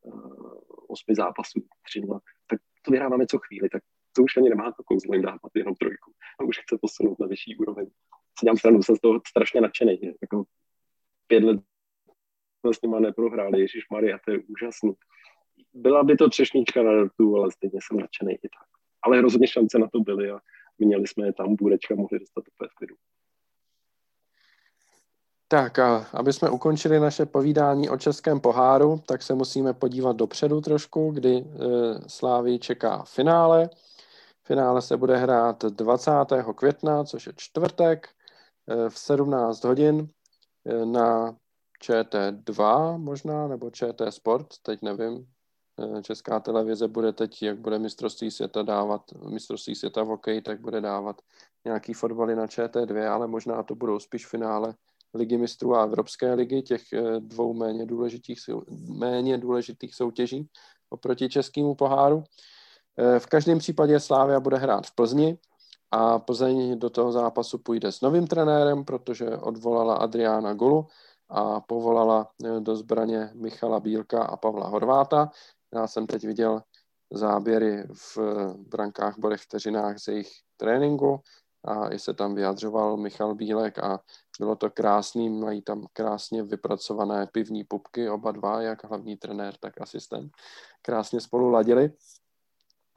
uh, 0.00 0.60
osmi 0.88 1.14
zápasů 1.14 1.60
3-0. 1.98 2.20
Tak 2.46 2.60
to 2.82 2.90
vyhráváme 2.90 3.26
co 3.26 3.38
chvíli, 3.38 3.68
tak 3.68 3.82
to 4.12 4.22
už 4.22 4.36
ani 4.36 4.48
nemá 4.48 4.72
to 4.72 4.82
kouzlo 4.82 5.14
jim 5.14 5.22
dávat 5.22 5.52
jenom 5.54 5.74
trojku. 5.74 6.12
A 6.40 6.44
už 6.44 6.58
chce 6.58 6.78
posunout 6.80 7.18
na 7.20 7.26
vyšší 7.26 7.56
úroveň 7.56 7.86
si 8.38 8.44
dělám 8.46 8.56
stranu, 8.56 8.82
jsem 8.82 8.96
z 8.96 9.00
toho 9.00 9.20
strašně 9.28 9.60
nadšený. 9.60 10.00
Jako 10.22 10.44
pět 11.26 11.44
let 11.44 11.60
jsme 12.60 12.74
s 12.74 12.82
nima 12.82 13.00
neprohráli, 13.00 13.60
Ježíš 13.60 13.88
Maria, 13.90 14.18
to 14.24 14.30
je 14.30 14.38
úžasný. 14.48 14.92
Byla 15.74 16.04
by 16.04 16.16
to 16.16 16.30
třešnička 16.30 16.82
na 16.82 16.92
dortu, 16.92 17.36
ale 17.36 17.50
stejně 17.50 17.78
jsem 17.82 18.00
nadšený 18.00 18.32
i 18.32 18.48
tak. 18.48 18.68
Ale 19.02 19.20
rozhodně 19.20 19.46
šance 19.46 19.78
na 19.78 19.88
to 19.92 20.00
byly 20.00 20.30
a 20.30 20.38
měli 20.78 21.06
jsme 21.06 21.26
je 21.26 21.32
tam, 21.32 21.56
Bůrečka 21.56 21.94
mohli 21.94 22.18
dostat 22.18 22.44
úplně 22.48 22.68
v 22.68 22.74
klidu. 22.74 22.94
Tak 25.48 25.78
a 25.78 26.06
aby 26.12 26.32
jsme 26.32 26.50
ukončili 26.50 27.00
naše 27.00 27.26
povídání 27.26 27.88
o 27.88 27.96
Českém 27.96 28.40
poháru, 28.40 29.02
tak 29.06 29.22
se 29.22 29.34
musíme 29.34 29.72
podívat 29.72 30.16
dopředu 30.16 30.60
trošku, 30.60 31.10
kdy 31.10 31.36
e, 31.36 31.44
Slávy 32.06 32.58
čeká 32.58 33.02
finále. 33.02 33.70
Finále 34.46 34.82
se 34.82 34.96
bude 34.96 35.16
hrát 35.16 35.64
20. 35.64 36.10
května, 36.56 37.04
což 37.04 37.26
je 37.26 37.32
čtvrtek. 37.36 38.08
Eh, 38.68 38.90
v 38.90 38.98
17 38.98 39.64
hodin 39.64 40.08
eh, 40.66 40.86
na 40.86 41.36
ČT2 41.84 42.98
možná, 42.98 43.48
nebo 43.48 43.70
ČT 43.70 44.12
Sport, 44.12 44.46
teď 44.62 44.82
nevím. 44.82 45.26
Eh, 45.98 46.02
Česká 46.02 46.40
televize 46.40 46.88
bude 46.88 47.12
teď, 47.12 47.42
jak 47.42 47.58
bude 47.58 47.78
mistrovství 47.78 48.30
světa 48.30 48.62
dávat, 48.62 49.02
mistrovství 49.28 49.74
světa 49.74 50.02
v 50.02 50.06
hokeji, 50.06 50.42
tak 50.42 50.60
bude 50.60 50.80
dávat 50.80 51.22
nějaký 51.64 51.94
fotbaly 51.94 52.36
na 52.36 52.46
ČT2, 52.46 53.12
ale 53.12 53.26
možná 53.26 53.62
to 53.62 53.74
budou 53.74 53.98
spíš 53.98 54.26
finále 54.26 54.74
ligy 55.14 55.38
mistrů 55.38 55.74
a 55.74 55.84
Evropské 55.84 56.34
ligy, 56.34 56.62
těch 56.62 56.82
dvou 57.18 57.54
méně 57.54 57.86
důležitých, 57.86 58.38
méně 58.88 59.38
důležitých 59.38 59.94
soutěží 59.94 60.48
oproti 60.90 61.28
českému 61.28 61.74
poháru. 61.74 62.24
V 63.18 63.26
každém 63.26 63.58
případě 63.58 64.00
Slávia 64.00 64.40
bude 64.40 64.56
hrát 64.56 64.86
v 64.86 64.94
Plzni, 64.94 65.38
a 65.92 66.18
Plzeň 66.18 66.78
do 66.78 66.90
toho 66.90 67.12
zápasu 67.12 67.58
půjde 67.58 67.92
s 67.92 68.00
novým 68.00 68.26
trenérem, 68.26 68.84
protože 68.84 69.36
odvolala 69.36 69.96
Adriána 69.96 70.54
Gulu 70.54 70.86
a 71.28 71.60
povolala 71.60 72.30
eh, 72.44 72.60
do 72.60 72.76
zbraně 72.76 73.30
Michala 73.34 73.80
Bílka 73.80 74.24
a 74.24 74.36
Pavla 74.36 74.68
Horváta. 74.68 75.30
Já 75.74 75.86
jsem 75.86 76.06
teď 76.06 76.24
viděl 76.24 76.62
záběry 77.12 77.84
v 77.94 78.18
eh, 78.18 78.54
brankách, 78.68 79.18
bodech, 79.18 79.40
vteřinách 79.40 79.98
z 79.98 80.08
jejich 80.08 80.30
tréninku 80.56 81.20
a 81.64 81.88
i 81.92 81.98
se 81.98 82.14
tam 82.14 82.34
vyjadřoval 82.34 82.96
Michal 82.96 83.34
Bílek 83.34 83.78
a 83.78 84.00
bylo 84.40 84.56
to 84.56 84.70
krásný, 84.70 85.30
mají 85.30 85.62
tam 85.62 85.86
krásně 85.92 86.42
vypracované 86.42 87.26
pivní 87.32 87.64
pupky, 87.64 88.10
oba 88.10 88.32
dva, 88.32 88.62
jak 88.62 88.84
hlavní 88.84 89.16
trenér, 89.16 89.54
tak 89.60 89.80
asistent. 89.80 90.32
Krásně 90.82 91.20
spolu 91.20 91.50
ladili. 91.50 91.92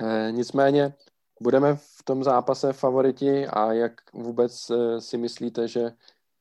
E, 0.02 0.32
nicméně 0.32 0.93
budeme 1.41 1.76
v 1.76 2.04
tom 2.04 2.24
zápase 2.24 2.74
favoriti 2.74 3.48
a 3.48 3.74
jak 3.74 4.14
vůbec 4.14 4.70
eh, 4.70 5.02
si 5.02 5.18
myslíte, 5.18 5.68
že 5.68 5.91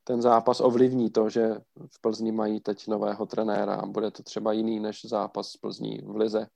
ten 0.05 0.23
zápas 0.23 0.61
ovlivní 0.61 1.11
to, 1.11 1.31
že 1.31 1.55
v 1.91 2.01
Plzni 2.01 2.33
mají 2.33 2.61
teď 2.61 2.89
nového 2.89 3.27
trenéra 3.27 3.75
a 3.75 3.87
bude 3.87 4.11
to 4.11 4.23
třeba 4.23 4.53
jiný 4.53 4.81
než 4.81 5.05
zápas 5.05 5.49
z 5.49 5.57
Plzní 5.57 5.99
v 5.99 6.17
Lize, 6.17 6.47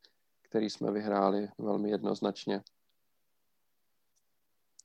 který 0.43 0.71
jsme 0.71 0.93
vyhráli 0.93 1.49
velmi 1.59 1.91
jednoznačně. 1.91 2.63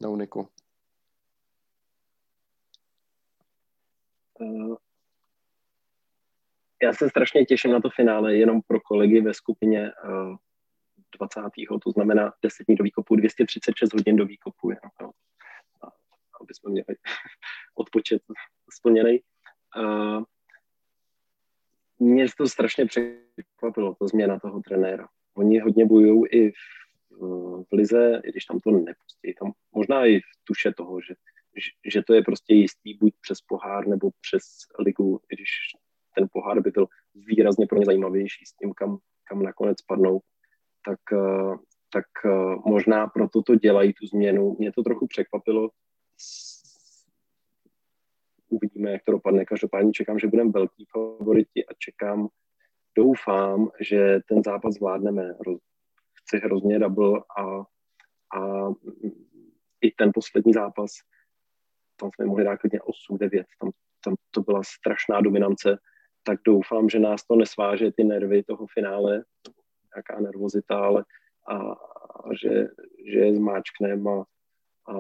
Na 0.02 0.10
Uniku. 0.10 0.48
Eh, 4.42 4.76
já 6.84 6.94
se 6.94 7.10
strašně 7.10 7.46
těším 7.46 7.72
na 7.72 7.82
to 7.82 7.90
finále, 7.96 8.36
jenom 8.36 8.62
pro 8.68 8.80
kolegy 8.80 9.22
ve 9.22 9.34
skupině 9.34 9.88
eh, 9.88 10.36
20. 11.18 11.42
to 11.84 11.92
znamená 11.92 12.34
10 12.42 12.64
dní 12.68 12.76
do 12.76 12.84
výkopu, 12.84 13.16
236 13.16 13.94
hodin 13.94 14.16
do 14.16 14.26
výkopu, 14.26 14.70
jenom, 14.70 14.92
no, 15.02 15.12
aby 16.42 16.54
jsme 16.54 16.72
měli 16.72 16.96
odpočet 17.76 18.22
splněný. 18.70 19.20
Uh, 19.78 20.24
mě 22.00 22.26
to 22.38 22.48
strašně 22.48 22.86
překvapilo, 22.86 23.96
to 23.96 24.08
změna 24.08 24.40
toho 24.40 24.62
trenéra. 24.62 25.08
Oni 25.34 25.60
hodně 25.60 25.86
bojují 25.86 26.28
i 26.28 26.52
v, 26.52 26.56
v 27.64 27.72
lize, 27.72 28.22
i 28.24 28.32
když 28.32 28.46
tam 28.46 28.60
to 28.60 28.72
nepustí. 28.72 29.34
Tam 29.40 29.52
možná 29.72 30.06
i 30.06 30.20
v 30.20 30.44
tuše 30.44 30.74
toho, 30.74 31.02
že, 31.02 31.14
že 31.86 32.04
to 32.04 32.14
je 32.14 32.22
prostě 32.22 32.54
jistý 32.54 32.94
buď 32.94 33.14
přes 33.22 33.42
pohár 33.42 33.88
nebo 33.88 34.10
přes 34.22 34.44
ligu, 34.80 35.22
i 35.30 35.36
když 35.36 35.50
ten 36.16 36.28
pohár 36.32 36.62
by 36.62 36.72
byl 36.72 36.88
výrazně 37.16 37.68
pro 37.68 37.80
ně 37.80 37.86
zajímavější 37.86 38.46
s 38.46 38.54
tím, 38.54 38.74
kam, 38.74 38.98
kam 39.24 39.44
nakonec 39.44 39.82
padnou 39.82 40.22
tak, 40.86 41.00
eh, 41.14 41.56
tak 41.94 42.06
eh, 42.26 42.56
možná 42.66 43.08
proto 43.08 43.42
to 43.42 43.56
dělají 43.56 43.94
tu 43.94 44.06
změnu. 44.06 44.56
Mě 44.60 44.72
to 44.72 44.84
trochu 44.84 45.08
překvapilo. 45.08 45.70
Uvidíme, 48.50 48.92
jak 48.92 49.04
to 49.04 49.12
dopadne. 49.12 49.46
Každopádně 49.46 49.92
čekám, 49.92 50.20
že 50.20 50.28
budeme 50.28 50.52
velký 50.52 50.86
favoriti 50.92 51.66
a 51.66 51.74
čekám, 51.80 52.28
doufám, 52.98 53.70
že 53.82 54.20
ten 54.28 54.44
zápas 54.44 54.74
zvládneme. 54.74 55.34
Chci 56.14 56.38
hrozně 56.38 56.80
double 56.80 57.22
a, 57.38 57.44
a 58.40 58.70
i 59.82 59.92
ten 59.92 60.12
poslední 60.14 60.54
zápas, 60.54 60.92
tam 62.00 62.10
jsme 62.16 62.26
mohli 62.26 62.44
dát 62.44 62.58
klidně 62.58 62.80
8-9, 63.12 63.44
tam, 63.60 63.72
tam 64.04 64.16
to 64.32 64.42
byla 64.42 64.62
strašná 64.64 65.22
dominance, 65.22 65.78
tak 66.24 66.40
doufám, 66.46 66.90
že 66.90 67.00
nás 67.00 67.24
to 67.24 67.36
nesváže 67.36 67.92
ty 67.92 68.04
nervy 68.04 68.44
toho 68.44 68.66
finále, 68.74 69.24
nějaká 69.96 70.20
nervozita, 70.20 70.78
ale 70.78 71.06
a, 71.48 71.58
a 71.58 72.34
že, 72.42 72.68
že 73.12 73.20
je 73.20 73.36
zmáčknem 73.36 74.08
a, 74.08 74.26
a 74.88 74.96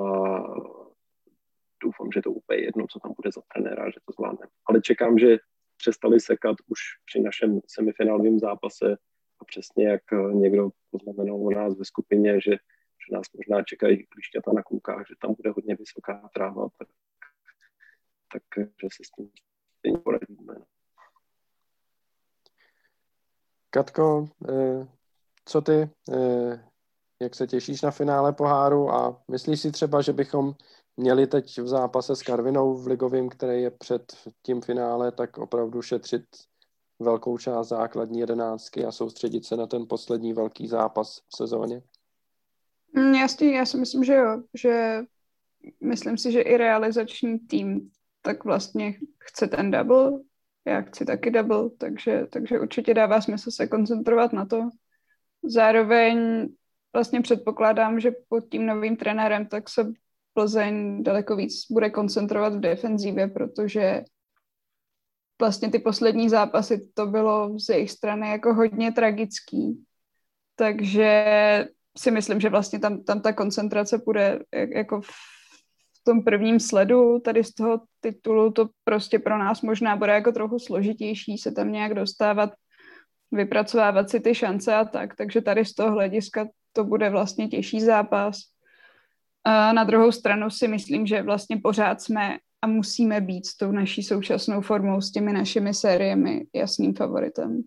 doufám, 1.83 2.11
že 2.13 2.21
to 2.21 2.31
úplně 2.31 2.59
jedno, 2.59 2.87
co 2.87 2.99
tam 2.99 3.13
bude 3.17 3.31
za 3.31 3.41
trenéra, 3.53 3.89
že 3.89 3.99
to 4.05 4.13
zvládne. 4.13 4.47
Ale 4.65 4.81
čekám, 4.81 5.19
že 5.19 5.37
přestali 5.77 6.19
sekat 6.19 6.55
už 6.67 6.79
při 7.05 7.19
našem 7.19 7.59
semifinálovém 7.67 8.39
zápase 8.39 8.97
a 9.39 9.45
přesně 9.45 9.87
jak 9.87 10.01
někdo 10.33 10.69
poznamenal 10.91 11.47
o 11.47 11.51
nás 11.51 11.77
ve 11.77 11.85
skupině, 11.85 12.41
že, 12.41 12.51
že 12.51 13.09
nás 13.11 13.27
možná 13.33 13.63
čekají 13.63 14.05
klišťata 14.05 14.51
na 14.53 14.63
koukách, 14.63 15.07
že 15.07 15.15
tam 15.21 15.33
bude 15.33 15.49
hodně 15.49 15.75
vysoká 15.75 16.29
tráva, 16.33 16.67
tak, 16.79 16.87
tak 18.33 18.43
že 18.57 18.87
se 18.91 19.03
s 19.03 19.11
tím 19.81 20.01
poradíme. 20.03 20.55
Katko, 23.73 24.27
eh, 24.49 24.87
co 25.45 25.61
ty, 25.61 25.89
eh, 26.13 26.63
jak 27.21 27.35
se 27.35 27.47
těšíš 27.47 27.81
na 27.81 27.91
finále 27.91 28.33
poháru 28.33 28.91
a 28.91 29.21
myslíš 29.31 29.61
si 29.61 29.71
třeba, 29.71 30.01
že 30.01 30.13
bychom 30.13 30.53
měli 30.97 31.27
teď 31.27 31.57
v 31.57 31.67
zápase 31.67 32.15
s 32.15 32.21
Karvinou 32.21 32.77
v 32.77 32.87
ligovém, 32.87 33.29
který 33.29 33.61
je 33.61 33.71
před 33.71 34.17
tím 34.41 34.61
finále, 34.61 35.11
tak 35.11 35.37
opravdu 35.37 35.81
šetřit 35.81 36.23
velkou 36.99 37.37
část 37.37 37.67
základní 37.67 38.19
jedenáctky 38.19 38.85
a 38.85 38.91
soustředit 38.91 39.45
se 39.45 39.57
na 39.57 39.67
ten 39.67 39.87
poslední 39.87 40.33
velký 40.33 40.67
zápas 40.67 41.19
v 41.19 41.37
sezóně? 41.37 41.81
Mm, 42.95 43.13
jasně, 43.13 43.57
já 43.57 43.65
si 43.65 43.77
myslím, 43.77 44.03
že 44.03 44.13
jo, 44.13 44.43
že 44.53 44.99
myslím 45.81 46.17
si, 46.17 46.31
že 46.31 46.41
i 46.41 46.57
realizační 46.57 47.39
tým 47.39 47.91
tak 48.21 48.43
vlastně 48.43 48.93
chce 49.19 49.47
ten 49.47 49.71
double, 49.71 50.19
já 50.65 50.81
chci 50.81 51.05
taky 51.05 51.31
double, 51.31 51.69
takže, 51.77 52.27
takže 52.29 52.59
určitě 52.59 52.93
dává 52.93 53.21
smysl 53.21 53.51
se 53.51 53.67
koncentrovat 53.67 54.33
na 54.33 54.45
to. 54.45 54.69
Zároveň 55.43 56.47
vlastně 56.93 57.21
předpokládám, 57.21 57.99
že 57.99 58.11
pod 58.29 58.49
tím 58.51 58.65
novým 58.65 58.95
trenérem 58.95 59.45
tak 59.45 59.69
se 59.69 59.93
Plzeň 60.33 61.03
daleko 61.03 61.35
víc 61.35 61.53
bude 61.71 61.89
koncentrovat 61.89 62.53
v 62.53 62.59
defenzívě, 62.59 63.27
protože 63.27 64.03
vlastně 65.39 65.71
ty 65.71 65.79
poslední 65.79 66.29
zápasy 66.29 66.91
to 66.93 67.05
bylo 67.05 67.59
z 67.59 67.69
jejich 67.69 67.91
strany 67.91 68.29
jako 68.29 68.53
hodně 68.53 68.91
tragický. 68.91 69.83
Takže 70.55 71.25
si 71.97 72.11
myslím, 72.11 72.39
že 72.39 72.49
vlastně 72.49 72.79
tam, 72.79 73.03
tam 73.03 73.21
ta 73.21 73.33
koncentrace 73.33 73.97
bude 74.05 74.39
jako 74.75 75.01
v 75.01 75.11
tom 76.03 76.23
prvním 76.23 76.59
sledu 76.59 77.19
tady 77.19 77.43
z 77.43 77.53
toho 77.53 77.81
titulu 77.99 78.51
to 78.51 78.69
prostě 78.83 79.19
pro 79.19 79.37
nás 79.37 79.61
možná 79.61 79.95
bude 79.95 80.11
jako 80.11 80.31
trochu 80.31 80.59
složitější 80.59 81.37
se 81.37 81.51
tam 81.51 81.71
nějak 81.71 81.93
dostávat, 81.93 82.49
vypracovávat 83.31 84.09
si 84.09 84.19
ty 84.19 84.35
šance 84.35 84.75
a 84.75 84.85
tak. 84.85 85.15
Takže 85.15 85.41
tady 85.41 85.65
z 85.65 85.73
toho 85.73 85.91
hlediska 85.91 86.47
to 86.73 86.83
bude 86.83 87.09
vlastně 87.09 87.47
těžší 87.47 87.81
zápas. 87.81 88.37
A 89.43 89.73
na 89.73 89.83
druhou 89.83 90.11
stranu 90.11 90.49
si 90.49 90.67
myslím, 90.67 91.05
že 91.05 91.21
vlastně 91.21 91.57
pořád 91.57 92.01
jsme 92.01 92.37
a 92.61 92.67
musíme 92.67 93.21
být 93.21 93.45
s 93.45 93.57
tou 93.57 93.71
naší 93.71 94.03
současnou 94.03 94.61
formou, 94.61 95.01
s 95.01 95.11
těmi 95.11 95.33
našimi 95.33 95.73
sériemi 95.73 96.45
jasným 96.55 96.93
favoritem. 96.93 97.61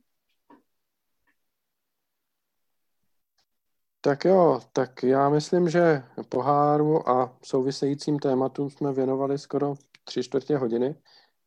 Tak 4.07 4.25
jo, 4.25 4.61
tak 4.73 5.03
já 5.03 5.29
myslím, 5.29 5.69
že 5.69 6.03
poháru 6.29 7.09
a 7.09 7.37
souvisejícím 7.43 8.19
tématům 8.19 8.71
jsme 8.71 8.93
věnovali 8.93 9.39
skoro 9.39 9.75
tři 10.05 10.23
čtvrtě 10.23 10.57
hodiny, 10.57 10.95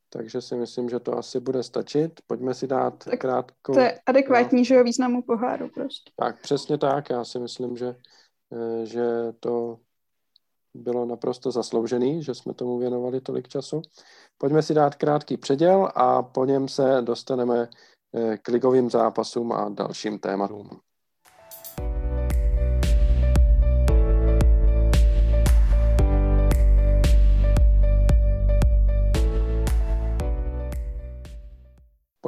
takže 0.09 0.41
si 0.41 0.55
myslím, 0.55 0.89
že 0.89 0.99
to 0.99 1.17
asi 1.17 1.39
bude 1.39 1.63
stačit. 1.63 2.21
Pojďme 2.27 2.53
si 2.53 2.67
dát 2.67 3.03
tak 3.03 3.19
krátkou... 3.19 3.73
To 3.73 3.79
je 3.79 3.99
adekvátní, 4.05 4.65
že 4.65 4.75
jo, 4.75 4.83
významu 4.83 5.21
poháru 5.21 5.69
prostě. 5.69 6.11
Tak, 6.15 6.41
přesně 6.41 6.77
tak. 6.77 7.09
Já 7.09 7.25
si 7.25 7.39
myslím, 7.39 7.77
že, 7.77 7.95
eh, 8.53 8.85
že 8.85 9.05
to 9.39 9.79
bylo 10.73 11.05
naprosto 11.05 11.51
zasloužený, 11.51 12.23
že 12.23 12.35
jsme 12.35 12.53
tomu 12.53 12.77
věnovali 12.77 13.21
tolik 13.21 13.47
času. 13.47 13.81
Pojďme 14.37 14.61
si 14.61 14.73
dát 14.73 14.95
krátký 14.95 15.37
předěl 15.37 15.91
a 15.95 16.23
po 16.23 16.45
něm 16.45 16.67
se 16.67 16.97
dostaneme 17.01 17.69
eh, 18.15 18.37
k 18.37 18.47
ligovým 18.47 18.89
zápasům 18.89 19.51
a 19.51 19.69
dalším 19.69 20.19
tématům. 20.19 20.79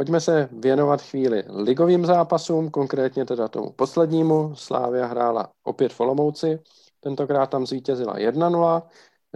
Pojďme 0.01 0.21
se 0.21 0.49
věnovat 0.51 1.01
chvíli 1.01 1.43
ligovým 1.49 2.05
zápasům, 2.05 2.71
konkrétně 2.71 3.25
teda 3.25 3.47
tomu 3.47 3.71
poslednímu. 3.71 4.55
Slávia 4.55 5.05
hrála 5.05 5.49
opět 5.63 5.93
v 5.93 5.99
Olomouci, 5.99 6.59
tentokrát 6.99 7.45
tam 7.45 7.65
zvítězila 7.65 8.15
1-0. 8.15 8.81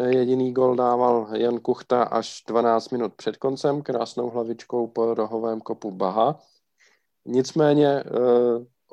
Jediný 0.08 0.54
gol 0.54 0.76
dával 0.76 1.28
Jan 1.34 1.60
Kuchta 1.60 2.04
až 2.04 2.44
12 2.48 2.90
minut 2.90 3.14
před 3.16 3.38
koncem, 3.38 3.82
krásnou 3.82 4.30
hlavičkou 4.30 4.88
po 4.88 5.14
rohovém 5.14 5.62
kopu 5.62 5.92
Baha. 5.92 6.40
Nicméně 7.26 7.88
eh, 7.88 8.04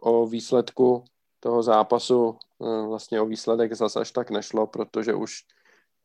o 0.01 0.27
výsledku 0.27 1.05
toho 1.41 1.63
zápasu, 1.63 2.37
eh, 2.63 2.87
vlastně 2.87 3.21
o 3.21 3.27
výsledek 3.27 3.73
zase 3.73 4.01
až 4.01 4.11
tak 4.11 4.31
nešlo, 4.31 4.67
protože 4.67 5.15
už 5.15 5.33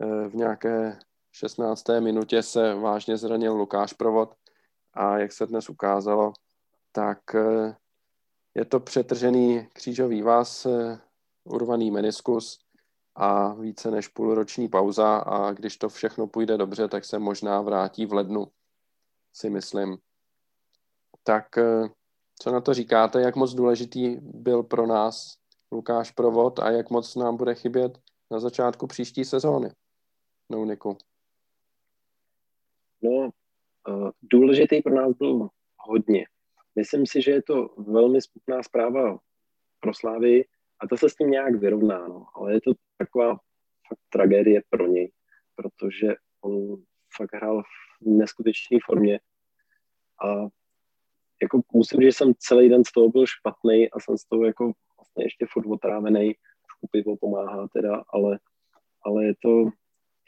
eh, 0.01 0.29
v 0.29 0.35
nějaké 0.35 0.99
16. 1.31 1.83
minutě 1.99 2.43
se 2.43 2.73
vážně 2.73 3.17
zranil 3.17 3.53
Lukáš 3.53 3.93
Provod, 3.93 4.33
a 4.97 5.17
jak 5.17 5.31
se 5.31 5.47
dnes 5.47 5.69
ukázalo, 5.69 6.33
tak 6.91 7.35
eh, 7.35 7.75
je 8.55 8.65
to 8.65 8.79
přetržený 8.79 9.67
křížový 9.73 10.21
vás, 10.21 10.65
eh, 10.65 10.99
urvaný 11.43 11.91
meniskus 11.91 12.59
a 13.15 13.53
více 13.53 13.91
než 13.91 14.07
půlroční 14.07 14.67
pauza 14.67 15.17
a 15.17 15.51
když 15.51 15.77
to 15.77 15.89
všechno 15.89 16.27
půjde 16.27 16.57
dobře, 16.57 16.87
tak 16.87 17.05
se 17.05 17.19
možná 17.19 17.61
vrátí 17.61 18.05
v 18.05 18.13
lednu, 18.13 18.47
si 19.33 19.49
myslím. 19.49 19.97
Tak 21.23 21.57
eh, 21.57 21.89
co 22.39 22.51
na 22.51 22.61
to 22.61 22.73
říkáte, 22.73 23.21
jak 23.21 23.35
moc 23.35 23.53
důležitý 23.53 24.17
byl 24.21 24.63
pro 24.63 24.87
nás 24.87 25.33
Lukáš 25.71 26.11
Provod 26.11 26.59
a 26.59 26.71
jak 26.71 26.89
moc 26.89 27.15
nám 27.15 27.37
bude 27.37 27.55
chybět 27.55 27.97
na 28.31 28.39
začátku 28.39 28.87
příští 28.87 29.25
sezóny? 29.25 29.71
No, 30.49 30.65
Niku. 30.65 30.97
No, 33.01 33.29
důležitý 34.21 34.81
pro 34.81 34.95
nás 34.95 35.13
byl 35.13 35.49
hodně. 35.77 36.25
Myslím 36.75 37.05
si, 37.05 37.21
že 37.21 37.31
je 37.31 37.43
to 37.43 37.67
velmi 37.77 38.21
smutná 38.21 38.63
zpráva 38.63 39.19
pro 39.79 39.93
Slávy 39.93 40.45
a 40.79 40.87
to 40.87 40.97
se 40.97 41.09
s 41.09 41.15
tím 41.15 41.31
nějak 41.31 41.55
vyrovná, 41.55 42.07
no. 42.07 42.25
ale 42.35 42.53
je 42.53 42.61
to 42.61 42.71
taková 42.97 43.29
fakt 43.87 43.99
tragédie 44.09 44.61
pro 44.69 44.87
něj, 44.87 45.11
protože 45.55 46.15
on 46.41 46.83
fakt 47.17 47.33
hrál 47.33 47.63
v 47.63 47.67
neskutečné 48.01 48.77
formě 48.85 49.19
a 50.23 50.47
jako 51.41 51.61
musím 51.73 51.99
říct, 51.99 52.07
že 52.07 52.17
jsem 52.17 52.33
celý 52.39 52.69
den 52.69 52.83
z 52.83 52.91
toho 52.91 53.09
byl 53.09 53.25
špatný 53.25 53.91
a 53.91 53.99
jsem 53.99 54.17
z 54.17 54.25
toho 54.25 54.45
jako 54.45 54.71
vlastně 54.97 55.25
ještě 55.25 55.45
furt 55.49 55.65
otrávený, 55.67 56.35
pivo 56.91 57.17
pomáhá 57.17 57.67
teda, 57.73 58.03
ale, 58.09 58.39
ale 59.05 59.25
je 59.25 59.33
to, 59.41 59.69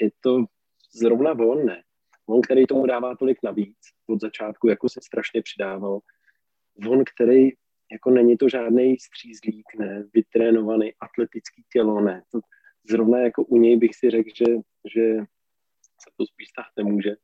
je 0.02 0.10
to 0.22 0.46
zrovna 0.92 1.32
on, 1.32 1.66
ne 1.66 1.84
on, 2.30 2.42
který 2.42 2.66
tomu 2.66 2.86
dává 2.86 3.16
tolik 3.16 3.38
navíc 3.44 3.78
od 4.08 4.22
začátku, 4.22 4.68
jako 4.68 4.90
se 4.90 5.00
strašně 5.04 5.42
přidával, 5.42 6.00
on, 6.90 7.04
který 7.16 7.50
jako 7.92 8.10
není 8.10 8.38
to 8.38 8.50
žádný 8.50 8.98
střízlík, 9.00 9.66
ne, 9.80 10.04
vytrénovaný 10.14 10.94
atletický 11.00 11.64
tělo, 11.74 12.02
ne. 12.02 12.24
To 12.32 12.40
zrovna 12.90 13.20
jako 13.20 13.44
u 13.44 13.58
něj 13.58 13.78
bych 13.78 13.96
si 13.96 14.10
řekl, 14.10 14.30
že, 14.36 14.46
že 14.94 15.18
se 16.02 16.10
to 16.18 16.26
spíš 16.26 16.50
stát 16.50 16.66
nemůže, 16.78 17.16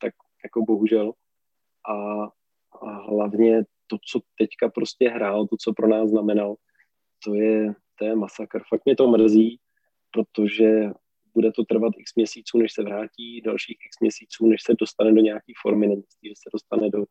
tak 0.00 0.12
jako 0.44 0.64
bohužel. 0.64 1.12
A, 1.88 2.22
a 2.82 2.90
hlavně 3.10 3.64
to, 3.86 3.96
co 4.12 4.20
teďka 4.38 4.68
prostě 4.68 5.08
hrál, 5.08 5.46
to, 5.46 5.56
co 5.60 5.72
pro 5.72 5.88
nás 5.88 6.10
znamenal, 6.10 6.56
to 7.24 7.34
je, 7.34 7.74
to 7.98 8.04
je 8.04 8.16
masakr. 8.16 8.62
Fakt 8.68 8.84
mě 8.84 8.96
to 8.96 9.10
mrzí, 9.10 9.60
protože 10.10 10.90
bude 11.34 11.52
to 11.52 11.64
trvat 11.64 11.92
x 11.98 12.14
měsíců, 12.14 12.58
než 12.58 12.72
se 12.72 12.82
vrátí, 12.82 13.40
dalších 13.40 13.78
x 13.86 14.00
měsíců, 14.00 14.46
než 14.46 14.62
se 14.62 14.74
dostane 14.78 15.12
do 15.12 15.20
nějaké 15.20 15.52
formy, 15.62 15.86
nemyslí, 15.86 16.28
že 16.28 16.34
se 16.36 16.50
dostane 16.52 16.90
do, 16.90 17.04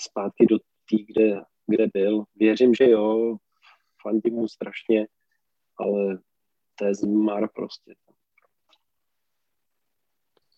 zpátky 0.00 0.46
do 0.46 0.58
té, 0.58 0.96
kde, 1.06 1.40
kde 1.66 1.86
byl. 1.94 2.24
Věřím, 2.34 2.74
že 2.74 2.90
jo, 2.90 3.36
fandím 4.02 4.34
mu 4.34 4.48
strašně, 4.48 5.06
ale 5.78 6.18
to 6.74 6.84
je 6.84 6.94
zmar 6.94 7.48
prostě. 7.54 7.94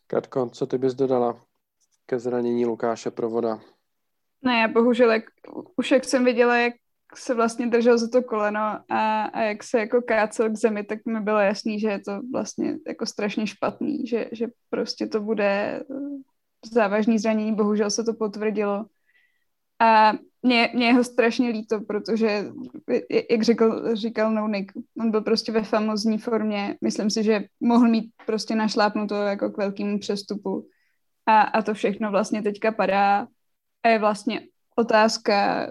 Katko, 0.07 0.51
co 0.51 0.67
ty 0.67 0.79
bys 0.79 0.95
dodala 0.95 1.45
ke 2.07 2.19
zranění 2.19 2.67
Lukáše 2.67 3.11
Provoda? 3.11 3.61
Ne, 4.43 4.61
já 4.61 4.69
bohužel, 4.69 5.11
jak, 5.11 5.25
už 5.77 5.91
jak 5.91 6.05
jsem 6.05 6.25
viděla, 6.25 6.57
jak 6.57 6.75
se 7.15 7.35
vlastně 7.35 7.67
držel 7.67 7.99
za 7.99 8.09
to 8.09 8.23
koleno 8.23 8.61
a, 8.89 9.25
a 9.25 9.41
jak 9.41 9.65
se 9.65 9.79
jako 9.79 10.03
kácel 10.03 10.51
k 10.51 10.57
zemi, 10.57 10.85
tak 10.85 10.99
mi 11.07 11.21
bylo 11.21 11.39
jasný, 11.39 11.81
že 11.81 11.89
je 11.89 12.01
to 12.01 12.21
vlastně 12.33 12.77
jako 12.87 13.07
strašně 13.07 13.47
špatný, 13.47 14.07
že, 14.07 14.29
že 14.33 14.47
prostě 14.71 15.07
to 15.07 15.21
bude 15.21 15.83
závažný 16.73 17.19
zranění, 17.19 17.55
bohužel 17.55 17.91
se 17.91 18.05
to 18.05 18.15
potvrdilo. 18.15 18.87
A 19.79 20.13
mě, 20.43 20.71
mě 20.75 20.87
je 20.87 20.95
ho 20.95 21.05
strašně 21.05 21.49
líto, 21.49 21.81
protože, 21.81 22.45
jak 23.31 23.43
řekl, 23.43 23.97
říkal 23.97 24.31
No 24.31 24.49
Nick, 24.49 24.73
on 25.01 25.11
byl 25.11 25.21
prostě 25.21 25.53
ve 25.53 25.63
famozní 25.63 26.19
formě. 26.19 26.77
Myslím 26.81 27.11
si, 27.11 27.25
že 27.25 27.45
mohl 27.61 27.89
mít 27.89 28.13
prostě 28.27 28.55
našlápnuto 28.55 29.15
jako 29.15 29.51
k 29.51 29.59
velkému 29.59 29.99
přestupu. 29.99 30.69
A, 31.27 31.41
a 31.41 31.63
to 31.63 31.75
všechno 31.75 32.11
vlastně 32.11 32.43
teďka 32.43 32.73
padá. 32.73 33.27
A 33.83 33.89
je 33.89 33.99
vlastně 33.99 34.41
otázka, 34.77 35.69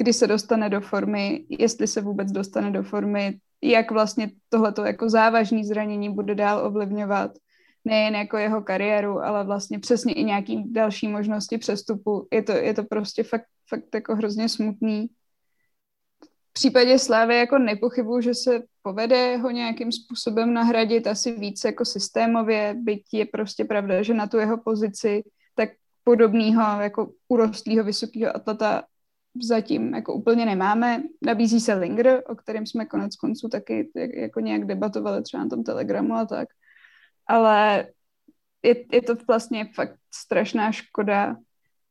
kdy 0.00 0.12
se 0.12 0.26
dostane 0.26 0.70
do 0.70 0.80
formy, 0.80 1.44
jestli 1.48 1.86
se 1.86 2.00
vůbec 2.00 2.32
dostane 2.32 2.70
do 2.70 2.82
formy, 2.82 3.38
jak 3.62 3.90
vlastně 3.90 4.30
tohleto 4.48 4.84
jako 4.84 5.10
závažný 5.10 5.64
zranění 5.64 6.14
bude 6.14 6.34
dál 6.34 6.66
ovlivňovat 6.66 7.30
nejen 7.84 8.14
jako 8.14 8.36
jeho 8.36 8.62
kariéru, 8.62 9.20
ale 9.20 9.44
vlastně 9.44 9.78
přesně 9.78 10.12
i 10.12 10.24
nějaký 10.24 10.72
další 10.72 11.08
možnosti 11.08 11.58
přestupu. 11.58 12.28
Je 12.32 12.42
to, 12.42 12.52
je 12.52 12.74
to 12.74 12.84
prostě 12.84 13.22
fakt, 13.22 13.44
fakt 13.68 13.94
jako 13.94 14.16
hrozně 14.16 14.48
smutný. 14.48 15.06
V 16.50 16.52
případě 16.52 16.98
Slávy 16.98 17.36
jako 17.36 17.58
nepochybuju, 17.58 18.20
že 18.20 18.34
se 18.34 18.62
povede 18.82 19.36
ho 19.36 19.50
nějakým 19.50 19.92
způsobem 19.92 20.54
nahradit 20.54 21.06
asi 21.06 21.32
více 21.32 21.68
jako 21.68 21.84
systémově, 21.84 22.74
byť 22.78 23.02
je 23.12 23.26
prostě 23.26 23.64
pravda, 23.64 24.02
že 24.02 24.14
na 24.14 24.26
tu 24.26 24.38
jeho 24.38 24.62
pozici 24.62 25.22
tak 25.54 25.68
podobného 26.04 26.80
jako 26.80 27.12
urostlého 27.28 27.84
vysokého 27.84 28.36
atleta 28.36 28.82
zatím 29.42 29.94
jako 29.94 30.14
úplně 30.14 30.46
nemáme. 30.46 31.02
Nabízí 31.22 31.60
se 31.60 31.74
Linger, 31.74 32.22
o 32.26 32.34
kterém 32.34 32.66
jsme 32.66 32.86
konec 32.86 33.16
konců 33.16 33.48
taky 33.48 33.90
jako 34.14 34.40
nějak 34.40 34.64
debatovali 34.64 35.22
třeba 35.22 35.42
na 35.42 35.48
tom 35.48 35.64
Telegramu 35.64 36.14
a 36.14 36.26
tak. 36.26 36.48
Ale 37.26 37.86
je, 38.62 38.84
je 38.92 39.02
to 39.02 39.14
vlastně 39.28 39.68
fakt 39.74 39.96
strašná 40.14 40.72
škoda. 40.72 41.36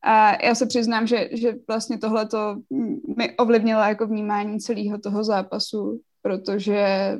A 0.01 0.45
já 0.45 0.55
se 0.55 0.65
přiznám, 0.65 1.07
že, 1.07 1.29
že 1.31 1.55
vlastně 1.67 1.97
tohle 1.97 2.27
to 2.27 2.55
mi 3.17 3.37
ovlivnilo 3.37 3.81
jako 3.81 4.07
vnímání 4.07 4.59
celého 4.59 4.99
toho 4.99 5.23
zápasu, 5.23 6.01
protože 6.21 7.11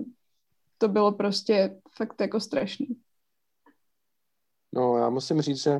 to 0.78 0.88
bylo 0.88 1.12
prostě 1.12 1.80
fakt 1.96 2.22
jako 2.22 2.40
strašný. 2.40 2.88
No, 4.76 4.98
já 4.98 5.10
musím 5.10 5.42
říct, 5.42 5.64
že 5.64 5.80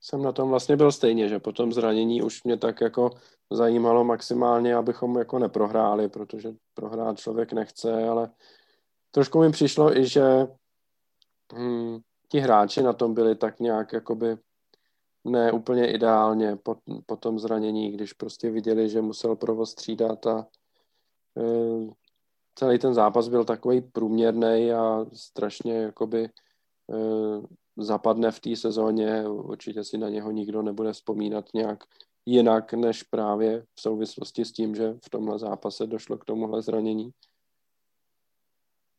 jsem 0.00 0.22
na 0.22 0.32
tom 0.32 0.48
vlastně 0.48 0.76
byl 0.76 0.92
stejně, 0.92 1.28
že 1.28 1.38
po 1.38 1.52
tom 1.52 1.72
zranění 1.72 2.22
už 2.22 2.44
mě 2.44 2.56
tak 2.56 2.80
jako 2.80 3.10
zajímalo 3.50 4.04
maximálně, 4.04 4.74
abychom 4.74 5.18
jako 5.18 5.38
neprohráli, 5.38 6.08
protože 6.08 6.52
prohrát 6.74 7.18
člověk 7.18 7.52
nechce, 7.52 8.08
ale 8.08 8.30
trošku 9.10 9.40
mi 9.40 9.50
přišlo 9.50 9.96
i, 9.96 10.06
že 10.06 10.46
hm, 11.54 11.98
ti 12.28 12.38
hráči 12.38 12.82
na 12.82 12.92
tom 12.92 13.14
byli 13.14 13.36
tak 13.36 13.60
nějak 13.60 13.92
jakoby 13.92 14.36
ne 15.24 15.52
úplně 15.52 15.92
ideálně 15.92 16.56
po, 16.56 16.76
po 17.06 17.16
tom 17.16 17.38
zranění, 17.38 17.92
když 17.92 18.12
prostě 18.12 18.50
viděli, 18.50 18.88
že 18.88 19.02
musel 19.02 19.36
provoz 19.36 19.70
střídat 19.70 20.26
a 20.26 20.46
e, 21.38 21.42
celý 22.54 22.78
ten 22.78 22.94
zápas 22.94 23.28
byl 23.28 23.44
takový 23.44 23.80
průměrný 23.80 24.72
a 24.72 25.06
strašně 25.12 25.74
jakoby 25.74 26.24
e, 26.24 26.30
zapadne 27.76 28.30
v 28.30 28.40
té 28.40 28.56
sezóně, 28.56 29.28
určitě 29.28 29.84
si 29.84 29.98
na 29.98 30.08
něho 30.08 30.30
nikdo 30.30 30.62
nebude 30.62 30.92
vzpomínat 30.92 31.44
nějak 31.54 31.84
jinak, 32.26 32.72
než 32.72 33.02
právě 33.02 33.64
v 33.74 33.80
souvislosti 33.80 34.44
s 34.44 34.52
tím, 34.52 34.74
že 34.74 34.94
v 35.04 35.10
tomhle 35.10 35.38
zápase 35.38 35.86
došlo 35.86 36.18
k 36.18 36.24
tomuhle 36.24 36.62
zranění. 36.62 37.10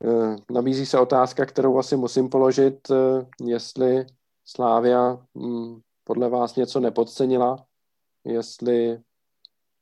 Eh, 0.04 0.36
nabízí 0.52 0.86
se 0.86 1.00
otázka, 1.00 1.46
kterou 1.46 1.78
asi 1.78 1.98
musím 1.98 2.30
položit, 2.30 2.92
eh, 2.92 3.28
jestli 3.46 4.06
Slávia 4.50 5.26
hm, 5.38 5.82
podle 6.04 6.30
vás 6.30 6.56
něco 6.56 6.80
nepodcenila, 6.80 7.66
jestli 8.24 9.00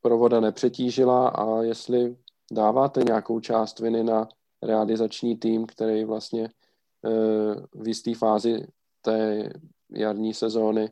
provoda 0.02 0.40
nepřetížila 0.40 1.28
a 1.30 1.62
jestli 1.62 2.18
dáváte 2.52 3.04
nějakou 3.04 3.40
část 3.40 3.80
viny 3.80 4.04
na 4.04 4.28
realizační 4.62 5.38
tým, 5.38 5.66
který 5.66 6.06
vlastně 6.06 6.50
eh, 7.06 7.56
v 7.74 7.88
jisté 7.88 8.16
fázi 8.16 8.68
té 9.06 9.50
jarní 9.90 10.34
sezóny 10.34 10.92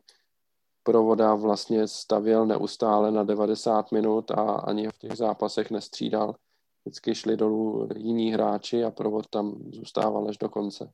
provoda 0.82 1.34
vlastně 1.34 1.88
stavěl 1.88 2.46
neustále 2.46 3.10
na 3.10 3.24
90 3.24 3.92
minut 3.92 4.30
a 4.30 4.52
ani 4.52 4.88
v 4.88 4.98
těch 4.98 5.12
zápasech 5.12 5.70
nestřídal. 5.70 6.34
Vždycky 6.84 7.14
šli 7.14 7.36
dolů 7.36 7.88
jiní 7.96 8.32
hráči 8.32 8.84
a 8.84 8.90
provod 8.90 9.26
tam 9.30 9.54
zůstával 9.72 10.28
až 10.28 10.38
do 10.38 10.48
konce. 10.48 10.92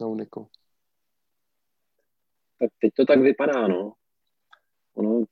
No, 0.00 0.14
Niko. 0.14 0.46
Tak 2.60 2.70
teď 2.80 2.92
to 2.96 3.04
tak 3.04 3.20
vypadá, 3.20 3.68
no. 3.68 3.92
Ono, 4.94 5.24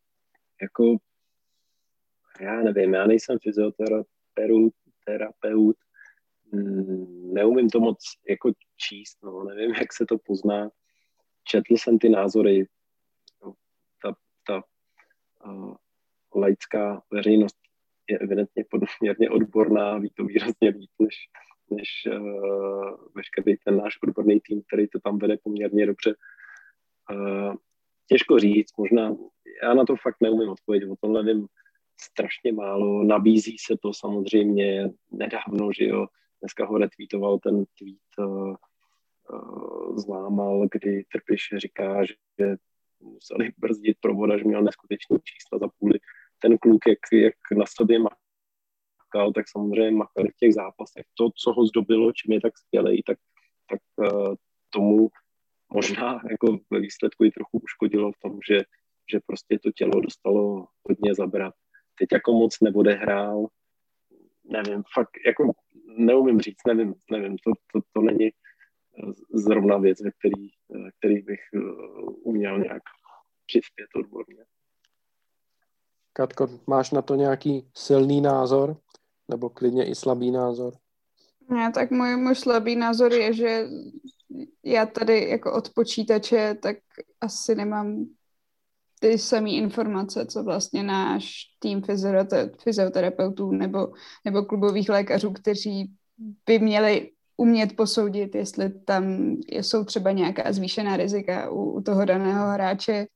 jako, 0.63 0.97
já 2.41 2.63
nevím, 2.63 2.95
já 2.95 3.07
nejsem 3.07 3.39
fyzioterapeut, 3.43 4.73
terapeut, 5.05 5.77
mm, 6.53 7.35
neumím 7.35 7.71
to 7.71 7.81
moc 7.81 7.99
jako 8.29 8.51
číst, 8.77 9.19
no, 9.23 9.45
nevím, 9.45 9.75
jak 9.81 9.93
se 9.93 10.07
to 10.07 10.19
pozná. 10.19 10.71
Četl 11.49 11.75
jsem 11.75 11.99
ty 11.99 12.09
názory, 12.09 12.67
ta 14.47 14.63
uh, 15.47 15.75
laická 16.35 17.03
veřejnost 17.11 17.57
je 18.11 18.19
evidentně 18.19 18.65
poměrně 18.71 19.31
odborná, 19.31 19.99
ví 19.99 20.11
to 20.11 20.25
výrazně 20.25 20.73
víc 20.73 20.91
než, 20.99 21.15
než 21.71 21.89
uh, 22.07 22.97
veškerý 23.15 23.57
ten 23.65 23.77
náš 23.77 23.99
odborný 24.03 24.41
tým, 24.41 24.63
který 24.63 24.89
to 24.89 25.01
tam 25.01 25.19
vede 25.19 25.37
poměrně 25.43 25.87
dobře. 25.87 26.15
Uh, 27.13 27.55
těžko 28.09 28.39
říct, 28.39 28.77
možná, 28.79 29.17
já 29.63 29.75
na 29.75 29.85
to 29.85 29.97
fakt 29.97 30.17
neumím 30.21 30.49
odpovědět, 30.49 30.91
o 30.91 30.97
tomhle 31.01 31.25
vím 31.25 31.47
strašně 32.01 32.53
málo, 32.53 33.05
nabízí 33.05 33.57
se 33.59 33.77
to 33.83 33.93
samozřejmě 33.95 34.91
nedávno, 35.11 35.73
že 35.79 35.85
jo, 35.85 36.07
dneska 36.41 36.67
ho 36.67 36.79
retweetoval 36.79 37.39
ten 37.39 37.65
tweet 37.79 38.29
uh, 38.29 38.55
zlámal, 39.97 40.69
kdy 40.71 41.05
Trpiš 41.13 41.49
říká, 41.57 42.05
že 42.05 42.15
museli 43.01 43.53
brzdit 43.59 43.97
provoda, 44.01 44.39
že 44.39 44.45
měl 44.45 44.63
neskutečný 44.63 45.19
čísla 45.25 45.59
za 45.59 45.69
půli. 45.79 45.99
Ten 46.39 46.59
kluk, 46.59 46.81
jak, 46.89 46.99
jak 47.13 47.35
na 47.59 47.65
sobě 47.69 47.99
makal, 47.99 49.33
tak 49.33 49.45
samozřejmě 49.49 49.91
makal 49.91 50.25
v 50.25 50.37
těch 50.37 50.55
zápasech. 50.55 51.07
To, 51.15 51.31
co 51.37 51.53
ho 51.53 51.67
zdobilo, 51.67 52.13
čím 52.13 52.33
je 52.33 52.41
tak 52.41 52.59
skvělý, 52.59 53.03
tak, 53.03 53.19
tak 53.71 53.81
uh, 53.97 54.35
tomu 54.71 55.09
možná 55.73 56.21
jako 56.31 56.59
ve 56.71 56.81
výsledku 56.81 57.25
i 57.25 57.31
trochu 57.31 57.59
uškodilo 57.59 58.13
v 58.13 58.19
tom, 58.23 58.39
že, 58.51 58.59
že 59.13 59.21
prostě 59.27 59.59
to 59.59 59.71
tělo 59.71 60.01
dostalo 60.01 60.67
hodně 60.89 61.15
zabrat. 61.15 61.55
Teď 61.99 62.09
jako 62.13 62.33
moc 62.33 62.61
neodehrál, 62.61 63.47
nevím, 64.45 64.83
fakt 64.95 65.11
jako 65.27 65.53
neumím 65.99 66.41
říct, 66.41 66.67
nevím, 66.67 66.95
nevím, 67.11 67.37
to, 67.39 67.53
to, 67.73 67.81
to 67.93 68.01
není 68.01 68.31
zrovna 69.35 69.79
věc, 69.79 70.01
ve 70.01 70.11
který, 70.11 70.49
který 70.99 71.23
bych 71.23 71.41
eh, 71.55 71.59
uměl 72.23 72.59
nějak 72.59 72.83
přispět 73.47 73.89
odborně. 73.97 74.45
Katko, 76.13 76.49
máš 76.67 76.91
na 76.91 77.03
to 77.03 77.15
nějaký 77.15 77.71
silný 77.75 78.21
názor? 78.21 78.77
Nebo 79.29 79.51
klidně 79.51 79.91
i 79.91 79.95
slabý 79.95 80.31
názor? 80.31 80.75
Ne, 81.51 81.73
tak 81.73 81.91
můj, 81.91 82.17
můj 82.17 82.35
slabý 82.35 82.77
názor 82.77 83.13
je, 83.13 83.33
že 83.33 83.69
já 84.65 84.87
tady 84.87 85.29
jako 85.29 85.53
od 85.53 85.71
počítače 85.75 86.55
tak 86.63 86.77
asi 87.21 87.55
nemám 87.55 88.07
ty 89.01 89.19
samé 89.19 89.51
informace, 89.51 90.27
co 90.27 90.43
vlastně 90.43 90.83
náš 90.83 91.33
tým 91.59 91.83
fyzioterapeutů 92.63 93.51
nebo, 93.51 93.93
nebo 94.25 94.43
klubových 94.43 94.89
lékařů, 94.89 95.33
kteří 95.33 95.93
by 96.47 96.59
měli 96.59 97.11
umět 97.37 97.77
posoudit, 97.77 98.35
jestli 98.35 98.71
tam 98.71 99.37
jsou 99.49 99.85
třeba 99.85 100.13
nějaká 100.13 100.53
zvýšená 100.53 100.97
rizika 100.97 101.51
u, 101.51 101.71
u 101.71 101.83
toho 101.83 102.05
daného 102.05 102.51
hráče. 102.51 103.07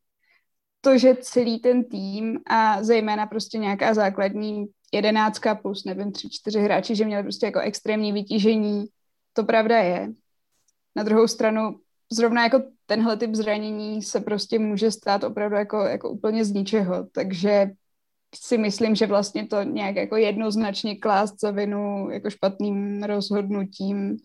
To, 0.80 0.98
že 0.98 1.16
celý 1.20 1.58
ten 1.58 1.84
tým 1.84 2.40
a 2.46 2.82
zejména 2.82 3.26
prostě 3.26 3.58
nějaká 3.58 3.94
základní 3.94 4.66
jedenáctka 4.92 5.54
plus, 5.54 5.84
nevím, 5.84 6.12
tři, 6.12 6.30
čtyři 6.30 6.60
hráči, 6.60 6.96
že 6.96 7.04
měli 7.04 7.22
prostě 7.22 7.46
jako 7.46 7.60
extrémní 7.60 8.12
vytížení, 8.12 8.84
to 9.32 9.44
pravda 9.44 9.78
je. 9.78 10.12
Na 10.96 11.02
druhou 11.02 11.28
stranu, 11.28 11.80
zrovna 12.12 12.44
jako 12.44 12.62
tenhle 12.86 13.16
typ 13.16 13.34
zranění 13.34 14.02
se 14.02 14.20
prostě 14.20 14.58
může 14.58 14.90
stát 14.90 15.24
opravdu 15.24 15.56
jako, 15.56 15.76
jako 15.76 16.10
úplně 16.10 16.44
z 16.44 16.52
ničeho, 16.52 17.06
takže 17.12 17.70
si 18.34 18.58
myslím, 18.58 18.94
že 18.94 19.06
vlastně 19.06 19.46
to 19.46 19.62
nějak 19.62 19.96
jako 19.96 20.16
jednoznačně 20.16 20.96
klást 20.96 21.40
za 21.40 21.50
vinu 21.50 22.10
jako 22.10 22.30
špatným 22.30 23.02
rozhodnutím 23.02 24.16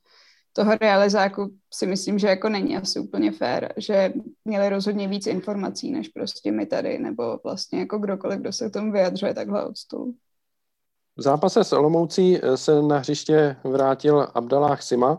toho 0.53 0.75
realizáku 0.75 1.51
si 1.73 1.87
myslím, 1.87 2.19
že 2.19 2.27
jako 2.27 2.49
není 2.49 2.77
asi 2.77 2.99
úplně 2.99 3.31
fér, 3.31 3.73
že 3.77 4.13
měli 4.45 4.69
rozhodně 4.69 5.07
víc 5.07 5.27
informací, 5.27 5.91
než 5.91 6.09
prostě 6.09 6.51
my 6.51 6.65
tady, 6.65 6.99
nebo 6.99 7.39
vlastně 7.43 7.79
jako 7.79 7.97
kdokoliv, 7.97 8.39
kdo 8.39 8.53
se 8.53 8.69
k 8.69 8.73
tomu 8.73 8.91
vyjadřuje 8.91 9.33
takhle 9.33 9.65
od 9.65 9.77
stolu. 9.77 10.15
V 11.17 11.21
zápase 11.21 11.63
s 11.63 11.73
Olomoucí 11.73 12.37
eh, 12.37 12.57
se 12.57 12.81
na 12.81 12.97
hřiště 12.97 13.55
vrátil 13.63 14.27
Abdallah 14.33 14.81
Sima 14.81 15.17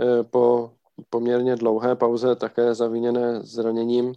eh, 0.00 0.22
po 0.22 0.72
poměrně 1.10 1.56
dlouhé 1.56 1.96
pauze, 1.96 2.36
také 2.36 2.74
zavíněné 2.74 3.42
zraněním 3.42 4.14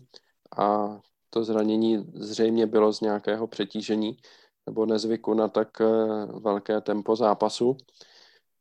a 0.57 0.99
to 1.36 1.43
zranění 1.43 2.05
zřejmě 2.13 2.67
bylo 2.67 2.93
z 2.93 3.01
nějakého 3.01 3.47
přetížení 3.47 4.17
nebo 4.65 4.86
nezvyku 4.86 5.33
na 5.33 5.47
tak 5.47 5.81
eh, 5.81 5.86
velké 6.25 6.81
tempo 6.81 7.15
zápasu. 7.15 7.77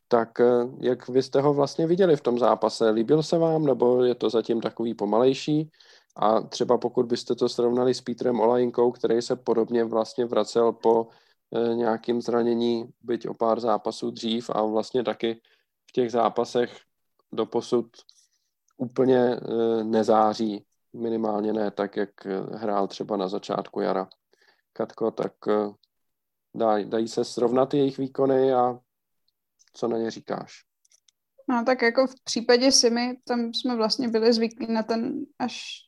Tak 0.09 0.41
eh, 0.41 0.67
jak 0.81 1.09
vy 1.09 1.23
jste 1.23 1.41
ho 1.41 1.55
vlastně 1.55 1.87
viděli 1.87 2.17
v 2.17 2.21
tom 2.21 2.39
zápase? 2.39 2.91
Líbil 2.91 3.23
se 3.23 3.39
vám, 3.39 3.67
nebo 3.67 4.05
je 4.05 4.15
to 4.15 4.31
zatím 4.31 4.61
takový 4.61 4.95
pomalejší? 4.95 5.71
A 6.17 6.41
třeba 6.41 6.79
pokud 6.79 7.07
byste 7.07 7.35
to 7.35 7.49
srovnali 7.49 7.95
s 7.95 8.01
Petrem 8.01 8.41
Olajinkou, 8.41 8.91
který 8.91 9.23
se 9.23 9.37
podobně 9.37 9.85
vlastně 9.85 10.27
vracel 10.27 10.73
po 10.73 11.07
e, 11.55 11.75
nějakým 11.75 12.23
zranění, 12.23 12.91
byť 13.03 13.29
o 13.29 13.35
pár 13.35 13.61
zápasů 13.61 14.11
dřív 14.11 14.51
a 14.51 14.63
vlastně 14.63 15.05
taky 15.05 15.41
v 15.87 15.93
těch 15.93 16.11
zápasech 16.11 16.77
doposud 17.33 17.87
úplně 18.79 19.37
nezáří, 19.83 20.65
minimálně 20.95 21.53
ne 21.53 21.71
tak, 21.71 21.97
jak 21.97 22.27
e, 22.27 22.41
hrál 22.57 22.89
třeba 22.89 23.17
na 23.17 23.29
začátku 23.29 23.81
jara. 23.81 24.09
Katko, 24.73 25.11
tak 25.11 25.33
e, 25.49 25.53
daj, 26.55 26.85
dají 26.85 27.09
se 27.09 27.25
srovnat 27.25 27.75
jejich 27.75 27.99
výkony 27.99 28.53
a 28.53 28.79
co 29.73 29.89
na 29.89 29.99
ně 29.99 30.11
říkáš? 30.11 30.53
No 31.49 31.65
tak 31.65 31.83
jako 31.83 32.07
v 32.07 32.15
případě 32.25 32.73
Simy, 32.73 33.17
tam 33.25 33.55
jsme 33.55 33.77
vlastně 33.77 34.09
byli 34.09 34.33
zvyklí 34.33 34.73
na 34.73 34.83
ten 34.83 35.25
až 35.39 35.85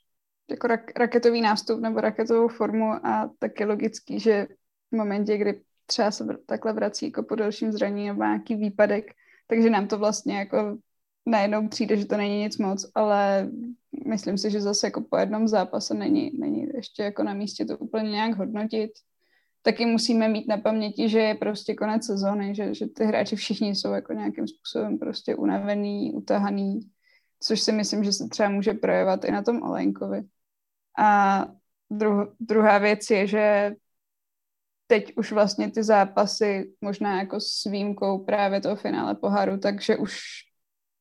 jako 0.50 0.66
rak, 0.66 0.98
raketový 0.98 1.40
nástup 1.40 1.80
nebo 1.80 2.00
raketovou 2.00 2.48
formu 2.48 2.92
a 3.06 3.30
tak 3.38 3.60
je 3.60 3.66
logický, 3.66 4.20
že 4.20 4.46
v 4.92 4.96
momentě, 4.96 5.36
kdy 5.38 5.62
třeba 5.86 6.10
se 6.10 6.26
takhle 6.46 6.72
vrací 6.72 7.06
jako 7.06 7.22
po 7.22 7.34
dalším 7.34 7.72
zranění 7.72 8.06
nebo 8.06 8.22
nějaký 8.22 8.54
výpadek, 8.54 9.04
takže 9.46 9.70
nám 9.70 9.88
to 9.88 9.98
vlastně 9.98 10.38
jako 10.38 10.78
najednou 11.26 11.68
přijde, 11.68 11.96
že 11.96 12.06
to 12.06 12.16
není 12.16 12.38
nic 12.38 12.58
moc, 12.58 12.90
ale 12.94 13.50
myslím 14.06 14.38
si, 14.38 14.50
že 14.50 14.60
zase 14.60 14.86
jako 14.86 15.00
po 15.10 15.16
jednom 15.16 15.48
zápase 15.48 15.94
není, 15.94 16.30
není 16.38 16.66
ještě 16.74 17.02
jako 17.02 17.22
na 17.22 17.34
místě 17.34 17.64
to 17.64 17.78
úplně 17.78 18.10
nějak 18.10 18.36
hodnotit. 18.36 18.90
Taky 19.62 19.86
musíme 19.86 20.28
mít 20.28 20.48
na 20.48 20.56
paměti, 20.56 21.08
že 21.08 21.18
je 21.18 21.34
prostě 21.34 21.74
konec 21.74 22.06
sezóny, 22.06 22.54
že, 22.54 22.74
že 22.74 22.86
ty 22.86 23.04
hráči 23.04 23.36
všichni 23.36 23.74
jsou 23.74 23.92
jako 23.92 24.12
nějakým 24.12 24.48
způsobem 24.48 24.98
prostě 24.98 25.34
unavený, 25.34 26.12
utahaný, 26.14 26.80
což 27.40 27.60
si 27.60 27.72
myslím, 27.72 28.04
že 28.04 28.12
se 28.12 28.28
třeba 28.28 28.48
může 28.48 28.74
projevovat 28.74 29.24
i 29.24 29.30
na 29.30 29.42
tom 29.42 29.62
Olenkovi. 29.62 30.22
A 30.98 31.46
dru, 31.90 32.32
druhá 32.40 32.78
věc 32.78 33.10
je, 33.10 33.26
že 33.26 33.74
teď 34.86 35.12
už 35.16 35.32
vlastně 35.32 35.70
ty 35.70 35.82
zápasy, 35.82 36.74
možná 36.80 37.18
jako 37.18 37.40
s 37.40 37.64
výjimkou 37.70 38.24
právě 38.24 38.60
toho 38.60 38.76
finále 38.76 39.14
poháru, 39.14 39.58
takže 39.58 39.96
už 39.96 40.18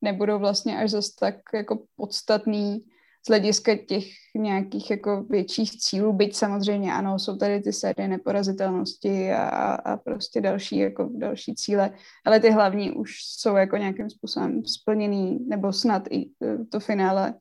nebudou 0.01 0.39
vlastně 0.39 0.77
až 0.77 0.91
zase 0.91 1.11
tak 1.19 1.35
jako 1.53 1.83
podstatný 1.95 2.85
z 3.25 3.27
hlediska 3.27 3.75
těch 3.75 4.05
nějakých 4.35 4.91
jako 4.91 5.23
větších 5.23 5.79
cílů, 5.79 6.13
byť 6.13 6.35
samozřejmě 6.35 6.93
ano, 6.93 7.19
jsou 7.19 7.37
tady 7.37 7.61
ty 7.61 7.73
série 7.73 8.07
neporazitelnosti 8.07 9.31
a, 9.31 9.73
a 9.73 9.97
prostě 9.97 10.41
další 10.41 10.77
jako 10.77 11.09
další 11.13 11.55
cíle, 11.55 11.91
ale 12.25 12.39
ty 12.39 12.49
hlavní 12.51 12.91
už 12.91 13.11
jsou 13.23 13.55
jako 13.55 13.77
nějakým 13.77 14.09
způsobem 14.09 14.65
splněný, 14.65 15.39
nebo 15.47 15.73
snad 15.73 16.03
i 16.09 16.21
e, 16.21 16.65
to 16.71 16.79
finále, 16.79 17.33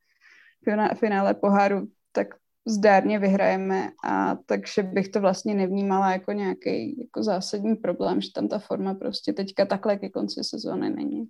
finále 0.94 1.34
poháru, 1.34 1.88
tak 2.12 2.28
zdárně 2.68 3.18
vyhrajeme 3.18 3.90
a 4.04 4.36
takže 4.46 4.82
bych 4.82 5.08
to 5.08 5.20
vlastně 5.20 5.54
nevnímala 5.54 6.12
jako 6.12 6.32
nějaký 6.32 7.00
jako 7.00 7.22
zásadní 7.22 7.76
problém, 7.76 8.20
že 8.20 8.32
tam 8.34 8.48
ta 8.48 8.58
forma 8.58 8.94
prostě 8.94 9.32
teďka 9.32 9.64
takhle 9.64 9.96
ke 9.96 10.08
konci 10.08 10.44
sezóny 10.44 10.90
není. 10.90 11.28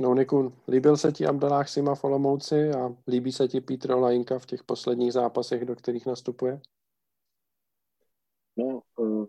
No, 0.00 0.14
Niku, 0.14 0.52
líbil 0.68 0.96
se 0.96 1.12
ti 1.12 1.26
Abdalách 1.26 1.68
Sima 1.68 1.94
v 1.94 2.04
Olomouci 2.04 2.70
a 2.70 2.96
líbí 3.08 3.32
se 3.32 3.48
ti 3.48 3.60
Petr 3.60 3.92
Olajinka 3.92 4.38
v 4.38 4.46
těch 4.46 4.64
posledních 4.64 5.12
zápasech, 5.12 5.64
do 5.64 5.76
kterých 5.76 6.06
nastupuje? 6.06 6.60
No, 8.56 8.82
uh, 8.96 9.26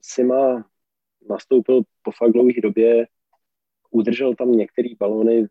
Sima 0.00 0.70
nastoupil 1.30 1.82
po 2.02 2.28
dlouhé 2.32 2.60
době, 2.62 3.06
udržel 3.90 4.34
tam 4.34 4.52
některé 4.52 4.88
balony, 4.98 5.46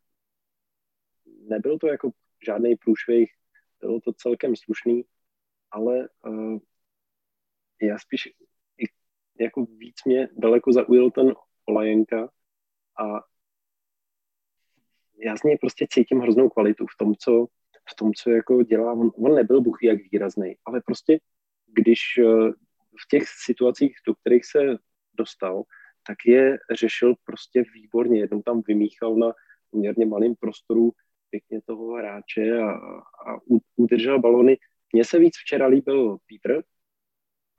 nebyl 1.25 1.79
to 1.79 1.87
jako 1.87 2.11
žádný 2.45 2.75
průšvih, 2.75 3.31
bylo 3.79 3.99
to 3.99 4.13
celkem 4.13 4.55
slušný, 4.55 5.05
ale 5.71 6.09
uh, 6.27 6.59
já 7.81 7.99
spíš 7.99 8.29
jako 9.39 9.65
víc 9.65 9.95
mě 10.05 10.29
daleko 10.37 10.73
zaujel 10.73 11.11
ten 11.11 11.33
Olajenka 11.65 12.29
a 12.99 13.32
já 15.17 15.37
z 15.37 15.43
něj 15.43 15.57
prostě 15.57 15.87
cítím 15.89 16.19
hroznou 16.19 16.49
kvalitu 16.49 16.85
v 16.85 16.97
tom, 16.97 17.15
co, 17.15 17.45
v 17.91 17.95
tom, 17.95 18.13
co 18.13 18.29
jako 18.29 18.63
dělá. 18.63 18.93
On, 18.93 19.11
on 19.15 19.35
nebyl 19.35 19.61
buchy 19.61 19.87
jak 19.87 19.97
výrazný, 20.11 20.55
ale 20.65 20.81
prostě 20.85 21.19
když 21.67 21.99
eh, 22.19 22.51
v 23.03 23.07
těch 23.09 23.23
situacích, 23.27 23.95
do 24.07 24.15
kterých 24.15 24.45
se 24.45 24.59
dostal, 25.13 25.63
tak 26.07 26.17
je 26.25 26.57
řešil 26.71 27.13
prostě 27.25 27.63
výborně. 27.73 28.19
Jednou 28.19 28.41
tam 28.41 28.61
vymíchal 28.67 29.15
na 29.15 29.33
poměrně 29.69 30.05
malém 30.05 30.35
prostoru 30.35 30.91
pěkně 31.29 31.61
toho 31.65 31.93
hráče 31.93 32.57
a, 32.57 32.71
a 33.27 33.39
udržel 33.75 34.19
balony. 34.19 34.57
Mně 34.93 35.05
se 35.05 35.19
víc 35.19 35.37
včera 35.37 35.67
líbil 35.67 36.17
Petr 36.17 36.63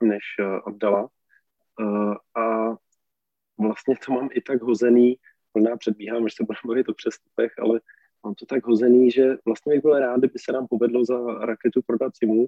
než 0.03 0.23
uh, 0.39 0.59
Abdala 0.67 1.09
uh, 1.79 2.15
a 2.35 2.75
vlastně 3.59 3.95
to 4.05 4.13
mám 4.13 4.29
i 4.31 4.41
tak 4.41 4.61
hozený 4.61 5.15
možná 5.55 5.77
předbíhám, 5.77 6.27
že 6.29 6.35
se 6.35 6.43
budeme 6.43 6.67
bavit 6.67 6.89
o 6.89 6.93
přestupech, 6.93 7.51
ale 7.59 7.81
mám 8.23 8.35
to 8.35 8.45
tak 8.45 8.65
hozený, 8.67 9.11
že 9.11 9.37
vlastně 9.45 9.73
bych 9.73 9.81
byl 9.81 9.99
rád, 9.99 10.17
kdyby 10.17 10.39
se 10.39 10.51
nám 10.51 10.67
povedlo 10.67 11.05
za 11.05 11.45
raketu 11.45 11.81
prodat 11.87 12.15
Simu, 12.15 12.47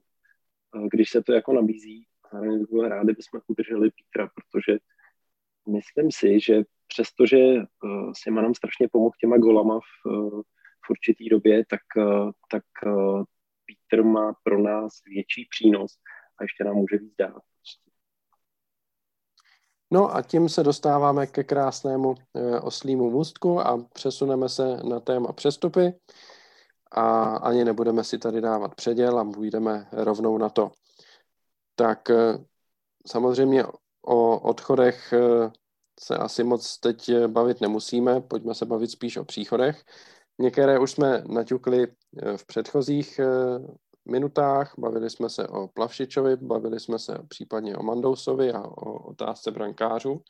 když 0.91 1.09
se 1.09 1.23
to 1.23 1.33
jako 1.33 1.53
nabízí. 1.53 2.05
Zároveň 2.31 2.59
bych 2.59 2.69
byl 2.69 2.87
rád, 2.87 3.03
kdyby 3.03 3.23
jsme 3.23 3.39
udrželi 3.47 3.89
Petra, 3.91 4.29
protože 4.35 4.79
myslím 5.67 6.11
si, 6.11 6.39
že 6.39 6.63
přestože 6.87 7.37
uh, 7.37 8.11
Sima 8.23 8.41
nám 8.41 8.55
strašně 8.55 8.87
pomohl 8.91 9.15
těma 9.19 9.37
golama 9.37 9.79
v, 9.79 10.05
uh, 10.05 10.41
v 10.85 10.89
určitý 10.89 11.29
době, 11.29 11.65
tak, 11.69 11.81
tak 12.51 12.63
Peter 13.65 14.05
má 14.05 14.33
pro 14.43 14.61
nás 14.61 14.93
větší 15.05 15.47
přínos 15.49 15.97
a 16.39 16.43
ještě 16.43 16.63
nám 16.63 16.75
může 16.75 16.97
víc 16.97 17.13
dát. 17.19 17.41
No 19.91 20.15
a 20.15 20.21
tím 20.21 20.49
se 20.49 20.63
dostáváme 20.63 21.27
ke 21.27 21.43
krásnému 21.43 22.15
e, 22.33 22.59
oslímu 22.59 23.11
můstku 23.11 23.59
a 23.59 23.77
přesuneme 23.93 24.49
se 24.49 24.77
na 24.83 24.99
téma 24.99 25.33
přestupy 25.33 25.93
a 26.91 27.35
ani 27.35 27.65
nebudeme 27.65 28.03
si 28.03 28.17
tady 28.17 28.41
dávat 28.41 28.75
předěl 28.75 29.19
a 29.19 29.25
půjdeme 29.25 29.87
rovnou 29.91 30.37
na 30.37 30.49
to. 30.49 30.71
Tak 31.75 32.09
e, 32.09 32.15
samozřejmě 33.07 33.65
o 34.01 34.39
odchodech 34.39 35.13
e, 35.13 35.19
se 35.99 36.17
asi 36.17 36.43
moc 36.43 36.77
teď 36.77 37.11
bavit 37.27 37.61
nemusíme, 37.61 38.21
pojďme 38.21 38.55
se 38.55 38.65
bavit 38.65 38.91
spíš 38.91 39.17
o 39.17 39.25
příchodech. 39.25 39.83
Některé 40.39 40.79
už 40.79 40.91
jsme 40.91 41.23
naťukli 41.27 41.87
v 42.35 42.45
předchozích 42.45 43.19
minutách, 44.11 44.73
bavili 44.77 45.09
jsme 45.09 45.29
se 45.29 45.47
o 45.47 45.67
Plavšičovi, 45.67 46.35
bavili 46.35 46.79
jsme 46.79 46.99
se 46.99 47.17
případně 47.27 47.77
o 47.77 47.83
Mandousovi 47.83 48.53
a 48.53 48.61
o 48.67 49.09
otázce 49.09 49.51
brankářů. 49.51 50.21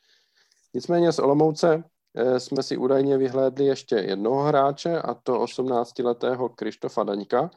Nicméně 0.73 1.11
z 1.11 1.19
Olomouce 1.19 1.83
eh, 2.15 2.39
jsme 2.39 2.63
si 2.63 2.77
údajně 2.77 3.17
vyhlédli 3.17 3.65
ještě 3.65 3.95
jednoho 3.95 4.43
hráče, 4.43 5.01
a 5.01 5.13
to 5.13 5.39
18-letého 5.39 6.49
Krištofa 6.49 7.03
Daňka, 7.03 7.49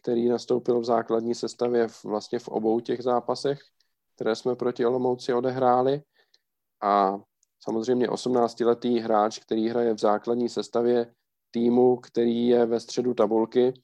který 0.00 0.28
nastoupil 0.28 0.80
v 0.80 0.84
základní 0.84 1.34
sestavě 1.34 1.88
vlastně 2.04 2.38
v 2.38 2.48
obou 2.48 2.80
těch 2.80 3.02
zápasech, 3.02 3.58
které 4.14 4.36
jsme 4.36 4.56
proti 4.56 4.86
Olomouci 4.86 5.34
odehráli. 5.34 6.02
A 6.82 7.18
samozřejmě 7.60 8.08
18-letý 8.08 8.98
hráč, 8.98 9.38
který 9.38 9.68
hraje 9.68 9.94
v 9.94 9.98
základní 9.98 10.48
sestavě 10.48 11.12
týmu, 11.50 11.96
který 11.96 12.46
je 12.46 12.66
ve 12.66 12.80
středu 12.80 13.14
tabulky, 13.14 13.74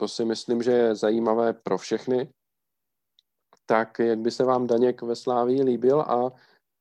to 0.00 0.08
si 0.08 0.24
myslím, 0.24 0.62
že 0.62 0.72
je 0.72 0.94
zajímavé 0.94 1.52
pro 1.52 1.78
všechny. 1.78 2.32
Tak 3.66 3.98
jak 3.98 4.18
by 4.18 4.30
se 4.30 4.44
vám 4.44 4.66
Daněk 4.66 5.02
ve 5.02 5.16
Slávii 5.16 5.62
líbil 5.62 6.00
a 6.00 6.32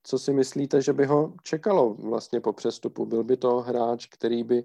co 0.03 0.19
si 0.19 0.33
myslíte, 0.33 0.81
že 0.81 0.93
by 0.93 1.05
ho 1.05 1.33
čekalo 1.43 1.93
vlastně 1.93 2.39
po 2.39 2.53
přestupu? 2.53 3.05
Byl 3.05 3.23
by 3.23 3.37
to 3.37 3.59
hráč, 3.59 4.07
který 4.07 4.43
by 4.43 4.63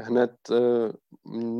hned 0.00 0.32
e, 0.50 0.56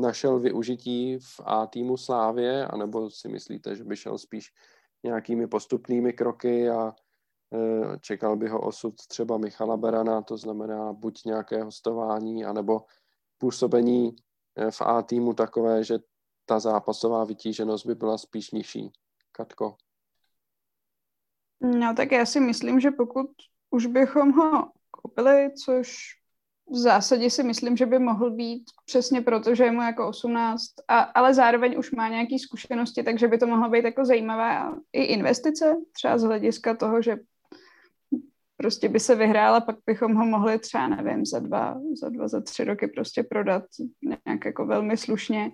našel 0.01 0.39
využití 0.39 1.17
v 1.17 1.41
A 1.45 1.67
týmu 1.67 1.97
Slávě, 1.97 2.65
anebo 2.65 3.09
si 3.09 3.27
myslíte, 3.27 3.75
že 3.75 3.83
by 3.83 3.95
šel 3.95 4.17
spíš 4.17 4.53
nějakými 5.03 5.47
postupnými 5.47 6.13
kroky 6.13 6.69
a 6.69 6.89
e, 7.53 7.99
čekal 7.99 8.35
by 8.35 8.49
ho 8.49 8.61
osud 8.61 8.95
třeba 8.95 9.37
Michala 9.37 9.77
Berana, 9.77 10.21
to 10.21 10.37
znamená 10.37 10.93
buď 10.93 11.25
nějaké 11.25 11.63
hostování, 11.63 12.45
anebo 12.45 12.81
působení 13.37 14.15
eh, 14.55 14.71
v 14.71 14.81
A 14.81 15.01
týmu 15.01 15.33
takové, 15.33 15.83
že 15.83 15.99
ta 16.51 16.59
zápasová 16.59 17.23
vytíženost 17.23 17.85
by 17.85 17.95
byla 17.95 18.17
spíš 18.17 18.51
nižší. 18.51 18.91
Katko? 19.31 19.75
No 21.61 21.93
tak 21.95 22.11
já 22.11 22.25
si 22.25 22.39
myslím, 22.39 22.79
že 22.79 22.91
pokud 22.91 23.27
už 23.69 23.85
bychom 23.85 24.31
ho 24.31 24.71
koupili, 24.91 25.51
což 25.65 25.97
v 26.71 26.77
zásadě 26.77 27.29
si 27.29 27.43
myslím, 27.43 27.77
že 27.77 27.85
by 27.85 27.99
mohl 27.99 28.31
být 28.31 28.63
přesně 28.85 29.21
proto, 29.21 29.55
že 29.55 29.63
je 29.63 29.71
mu 29.71 29.81
jako 29.81 30.07
18, 30.07 30.61
a, 30.87 30.99
ale 30.99 31.33
zároveň 31.33 31.77
už 31.77 31.91
má 31.91 32.07
nějaké 32.07 32.39
zkušenosti, 32.39 33.03
takže 33.03 33.27
by 33.27 33.37
to 33.37 33.47
mohlo 33.47 33.69
být 33.69 33.85
jako 33.85 34.05
zajímavá 34.05 34.75
i 34.93 35.03
investice, 35.03 35.75
třeba 35.91 36.17
z 36.17 36.23
hlediska 36.23 36.75
toho, 36.75 37.01
že 37.01 37.17
prostě 38.57 38.89
by 38.89 38.99
se 38.99 39.15
vyhrála, 39.15 39.61
pak 39.61 39.75
bychom 39.85 40.15
ho 40.15 40.25
mohli 40.25 40.59
třeba, 40.59 40.87
nevím, 40.87 41.25
za 41.25 41.39
dva, 41.39 41.79
za 42.01 42.09
dva, 42.09 42.27
za 42.27 42.41
tři 42.41 42.63
roky 42.63 42.87
prostě 42.87 43.23
prodat 43.23 43.63
nějak 44.25 44.45
jako 44.45 44.65
velmi 44.65 44.97
slušně 44.97 45.51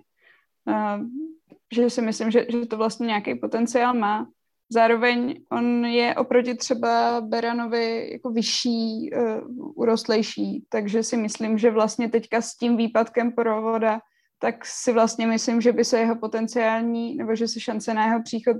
že 1.72 1.90
si 1.90 2.02
myslím, 2.02 2.30
že, 2.30 2.46
že 2.48 2.66
to 2.66 2.76
vlastně 2.76 3.06
nějaký 3.06 3.34
potenciál 3.34 3.94
má. 3.94 4.28
Zároveň 4.72 5.44
on 5.52 5.84
je 5.84 6.14
oproti 6.14 6.54
třeba 6.54 7.20
Beranovi 7.20 8.10
jako 8.12 8.30
vyšší, 8.30 9.10
uh, 9.12 9.72
urostlejší, 9.74 10.64
takže 10.68 11.02
si 11.02 11.16
myslím, 11.16 11.58
že 11.58 11.70
vlastně 11.70 12.08
teďka 12.08 12.40
s 12.40 12.56
tím 12.56 12.76
výpadkem 12.76 13.32
provoda, 13.32 14.00
tak 14.38 14.66
si 14.66 14.92
vlastně 14.92 15.26
myslím, 15.26 15.60
že 15.60 15.72
by 15.72 15.84
se 15.84 15.98
jeho 15.98 16.16
potenciální, 16.16 17.16
nebo 17.16 17.34
že 17.34 17.48
se 17.48 17.60
šance 17.60 17.94
na 17.94 18.06
jeho 18.06 18.22
příchod, 18.22 18.56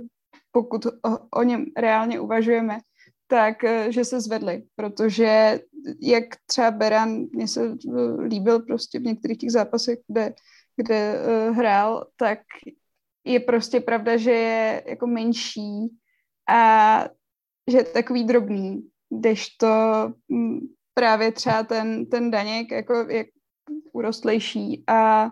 pokud 0.51 0.85
o, 0.85 0.91
o 1.39 1.43
něm 1.43 1.65
reálně 1.77 2.19
uvažujeme, 2.19 2.77
tak 3.27 3.63
uh, 3.63 3.69
že 3.89 4.05
se 4.05 4.21
zvedly, 4.21 4.63
protože 4.75 5.59
jak 6.01 6.25
třeba 6.45 6.71
Beran, 6.71 7.25
mně 7.31 7.47
se 7.47 7.69
uh, 7.69 8.19
líbil 8.19 8.59
prostě 8.59 8.99
v 8.99 9.03
některých 9.03 9.37
těch 9.37 9.51
zápasech, 9.51 9.99
kde, 10.07 10.33
kde 10.79 11.15
uh, 11.19 11.57
hrál, 11.57 12.07
tak 12.15 12.39
je 13.23 13.39
prostě 13.39 13.79
pravda, 13.79 14.17
že 14.17 14.31
je 14.31 14.83
jako 14.87 15.07
menší 15.07 15.89
a 16.49 17.03
že 17.67 17.77
je 17.77 17.83
takový 17.83 18.23
drobný, 18.23 18.89
to 19.57 19.67
mm, 20.29 20.59
právě 20.93 21.31
třeba 21.31 21.63
ten, 21.63 22.05
ten 22.05 22.31
Daněk 22.31 22.71
jako 22.71 22.93
je 23.09 23.25
urostlejší 23.93 24.83
a 24.87 25.31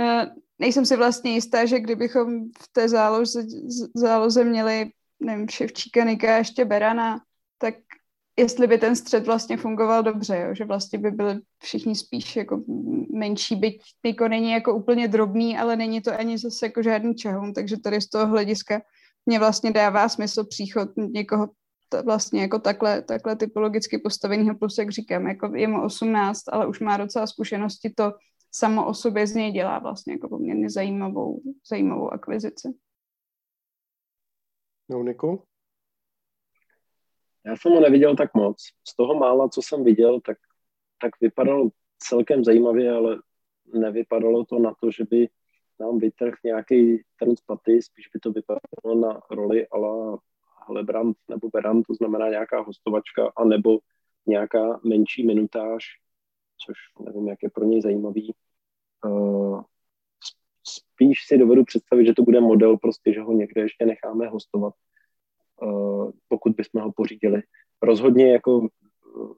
e, 0.00 0.26
nejsem 0.58 0.86
si 0.86 0.96
vlastně 0.96 1.34
jistá, 1.34 1.66
že 1.66 1.80
kdybychom 1.80 2.48
v 2.62 2.68
té 2.72 2.88
záloze, 2.88 3.46
záloze 3.94 4.44
měli 4.44 4.90
nevím, 5.20 5.48
Ševčíka, 5.48 6.04
Nika 6.04 6.36
ještě 6.36 6.64
Berana, 6.64 7.20
jestli 8.38 8.66
by 8.66 8.78
ten 8.78 8.96
střed 8.96 9.26
vlastně 9.26 9.56
fungoval 9.56 10.02
dobře, 10.02 10.38
jo? 10.38 10.54
že 10.54 10.64
vlastně 10.64 10.98
by 10.98 11.10
byli 11.10 11.40
všichni 11.58 11.94
spíš 11.94 12.36
jako 12.36 12.62
menší, 13.14 13.56
byť 13.56 13.82
Niko 14.04 14.28
není 14.28 14.50
jako 14.50 14.74
úplně 14.74 15.08
drobný, 15.08 15.58
ale 15.58 15.76
není 15.76 16.00
to 16.00 16.20
ani 16.20 16.38
zase 16.38 16.66
jako 16.66 16.82
žádný 16.82 17.14
čehoun, 17.14 17.52
takže 17.52 17.80
tady 17.80 18.00
z 18.00 18.08
toho 18.08 18.26
hlediska 18.26 18.82
mě 19.26 19.38
vlastně 19.38 19.70
dává 19.72 20.08
smysl 20.08 20.44
příchod 20.44 20.88
někoho 20.96 21.48
t- 21.88 22.02
vlastně 22.02 22.40
jako 22.40 22.58
takhle, 22.58 23.02
takhle 23.02 23.36
typologicky 23.36 23.98
postaveného, 23.98 24.58
plus 24.58 24.78
jak 24.78 24.90
říkám, 24.90 25.26
jako 25.26 25.56
je 25.56 25.68
mu 25.68 25.84
18, 25.84 26.42
ale 26.52 26.66
už 26.66 26.80
má 26.80 26.96
docela 26.96 27.26
zkušenosti, 27.26 27.90
to 27.96 28.12
samo 28.52 28.86
o 28.86 28.94
sobě 28.94 29.26
z 29.26 29.34
něj 29.34 29.52
dělá 29.52 29.78
vlastně 29.78 30.12
jako 30.12 30.28
poměrně 30.28 30.70
zajímavou, 30.70 31.42
zajímavou 31.70 32.12
akvizici. 32.12 32.68
No, 34.88 35.02
Niku? 35.02 35.42
Já 37.46 37.56
jsem 37.56 37.72
ho 37.72 37.80
neviděl 37.80 38.16
tak 38.16 38.34
moc. 38.34 38.56
Z 38.88 38.96
toho 38.96 39.14
mála, 39.14 39.48
co 39.48 39.62
jsem 39.62 39.84
viděl, 39.84 40.20
tak, 40.20 40.38
tak 41.00 41.10
vypadalo 41.20 41.68
celkem 41.98 42.44
zajímavě, 42.44 42.92
ale 42.92 43.22
nevypadalo 43.74 44.44
to 44.44 44.58
na 44.58 44.74
to, 44.80 44.90
že 44.90 45.04
by 45.04 45.28
nám 45.80 45.98
vytrh 45.98 46.34
nějaký 46.44 47.02
ten 47.18 47.36
z 47.36 47.40
paty, 47.40 47.82
spíš 47.82 48.08
by 48.14 48.20
to 48.20 48.32
vypadalo 48.32 49.00
na 49.00 49.20
roli 49.30 49.68
ala 49.68 50.18
Hlebrand 50.68 51.16
nebo 51.28 51.48
Beran, 51.48 51.82
to 51.82 51.94
znamená 51.94 52.28
nějaká 52.28 52.60
hostovačka, 52.60 53.32
a 53.36 53.44
nebo 53.44 53.78
nějaká 54.26 54.80
menší 54.84 55.26
minutáž, 55.26 55.84
což 56.66 56.76
nevím, 57.04 57.28
jak 57.28 57.42
je 57.42 57.50
pro 57.50 57.64
něj 57.64 57.82
zajímavý. 57.82 58.34
Uh, 59.04 59.62
spíš 60.68 61.18
si 61.26 61.38
dovedu 61.38 61.64
představit, 61.64 62.06
že 62.06 62.14
to 62.14 62.22
bude 62.22 62.40
model 62.40 62.76
prostě, 62.76 63.12
že 63.12 63.20
ho 63.20 63.32
někde 63.32 63.60
ještě 63.60 63.86
necháme 63.86 64.28
hostovat 64.28 64.74
Eh, 64.74 64.85
pokud 66.28 66.52
bychom 66.52 66.82
ho 66.82 66.92
pořídili. 66.92 67.42
Rozhodně 67.82 68.32
jako 68.32 68.66
eh, 68.66 68.68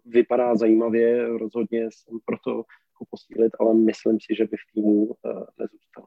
vypadá 0.04 0.56
zajímavě, 0.56 1.28
rozhodně 1.38 1.84
jsem 1.84 2.18
proto 2.24 2.50
ho 2.94 3.06
posílit, 3.10 3.52
ale 3.60 3.74
myslím 3.74 4.18
si, 4.20 4.34
že 4.36 4.44
by 4.44 4.56
v 4.56 4.72
týmu 4.74 5.14
eh, 5.26 5.28
nezůstal. 5.58 6.06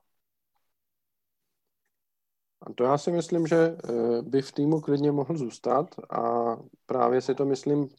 A 2.61 2.73
to 2.73 2.83
já 2.83 2.97
si 2.97 3.11
myslím, 3.11 3.47
že 3.47 3.77
by 4.21 4.41
v 4.41 4.51
týmu 4.51 4.81
klidně 4.81 5.11
mohl 5.11 5.37
zůstat 5.37 5.95
a 6.09 6.55
právě 6.85 7.21
si 7.21 7.35
to 7.35 7.45
myslím 7.45 7.89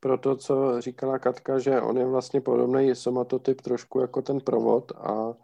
pro 0.00 0.18
to, 0.18 0.36
co 0.36 0.80
říkala 0.80 1.18
Katka, 1.18 1.58
že 1.58 1.80
on 1.80 1.98
je 1.98 2.06
vlastně 2.06 2.40
podobný 2.40 2.94
somatotyp 2.94 3.60
trošku 3.60 4.00
jako 4.00 4.22
ten 4.22 4.40
provod 4.40 4.92
a 4.92 5.34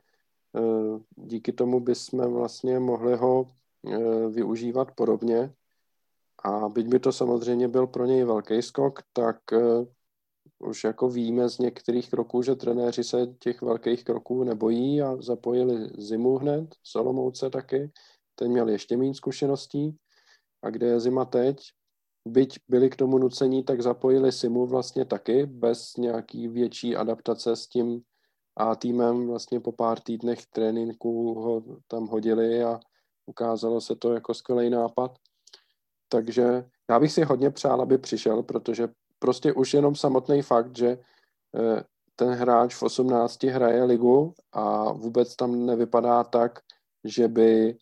díky 1.17 1.53
tomu 1.53 1.81
bychom 1.81 2.33
vlastně 2.33 2.79
mohli 2.79 3.17
ho 3.17 3.47
využívat 4.31 4.93
podobně 4.95 5.55
a 6.45 6.69
byť 6.69 6.87
by 6.87 6.99
to 6.99 7.13
samozřejmě 7.13 7.69
byl 7.69 7.87
pro 7.87 8.07
něj 8.07 8.25
velký 8.25 8.63
skok, 8.63 9.03
tak 9.13 9.37
uh, 9.53 9.87
už 10.59 10.85
jako 10.85 11.09
víme 11.09 11.49
z 11.49 11.59
některých 11.59 12.11
kroků, 12.11 12.43
že 12.43 12.55
trenéři 12.55 13.05
se 13.05 13.27
těch 13.39 13.63
velkých 13.63 14.05
kroků 14.05 14.45
nebojí 14.45 15.03
a 15.03 15.17
zapojili 15.23 15.91
zimu 15.99 16.39
hned, 16.39 16.75
Solomouce 16.83 17.51
taky, 17.51 17.91
ten 18.35 18.51
měl 18.51 18.69
ještě 18.69 18.97
méně 18.97 19.15
zkušeností. 19.15 19.97
A 20.63 20.71
kde 20.71 20.87
je 20.87 21.01
zima 21.01 21.25
teď? 21.25 21.59
Byť 22.29 22.59
byli 22.69 22.91
k 22.91 22.97
tomu 22.97 23.19
nucení, 23.19 23.65
tak 23.65 23.83
zapojili 23.83 24.33
Simu 24.33 24.67
vlastně 24.67 25.05
taky, 25.05 25.47
bez 25.47 25.97
nějaký 25.97 26.49
větší 26.49 26.97
adaptace 26.97 27.57
s 27.57 27.67
tím 27.67 28.03
a 28.57 28.75
týmem 28.75 29.27
vlastně 29.27 29.61
po 29.61 29.73
pár 29.73 30.01
týdnech 30.01 30.47
tréninku 30.47 31.35
ho 31.35 31.63
tam 31.87 32.07
hodili 32.07 32.65
a 32.65 32.81
ukázalo 33.27 33.81
se 33.81 33.97
to 33.97 34.13
jako 34.13 34.35
skvělý 34.35 34.71
nápad. 34.71 35.19
Takže 36.09 36.65
já 36.91 37.01
bych 37.01 37.13
si 37.13 37.25
hodně 37.25 37.51
přál, 37.51 37.81
aby 37.81 37.99
přišel, 37.99 38.43
protože 38.43 38.89
prostě 39.19 39.53
už 39.53 39.75
jenom 39.75 39.95
samotný 39.95 40.43
fakt, 40.43 40.77
že 40.77 40.89
eh, 40.89 41.85
ten 42.17 42.29
hráč 42.29 42.75
v 42.75 42.83
18 42.83 43.45
hraje 43.45 43.85
ligu 43.85 44.35
a 44.53 44.93
vůbec 44.93 45.37
tam 45.37 45.67
nevypadá 45.67 46.25
tak, 46.25 46.59
že 47.05 47.29
by 47.29 47.79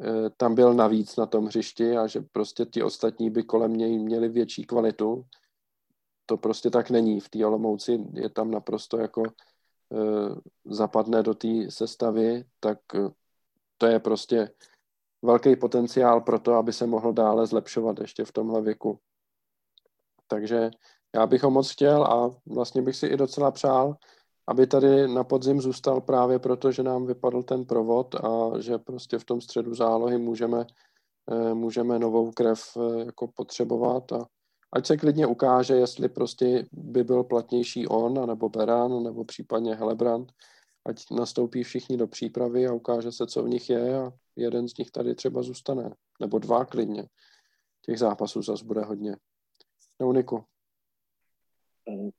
eh, 0.00 0.30
tam 0.36 0.54
byl 0.54 0.74
navíc 0.74 1.16
na 1.16 1.26
tom 1.26 1.46
hřišti 1.46 1.96
a 1.96 2.06
že 2.06 2.20
prostě 2.32 2.64
ti 2.64 2.82
ostatní 2.82 3.30
by 3.30 3.42
kolem 3.42 3.72
něj 3.72 3.98
měli 3.98 4.28
větší 4.28 4.64
kvalitu. 4.64 5.24
To 6.26 6.36
prostě 6.36 6.70
tak 6.70 6.90
není. 6.90 7.20
V 7.20 7.28
té 7.28 7.46
Olomouci 7.46 8.04
je 8.12 8.28
tam 8.28 8.50
naprosto 8.50 8.98
jako 8.98 9.22
eh, 9.26 10.40
zapadne 10.64 11.22
do 11.22 11.34
té 11.34 11.70
sestavy, 11.70 12.44
tak 12.60 12.78
to 13.78 13.86
je 13.86 14.00
prostě 14.00 14.50
velký 15.24 15.56
potenciál 15.56 16.20
pro 16.20 16.38
to, 16.38 16.54
aby 16.54 16.72
se 16.72 16.86
mohl 16.86 17.12
dále 17.12 17.46
zlepšovat 17.46 18.00
ještě 18.00 18.24
v 18.24 18.32
tomhle 18.32 18.62
věku. 18.62 18.98
Takže 20.26 20.70
já 21.14 21.26
bych 21.26 21.42
ho 21.42 21.50
moc 21.50 21.70
chtěl 21.70 22.04
a 22.04 22.30
vlastně 22.46 22.82
bych 22.82 22.96
si 22.96 23.06
i 23.06 23.16
docela 23.16 23.50
přál, 23.50 23.96
aby 24.46 24.66
tady 24.66 25.08
na 25.08 25.24
podzim 25.24 25.60
zůstal 25.60 26.00
právě 26.00 26.38
proto, 26.38 26.72
že 26.72 26.82
nám 26.82 27.06
vypadl 27.06 27.42
ten 27.42 27.64
provod 27.64 28.14
a 28.14 28.60
že 28.60 28.78
prostě 28.78 29.18
v 29.18 29.24
tom 29.24 29.40
středu 29.40 29.74
zálohy 29.74 30.18
můžeme, 30.18 30.66
eh, 31.30 31.54
můžeme 31.54 31.98
novou 31.98 32.30
krev 32.30 32.60
eh, 32.76 33.04
jako 33.04 33.28
potřebovat 33.34 34.12
a 34.12 34.26
ať 34.72 34.86
se 34.86 34.96
klidně 34.96 35.26
ukáže, 35.26 35.74
jestli 35.74 36.08
prostě 36.08 36.66
by 36.72 37.04
byl 37.04 37.24
platnější 37.24 37.86
on, 37.86 38.26
nebo 38.26 38.48
Beran, 38.48 39.02
nebo 39.02 39.24
případně 39.24 39.74
Helebrand, 39.74 40.32
ať 40.86 41.10
nastoupí 41.10 41.62
všichni 41.62 41.96
do 41.96 42.06
přípravy 42.06 42.66
a 42.66 42.72
ukáže 42.72 43.12
se, 43.12 43.26
co 43.26 43.42
v 43.42 43.48
nich 43.48 43.70
je 43.70 43.98
a 43.98 44.12
jeden 44.36 44.68
z 44.68 44.76
nich 44.76 44.90
tady 44.90 45.14
třeba 45.14 45.42
zůstane. 45.42 45.94
Nebo 46.20 46.38
dva 46.38 46.64
klidně. 46.64 47.04
Těch 47.82 47.98
zápasů 47.98 48.42
zase 48.42 48.64
bude 48.64 48.80
hodně. 48.80 49.16
Neuniku. 50.00 50.44
Eh, 51.88 52.10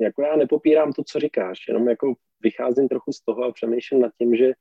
jako 0.00 0.22
já 0.22 0.36
nepopírám 0.36 0.92
to, 0.92 1.02
co 1.04 1.20
říkáš, 1.20 1.68
jenom 1.68 1.88
jako 1.88 2.14
vycházím 2.40 2.88
trochu 2.88 3.12
z 3.12 3.20
toho 3.20 3.44
a 3.44 3.52
přemýšlím 3.52 4.00
nad 4.00 4.12
tím, 4.18 4.36
že 4.36 4.52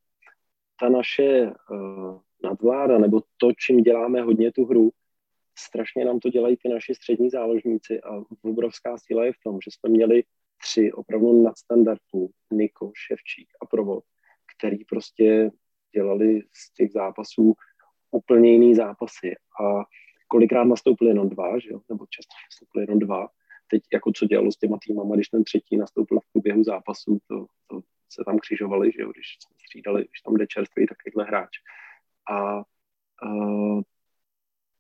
ta 0.80 0.90
naše 0.90 1.46
uh, 1.46 2.22
nadvláda, 2.44 2.98
nebo 2.98 3.22
to, 3.38 3.52
čím 3.66 3.78
děláme 3.78 4.22
hodně 4.22 4.52
tu 4.52 4.66
hru, 4.66 4.92
strašně 5.58 6.06
nám 6.06 6.20
to 6.20 6.30
dělají 6.30 6.58
ty 6.58 6.70
naši 6.70 6.96
střední 6.96 7.30
záložníci 7.30 8.02
a 8.02 8.24
obrovská 8.42 8.98
síla 8.98 9.26
je 9.26 9.34
v 9.34 9.44
tom, 9.44 9.60
že 9.62 9.72
jsme 9.72 9.90
měli 9.90 10.24
tři 10.58 10.92
opravdu 10.94 11.44
nadstandardní, 11.44 12.28
Niko, 12.52 12.92
Ševčík 12.96 13.50
a 13.62 13.66
Provod, 13.66 14.04
který 14.58 14.86
prostě 14.86 15.52
dělali 15.96 16.42
z 16.54 16.74
těch 16.74 16.92
zápasů 16.92 17.54
úplně 18.12 18.52
jiný 18.52 18.76
zápasy 18.76 19.36
a 19.62 19.84
kolikrát 20.28 20.64
nastoupili 20.64 21.10
jenom 21.10 21.30
dva, 21.30 21.60
že 21.60 21.70
jo? 21.70 21.82
nebo 21.90 22.06
často 22.10 22.34
nastoupili 22.48 22.84
jenom 22.84 23.00
dva. 23.00 23.28
Teď 23.68 23.84
jako 23.94 24.12
co 24.16 24.26
dělalo 24.26 24.52
s 24.52 24.58
těma 24.58 24.78
týmama, 24.88 25.16
když 25.16 25.28
ten 25.28 25.44
třetí 25.44 25.78
nastoupil 25.78 26.20
v 26.20 26.32
průběhu 26.32 26.64
zápasu, 26.64 27.20
to, 27.28 27.46
to 27.68 27.82
se 28.10 28.24
tam 28.26 28.40
křižovali, 28.40 28.92
že 28.92 29.02
jo? 29.02 29.12
když 29.12 29.28
jsme 29.28 29.56
střídali, 29.68 30.02
když 30.02 30.22
tam 30.22 30.34
jde 30.36 30.48
čerstvý 30.48 30.88
takovýhle 30.88 31.24
hráč. 31.26 31.52
A 32.30 32.58
uh, 33.26 33.82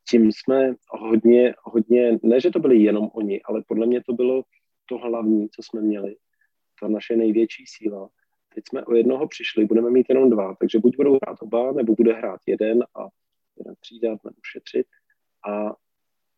tím 0.09 0.32
jsme 0.32 0.73
hodně, 0.89 1.53
hodně, 1.63 2.19
ne, 2.23 2.39
že 2.39 2.49
to 2.49 2.59
byli 2.59 2.78
jenom 2.78 3.09
oni, 3.13 3.41
ale 3.41 3.63
podle 3.67 3.86
mě 3.86 4.03
to 4.03 4.13
bylo 4.13 4.43
to 4.86 4.97
hlavní, 4.97 5.49
co 5.49 5.63
jsme 5.63 5.81
měli, 5.81 6.15
ta 6.81 6.88
naše 6.88 7.15
největší 7.15 7.63
síla. 7.67 8.09
Teď 8.55 8.63
jsme 8.69 8.86
o 8.86 8.95
jednoho 8.95 9.27
přišli, 9.27 9.65
budeme 9.65 9.89
mít 9.89 10.05
jenom 10.09 10.29
dva, 10.29 10.55
takže 10.59 10.79
buď 10.79 10.97
budou 10.97 11.19
hrát 11.23 11.38
oba, 11.41 11.71
nebo 11.71 11.95
bude 11.95 12.13
hrát 12.13 12.39
jeden 12.47 12.83
a 12.83 13.07
jeden 13.57 13.75
třídat 13.79 14.23
nebo 14.23 14.36
šetřit. 14.51 14.88
A 15.47 15.75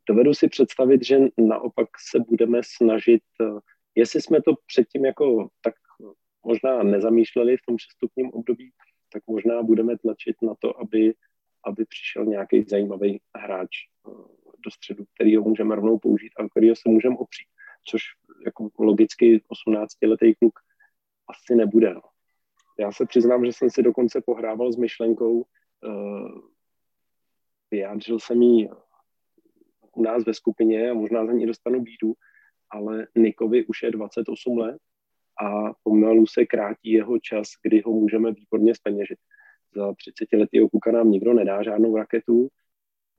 dovedu 0.09 0.33
si 0.33 0.47
představit, 0.47 1.05
že 1.05 1.19
naopak 1.37 1.89
se 2.11 2.19
budeme 2.19 2.61
snažit, 2.63 3.23
eh, 3.41 3.59
jestli 3.95 4.21
jsme 4.21 4.41
to 4.41 4.53
předtím 4.65 5.05
jako 5.05 5.49
tak 5.61 5.73
možná 6.45 6.83
nezamýšleli 6.83 7.57
v 7.57 7.65
tom 7.67 7.75
přestupním 7.75 8.29
období, 8.31 8.71
tak 9.13 9.23
možná 9.27 9.63
budeme 9.63 9.97
tlačit 9.97 10.35
na 10.41 10.53
to, 10.59 10.79
aby, 10.79 11.13
aby 11.63 11.85
přišel 11.85 12.25
nějaký 12.25 12.63
zajímavý 12.63 13.21
hráč 13.37 13.69
eh, 13.69 14.11
do 14.65 14.71
středu, 14.71 15.03
který 15.15 15.35
ho 15.35 15.43
můžeme 15.43 15.75
rovnou 15.75 15.99
použít 15.99 16.31
a 16.37 16.49
kterýho 16.49 16.75
se 16.75 16.89
můžeme 16.89 17.17
opřít, 17.17 17.47
což 17.89 18.01
jako 18.45 18.69
logicky 18.79 19.41
18-letý 19.67 20.35
kluk 20.35 20.59
asi 21.29 21.55
nebude. 21.55 21.93
No. 21.93 22.01
Já 22.79 22.91
se 22.91 23.05
přiznám, 23.05 23.45
že 23.45 23.53
jsem 23.53 23.69
si 23.69 23.83
dokonce 23.83 24.21
pohrával 24.25 24.71
s 24.71 24.75
myšlenkou, 24.75 25.45
uh, 25.85 26.41
vyjádřil 27.71 28.19
jsem 28.19 28.41
jí 28.41 28.69
u 29.95 30.03
nás 30.03 30.25
ve 30.25 30.33
skupině 30.33 30.91
a 30.91 30.93
možná 30.93 31.25
za 31.25 31.31
ní 31.31 31.45
dostanu 31.45 31.81
bídu, 31.81 32.13
ale 32.69 33.07
Nikovi 33.15 33.65
už 33.65 33.83
je 33.83 33.91
28 33.91 34.57
let 34.57 34.77
a 35.43 35.73
pomalu 35.83 36.25
se 36.27 36.45
krátí 36.45 36.91
jeho 36.91 37.19
čas, 37.19 37.47
kdy 37.63 37.81
ho 37.81 37.91
můžeme 37.91 38.31
výborně 38.31 38.75
speněžit. 38.75 39.19
Za 39.75 39.93
30 39.93 40.37
letého 40.37 40.69
kuka 40.69 40.91
nám 40.91 41.11
nikdo 41.11 41.33
nedá 41.33 41.63
žádnou 41.63 41.95
raketu, 41.95 42.49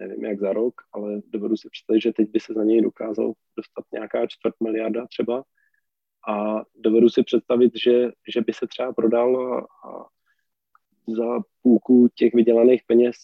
nevím 0.00 0.24
jak 0.24 0.40
za 0.40 0.52
rok, 0.52 0.74
ale 0.92 1.20
dovedu 1.26 1.56
si 1.56 1.68
představit, 1.70 2.00
že 2.00 2.12
teď 2.12 2.30
by 2.30 2.40
se 2.40 2.54
za 2.54 2.64
něj 2.64 2.80
dokázal 2.82 3.32
dostat 3.56 3.84
nějaká 3.92 4.26
čtvrt 4.26 4.54
miliarda 4.62 5.06
třeba 5.06 5.44
a 6.28 6.62
dovedu 6.74 7.08
si 7.08 7.22
představit, 7.22 7.72
že, 7.84 8.10
že 8.34 8.40
by 8.40 8.52
se 8.52 8.66
třeba 8.66 8.92
prodal 8.92 9.58
a, 9.58 10.06
za 11.08 11.40
půlku 11.62 12.08
těch 12.14 12.34
vydělaných 12.34 12.82
peněz 12.86 13.16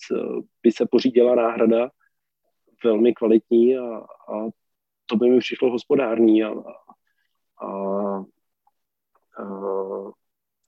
by 0.62 0.72
se 0.72 0.86
pořídila 0.90 1.34
náhrada 1.34 1.90
velmi 2.84 3.14
kvalitní 3.14 3.76
a, 3.76 3.96
a 4.28 4.48
to 5.06 5.16
by 5.16 5.30
mi 5.30 5.38
přišlo 5.38 5.70
hospodární 5.70 6.44
a, 6.44 6.50
a, 6.50 7.66
a 7.66 8.24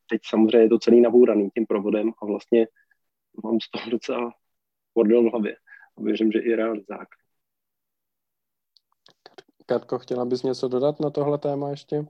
teď 0.09 0.21
samozřejmě 0.25 0.59
je 0.59 0.69
to 0.69 0.79
celý 0.79 1.01
nabouraný 1.01 1.51
tím 1.51 1.67
provodem 1.67 2.13
a 2.23 2.27
vlastně 2.27 2.67
mám 3.45 3.61
z 3.61 3.71
toho 3.71 3.91
docela 3.91 4.33
bordel 4.95 5.23
v 5.23 5.31
hlavě. 5.31 5.57
A 5.99 6.03
věřím, 6.03 6.33
že 6.33 6.39
i 6.39 6.55
realizák. 6.55 7.09
Katko, 9.67 9.99
chtěla 9.99 10.25
bys 10.25 10.43
něco 10.43 10.69
dodat 10.69 11.01
na 11.01 11.11
tohle 11.11 11.39
téma 11.39 11.71
ještě? 11.71 12.07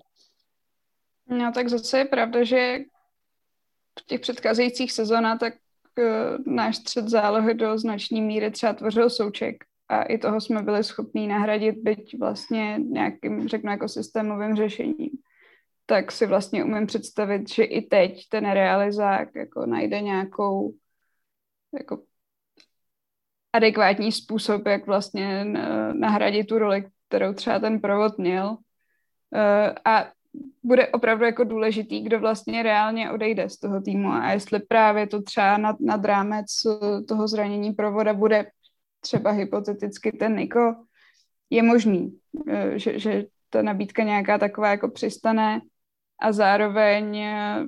No 1.26 1.53
tak 1.53 1.68
zase 1.68 1.99
je 1.99 2.05
pravda, 2.05 2.45
že 2.45 2.78
v 4.01 4.07
těch 4.07 4.20
předcházejících 4.20 4.93
sezónách 4.93 5.39
tak 5.39 5.55
uh, 5.99 6.55
náš 6.55 6.76
střed 6.76 7.09
zálohy 7.09 7.55
do 7.55 7.78
značné 7.78 8.20
míry 8.20 8.51
třeba 8.51 8.72
tvořil 8.72 9.11
souček 9.11 9.64
a 9.89 10.03
i 10.03 10.18
toho 10.18 10.41
jsme 10.41 10.62
byli 10.62 10.84
schopní 10.84 11.28
nahradit, 11.28 11.76
byť 11.78 12.18
vlastně 12.18 12.78
nějakým, 12.78 13.49
řeknu, 13.49 13.70
jako 13.70 13.89
systémovým 13.89 14.57
řešením. 14.57 15.11
Tak 15.87 16.12
si 16.12 16.26
vlastně 16.26 16.64
umím 16.64 16.87
představit, 16.87 17.49
že 17.49 17.64
i 17.64 17.82
teď 17.82 18.28
ten 18.28 18.51
realizák 18.51 19.34
jako 19.34 19.66
najde 19.66 20.01
nějakou 20.01 20.74
jako 21.78 22.03
adekvátní 23.57 24.13
způsob, 24.13 24.67
jak 24.67 24.87
vlastně 24.87 25.45
nahradit 25.93 26.47
tu 26.47 26.59
roli, 26.59 26.85
kterou 27.09 27.35
třeba 27.35 27.59
ten 27.59 27.81
provod 27.81 28.19
měl. 28.19 28.57
Eh, 29.35 29.75
a 29.85 30.11
bude 30.63 30.89
opravdu 30.89 31.25
jako 31.25 31.45
důležitý, 31.45 32.01
kdo 32.01 32.21
vlastně 32.21 32.63
reálně 32.63 33.11
odejde 33.11 33.49
z 33.49 33.59
toho 33.59 33.81
týmu 33.81 34.13
a 34.13 34.33
jestli 34.33 34.61
právě 34.61 35.07
to 35.07 35.23
třeba 35.23 35.59
nad, 35.59 35.77
nad 35.81 36.05
rámec 36.05 36.47
toho 37.09 37.29
zranění 37.29 37.73
provoda 37.73 38.15
bude 38.15 38.47
třeba 39.01 39.31
hypoteticky 39.31 40.13
ten 40.13 40.37
Niko, 40.37 40.75
je 41.51 41.63
možný, 41.63 42.19
eh, 42.49 42.79
že, 42.79 42.99
že 42.99 43.25
ta 43.51 43.63
nabídka 43.63 44.03
nějaká 44.03 44.39
taková 44.39 44.71
jako 44.71 44.89
přistane 44.89 45.61
a 46.21 46.33
zároveň 46.33 47.17
eh, 47.17 47.65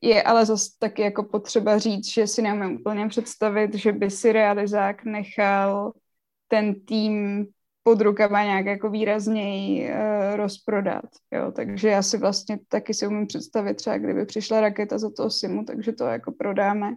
je 0.00 0.22
ale 0.22 0.46
zase 0.46 0.70
taky 0.78 1.02
jako 1.02 1.22
potřeba 1.22 1.78
říct, 1.78 2.08
že 2.08 2.26
si 2.26 2.42
neumím 2.42 2.76
úplně 2.80 3.08
představit, 3.08 3.74
že 3.74 3.92
by 3.92 4.10
si 4.10 4.32
realizák 4.32 5.04
nechal 5.04 5.92
ten 6.48 6.84
tým 6.84 7.46
pod 7.82 8.00
rukama 8.00 8.44
nějak 8.44 8.66
jako 8.66 8.90
výrazněji 8.90 9.90
uh, 9.90 10.36
rozprodat. 10.36 11.04
Jo? 11.30 11.52
Takže 11.52 11.88
já 11.88 12.02
si 12.02 12.18
vlastně 12.18 12.58
taky 12.68 12.94
si 12.94 13.06
umím 13.06 13.26
představit 13.26 13.74
třeba, 13.74 13.98
kdyby 13.98 14.24
přišla 14.24 14.60
raketa 14.60 14.98
za 14.98 15.10
toho 15.10 15.30
Simu, 15.30 15.64
takže 15.64 15.92
to 15.92 16.04
jako 16.04 16.32
prodáme. 16.32 16.94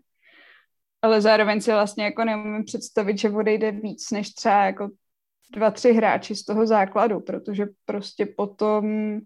Ale 1.02 1.22
zároveň 1.22 1.62
si 1.62 1.72
vlastně 1.72 2.04
jako 2.04 2.24
neumím 2.24 2.66
představit, 2.66 3.18
že 3.18 3.30
odejde 3.30 3.72
víc 3.72 4.12
než 4.12 4.34
třeba 4.34 4.66
jako 4.66 4.89
dva, 5.54 5.72
tři 5.72 5.93
hráči 5.93 6.36
z 6.36 6.45
toho 6.45 6.68
základu, 6.68 7.20
protože 7.20 7.66
prostě 7.86 8.26
potom 8.26 9.20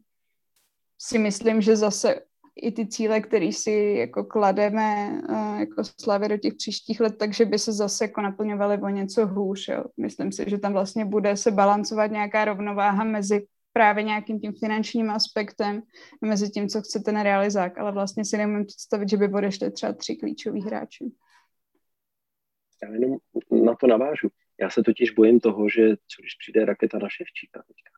si 1.02 1.18
myslím, 1.18 1.62
že 1.62 1.76
zase 1.76 2.22
i 2.56 2.72
ty 2.72 2.88
cíle, 2.88 3.22
které 3.22 3.52
si 3.52 3.96
jako 4.00 4.24
klademe 4.24 5.22
uh, 5.30 5.60
jako 5.60 5.84
slavy 6.02 6.28
do 6.28 6.38
těch 6.38 6.54
příštích 6.54 7.00
let, 7.00 7.18
takže 7.18 7.46
by 7.46 7.60
se 7.60 7.74
zase 7.74 8.04
jako 8.04 8.22
naplňovaly 8.22 8.82
o 8.82 8.90
něco 8.90 9.28
hůř. 9.28 9.68
Jo. 9.68 9.84
Myslím 9.98 10.32
si, 10.32 10.46
že 10.48 10.58
tam 10.58 10.74
vlastně 10.74 11.06
bude 11.06 11.38
se 11.38 11.52
balancovat 11.52 12.12
nějaká 12.12 12.46
rovnováha 12.46 13.04
mezi 13.04 13.48
právě 13.74 14.04
nějakým 14.04 14.40
tím 14.40 14.54
finančním 14.60 15.10
aspektem 15.10 15.82
a 16.24 16.26
mezi 16.26 16.50
tím, 16.50 16.70
co 16.70 16.82
chce 16.82 17.00
ten 17.00 17.22
realizák, 17.22 17.78
ale 17.78 17.92
vlastně 17.92 18.26
si 18.26 18.38
nemůžu 18.38 18.66
představit, 18.66 19.10
že 19.10 19.18
by 19.18 19.34
odešli 19.34 19.72
třeba 19.72 19.94
tři 19.94 20.16
klíčoví 20.16 20.62
hráči. 20.62 21.06
Já 22.84 22.90
jenom 22.90 23.18
na 23.66 23.76
to 23.76 23.88
navážu. 23.88 24.30
Já 24.62 24.70
se 24.70 24.84
totiž 24.84 25.12
bojím 25.12 25.40
toho, 25.40 25.70
že 25.70 25.90
co 25.96 26.22
když 26.22 26.36
přijde 26.40 26.66
raketa 26.66 27.00
na 27.00 27.10
Ševčíka 27.10 27.64
teďka. 27.68 27.92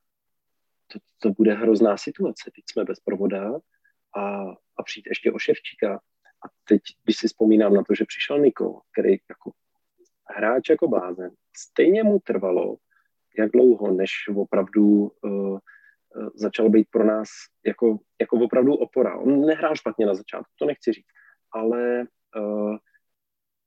To, 0.87 0.99
to 1.19 1.33
bude 1.33 1.53
hrozná 1.53 1.97
situace. 1.97 2.51
Teď 2.55 2.63
jsme 2.71 2.83
bez 2.83 2.99
provoda, 2.99 3.51
a, 4.17 4.51
a 4.77 4.83
přijít 4.83 5.07
ještě 5.07 5.31
o 5.31 5.39
Ševčíka. 5.39 5.95
A 6.45 6.47
teď, 6.67 6.81
když 7.03 7.17
si 7.17 7.27
vzpomínám 7.27 7.73
na 7.73 7.83
to, 7.83 7.95
že 7.95 8.05
přišel 8.05 8.39
Niko, 8.39 8.81
který 8.91 9.11
jako 9.29 9.51
hráč 10.35 10.69
jako 10.69 10.87
blázen, 10.87 11.31
stejně 11.57 12.03
mu 12.03 12.19
trvalo, 12.19 12.77
jak 13.37 13.51
dlouho, 13.51 13.91
než 13.91 14.11
opravdu 14.35 15.11
uh, 15.23 15.59
začal 16.35 16.69
být 16.69 16.87
pro 16.91 17.03
nás 17.03 17.29
jako, 17.65 17.99
jako 18.21 18.37
opravdu 18.37 18.75
opora. 18.75 19.17
On 19.17 19.45
nehrál 19.45 19.75
špatně 19.75 20.05
na 20.05 20.15
začátku, 20.15 20.51
to 20.59 20.65
nechci 20.65 20.93
říct, 20.93 21.07
ale 21.51 22.07
uh, 22.37 22.77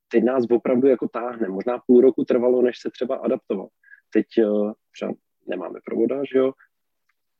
teď 0.08 0.24
nás 0.24 0.44
opravdu 0.50 0.88
jako 0.88 1.08
táhne. 1.08 1.48
Možná 1.48 1.78
půl 1.86 2.00
roku 2.00 2.24
trvalo, 2.24 2.62
než 2.62 2.78
se 2.78 2.90
třeba 2.90 3.16
adaptoval. 3.16 3.68
Teď 4.12 4.26
uh, 4.44 4.72
třeba 4.92 5.12
nemáme 5.46 5.80
provoda, 5.84 6.22
že 6.32 6.38
jo, 6.38 6.52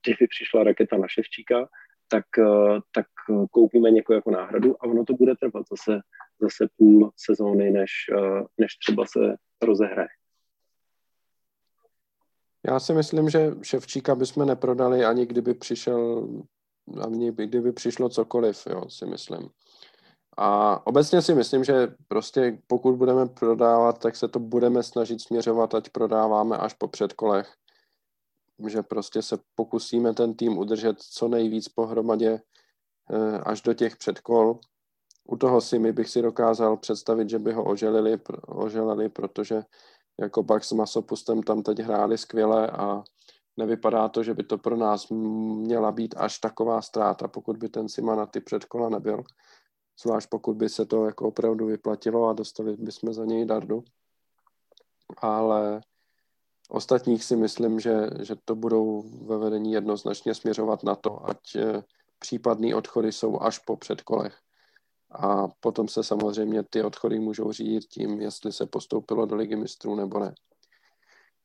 kdyby 0.06 0.26
přišla 0.26 0.64
raketa 0.64 0.96
na 0.96 1.08
Ševčíka, 1.08 1.68
tak, 2.10 2.24
eh, 2.38 2.80
tak 2.94 3.06
eh, 3.30 3.46
koupíme 3.50 3.90
někoho 3.90 4.14
jako 4.14 4.30
náhradu 4.30 4.76
a 4.80 4.82
ono 4.82 5.04
to 5.04 5.14
bude 5.14 5.34
trvat 5.36 5.64
zase, 5.70 6.00
zase 6.40 6.68
půl 6.76 7.12
sezóny, 7.16 7.70
než, 7.70 7.90
eh, 8.18 8.44
než 8.58 8.76
třeba 8.86 9.04
se 9.06 9.36
rozehraje. 9.62 10.08
Já 12.66 12.80
si 12.80 12.92
myslím, 12.94 13.30
že 13.30 13.50
Ševčíka 13.62 14.14
bychom 14.14 14.46
neprodali 14.46 15.04
ani 15.04 15.26
kdyby 15.26 15.54
přišel, 15.54 16.28
ani 17.06 17.32
kdyby 17.32 17.72
přišlo 17.72 18.08
cokoliv, 18.08 18.66
jo, 18.66 18.82
si 18.88 19.06
myslím. 19.06 19.48
A 20.36 20.80
obecně 20.86 21.22
si 21.22 21.34
myslím, 21.34 21.64
že 21.64 21.88
prostě 22.08 22.58
pokud 22.66 22.96
budeme 22.96 23.26
prodávat, 23.26 23.98
tak 23.98 24.16
se 24.16 24.28
to 24.28 24.38
budeme 24.38 24.82
snažit 24.82 25.20
směřovat, 25.20 25.74
ať 25.74 25.88
prodáváme 25.88 26.56
až 26.56 26.74
po 26.74 26.88
předkolech 26.88 27.54
že 28.68 28.82
prostě 28.82 29.22
se 29.22 29.38
pokusíme 29.54 30.14
ten 30.14 30.34
tým 30.34 30.58
udržet 30.58 31.00
co 31.00 31.28
nejvíc 31.28 31.68
pohromadě 31.68 32.40
eh, 33.10 33.38
až 33.38 33.62
do 33.62 33.74
těch 33.74 33.96
předkol. 33.96 34.58
U 35.24 35.36
toho 35.36 35.60
si 35.60 35.78
mi 35.78 35.92
bych 35.92 36.08
si 36.08 36.22
dokázal 36.22 36.76
představit, 36.76 37.30
že 37.30 37.38
by 37.38 37.52
ho 37.52 37.64
oželili, 37.64 38.18
oželili, 38.46 39.08
protože 39.08 39.62
jako 40.20 40.42
Bucks 40.42 40.68
s 40.68 40.72
Masopustem 40.72 41.42
tam 41.42 41.62
teď 41.62 41.78
hráli 41.78 42.18
skvěle 42.18 42.70
a 42.70 43.02
nevypadá 43.56 44.08
to, 44.08 44.22
že 44.22 44.34
by 44.34 44.42
to 44.42 44.58
pro 44.58 44.76
nás 44.76 45.08
měla 45.08 45.92
být 45.92 46.14
až 46.18 46.38
taková 46.38 46.82
ztráta, 46.82 47.28
pokud 47.28 47.56
by 47.56 47.68
ten 47.68 47.88
Sima 47.88 48.14
na 48.14 48.26
ty 48.26 48.40
předkola 48.40 48.88
nebyl. 48.88 49.24
Zvlášť 50.02 50.28
pokud 50.28 50.56
by 50.56 50.68
se 50.68 50.86
to 50.86 51.06
jako 51.06 51.28
opravdu 51.28 51.66
vyplatilo 51.66 52.28
a 52.28 52.32
dostali 52.32 52.76
bychom 52.76 53.12
za 53.12 53.24
něj 53.24 53.44
dardu. 53.44 53.84
Ale 55.18 55.80
Ostatních 56.70 57.24
si 57.24 57.36
myslím, 57.36 57.80
že, 57.80 58.10
že 58.20 58.34
to 58.44 58.54
budou 58.54 59.02
ve 59.26 59.38
vedení 59.38 59.72
jednoznačně 59.72 60.34
směřovat 60.34 60.82
na 60.82 60.94
to, 60.94 61.30
ať 61.30 61.56
eh, 61.56 61.82
případné 62.18 62.74
odchody 62.74 63.12
jsou 63.12 63.40
až 63.40 63.58
po 63.58 63.76
předkolech. 63.76 64.34
A 65.10 65.48
potom 65.60 65.88
se 65.88 66.04
samozřejmě 66.04 66.62
ty 66.70 66.82
odchody 66.82 67.18
můžou 67.18 67.52
řídit 67.52 67.84
tím, 67.84 68.20
jestli 68.20 68.52
se 68.52 68.66
postoupilo 68.66 69.26
do 69.26 69.36
ligy 69.36 69.56
mistrů 69.56 69.94
nebo 69.94 70.18
ne. 70.18 70.34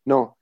No, 0.05 0.33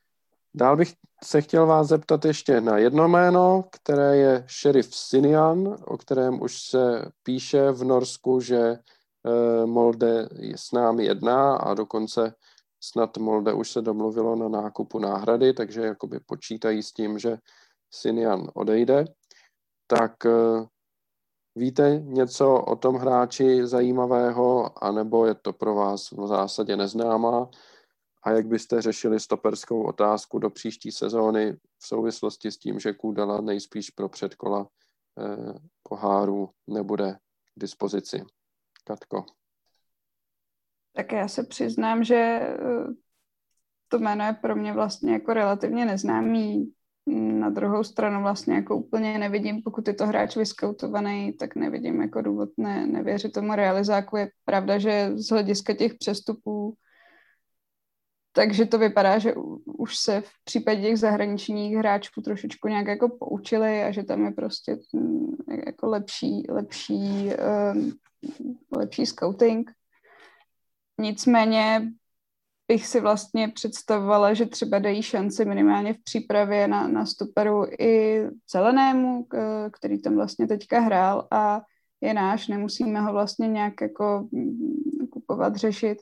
dál 0.53 0.77
bych 0.77 0.93
se 1.23 1.41
chtěl 1.41 1.65
vás 1.65 1.87
zeptat 1.87 2.25
ještě 2.25 2.61
na 2.61 2.77
jedno 2.77 3.07
jméno, 3.07 3.63
které 3.71 4.17
je 4.17 4.45
Sheriff 4.61 4.95
Sinian, 4.95 5.77
o 5.85 5.97
kterém 5.97 6.41
už 6.41 6.61
se 6.61 7.11
píše 7.23 7.71
v 7.71 7.83
Norsku, 7.83 8.39
že 8.39 8.59
eh, 8.59 9.65
Molde 9.65 10.29
s 10.55 10.71
námi 10.71 11.05
jedná 11.05 11.55
a 11.55 11.73
dokonce 11.73 12.33
snad 12.83 13.17
Molde 13.17 13.53
už 13.53 13.71
se 13.71 13.81
domluvilo 13.81 14.35
na 14.35 14.49
nákupu 14.49 14.99
náhrady, 14.99 15.53
takže 15.53 15.81
jakoby 15.81 16.19
počítají 16.19 16.83
s 16.83 16.93
tím, 16.93 17.19
že 17.19 17.37
Sinian 17.91 18.51
odejde, 18.53 19.05
tak 19.87 20.25
eh, 20.25 20.65
Víte 21.55 21.99
něco 22.03 22.61
o 22.61 22.75
tom 22.75 22.95
hráči 22.95 23.67
zajímavého, 23.67 24.83
anebo 24.83 25.25
je 25.25 25.35
to 25.35 25.53
pro 25.53 25.75
vás 25.75 26.11
v 26.11 26.27
zásadě 26.27 26.77
neznámá? 26.77 27.49
A 28.23 28.31
jak 28.31 28.47
byste 28.47 28.81
řešili 28.81 29.19
stoperskou 29.19 29.83
otázku 29.83 30.39
do 30.39 30.49
příští 30.49 30.91
sezóny 30.91 31.53
v 31.53 31.87
souvislosti 31.87 32.51
s 32.51 32.57
tím, 32.57 32.79
že 32.79 32.93
Kůdala 32.93 33.41
nejspíš 33.41 33.89
pro 33.89 34.09
předkola 34.09 34.67
eh, 35.19 35.53
poháru 35.83 36.49
nebude 36.67 37.17
k 37.55 37.59
dispozici? 37.59 38.23
Katko. 38.83 39.25
Tak 40.95 41.11
já 41.11 41.27
se 41.27 41.43
přiznám, 41.43 42.03
že 42.03 42.15
eh, 42.15 42.57
to 43.87 43.99
jméno 43.99 44.25
je 44.25 44.33
pro 44.33 44.55
mě 44.55 44.73
vlastně 44.73 45.13
jako 45.13 45.33
relativně 45.33 45.85
neznámý. 45.85 46.73
Na 47.07 47.49
druhou 47.49 47.83
stranu 47.83 48.21
vlastně 48.21 48.55
jako 48.55 48.75
úplně 48.75 49.17
nevidím, 49.17 49.61
pokud 49.61 49.87
je 49.87 49.93
to 49.93 50.07
hráč 50.07 50.35
vyskautovaný, 50.35 51.33
tak 51.33 51.55
nevidím 51.55 52.01
jako 52.01 52.21
důvod 52.21 52.49
ne, 52.57 52.87
nevěřit 52.87 53.31
tomu 53.31 53.55
realizáku. 53.55 54.17
Je 54.17 54.29
pravda, 54.45 54.79
že 54.79 55.11
z 55.15 55.29
hlediska 55.29 55.73
těch 55.73 55.93
přestupů 55.93 56.77
takže 58.35 58.65
to 58.65 58.77
vypadá, 58.77 59.19
že 59.19 59.33
už 59.65 59.97
se 59.97 60.21
v 60.21 60.31
případě 60.43 60.81
těch 60.81 60.99
zahraničních 60.99 61.75
hráčů 61.75 62.21
trošičku 62.21 62.67
nějak 62.67 62.87
jako 62.87 63.09
poučili 63.09 63.83
a 63.83 63.91
že 63.91 64.03
tam 64.03 64.25
je 64.25 64.31
prostě 64.31 64.77
mm, 64.93 65.35
jako 65.65 65.87
lepší, 65.87 66.43
lepší, 66.49 67.29
um, 67.73 67.91
lepší 68.77 69.05
scouting. 69.05 69.71
Nicméně 71.03 71.91
bych 72.67 72.87
si 72.87 72.99
vlastně 72.99 73.47
představovala, 73.47 74.33
že 74.33 74.45
třeba 74.45 74.79
dají 74.79 75.03
šanci 75.03 75.45
minimálně 75.45 75.93
v 75.93 76.03
přípravě 76.03 76.67
na, 76.67 76.87
na 76.87 77.05
stuperu 77.05 77.65
i 77.79 78.23
zelenému, 78.51 79.27
který 79.71 80.01
tam 80.01 80.15
vlastně 80.15 80.47
teďka 80.47 80.79
hrál 80.79 81.27
a 81.31 81.61
je 82.01 82.13
náš, 82.13 82.47
nemusíme 82.47 83.01
ho 83.01 83.13
vlastně 83.13 83.47
nějak 83.47 83.81
jako 83.81 84.27
mm, 84.31 85.07
kupovat, 85.11 85.55
řešit. 85.55 85.97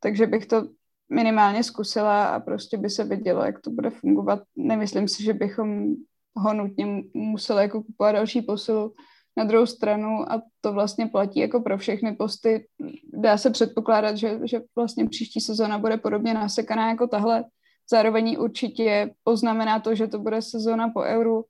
Takže 0.00 0.26
bych 0.26 0.46
to 0.46 0.68
minimálně 1.08 1.62
zkusila 1.62 2.24
a 2.24 2.40
prostě 2.40 2.76
by 2.76 2.90
se 2.90 3.04
vidělo, 3.04 3.44
jak 3.44 3.60
to 3.60 3.70
bude 3.70 3.90
fungovat. 3.90 4.42
Nemyslím 4.56 5.08
si, 5.08 5.22
že 5.22 5.32
bychom 5.32 5.94
ho 6.36 6.54
nutně 6.54 6.86
museli 7.14 7.62
jako 7.62 7.82
kupovat 7.82 8.14
další 8.14 8.42
posilu. 8.42 8.94
Na 9.36 9.44
druhou 9.44 9.66
stranu, 9.66 10.32
a 10.32 10.42
to 10.60 10.72
vlastně 10.72 11.06
platí 11.06 11.40
jako 11.40 11.60
pro 11.60 11.78
všechny 11.78 12.16
posty, 12.16 12.66
dá 13.12 13.38
se 13.38 13.50
předpokládat, 13.50 14.16
že, 14.16 14.38
že 14.44 14.60
vlastně 14.76 15.08
příští 15.08 15.40
sezóna 15.40 15.78
bude 15.78 15.96
podobně 15.96 16.34
nasekaná 16.34 16.88
jako 16.88 17.06
tahle. 17.06 17.44
Zároveň 17.90 18.36
určitě 18.40 19.10
poznamená 19.24 19.80
to, 19.80 19.94
že 19.94 20.06
to 20.06 20.18
bude 20.18 20.42
sezóna 20.42 20.88
po 20.88 21.00
euru 21.00 21.44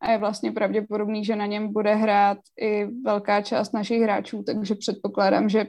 a 0.00 0.10
je 0.10 0.18
vlastně 0.18 0.52
pravděpodobný, 0.52 1.24
že 1.24 1.36
na 1.36 1.46
něm 1.46 1.72
bude 1.72 1.94
hrát 1.94 2.38
i 2.60 2.86
velká 3.04 3.42
část 3.42 3.72
našich 3.72 4.02
hráčů, 4.02 4.42
takže 4.42 4.74
předpokládám, 4.74 5.48
že 5.48 5.66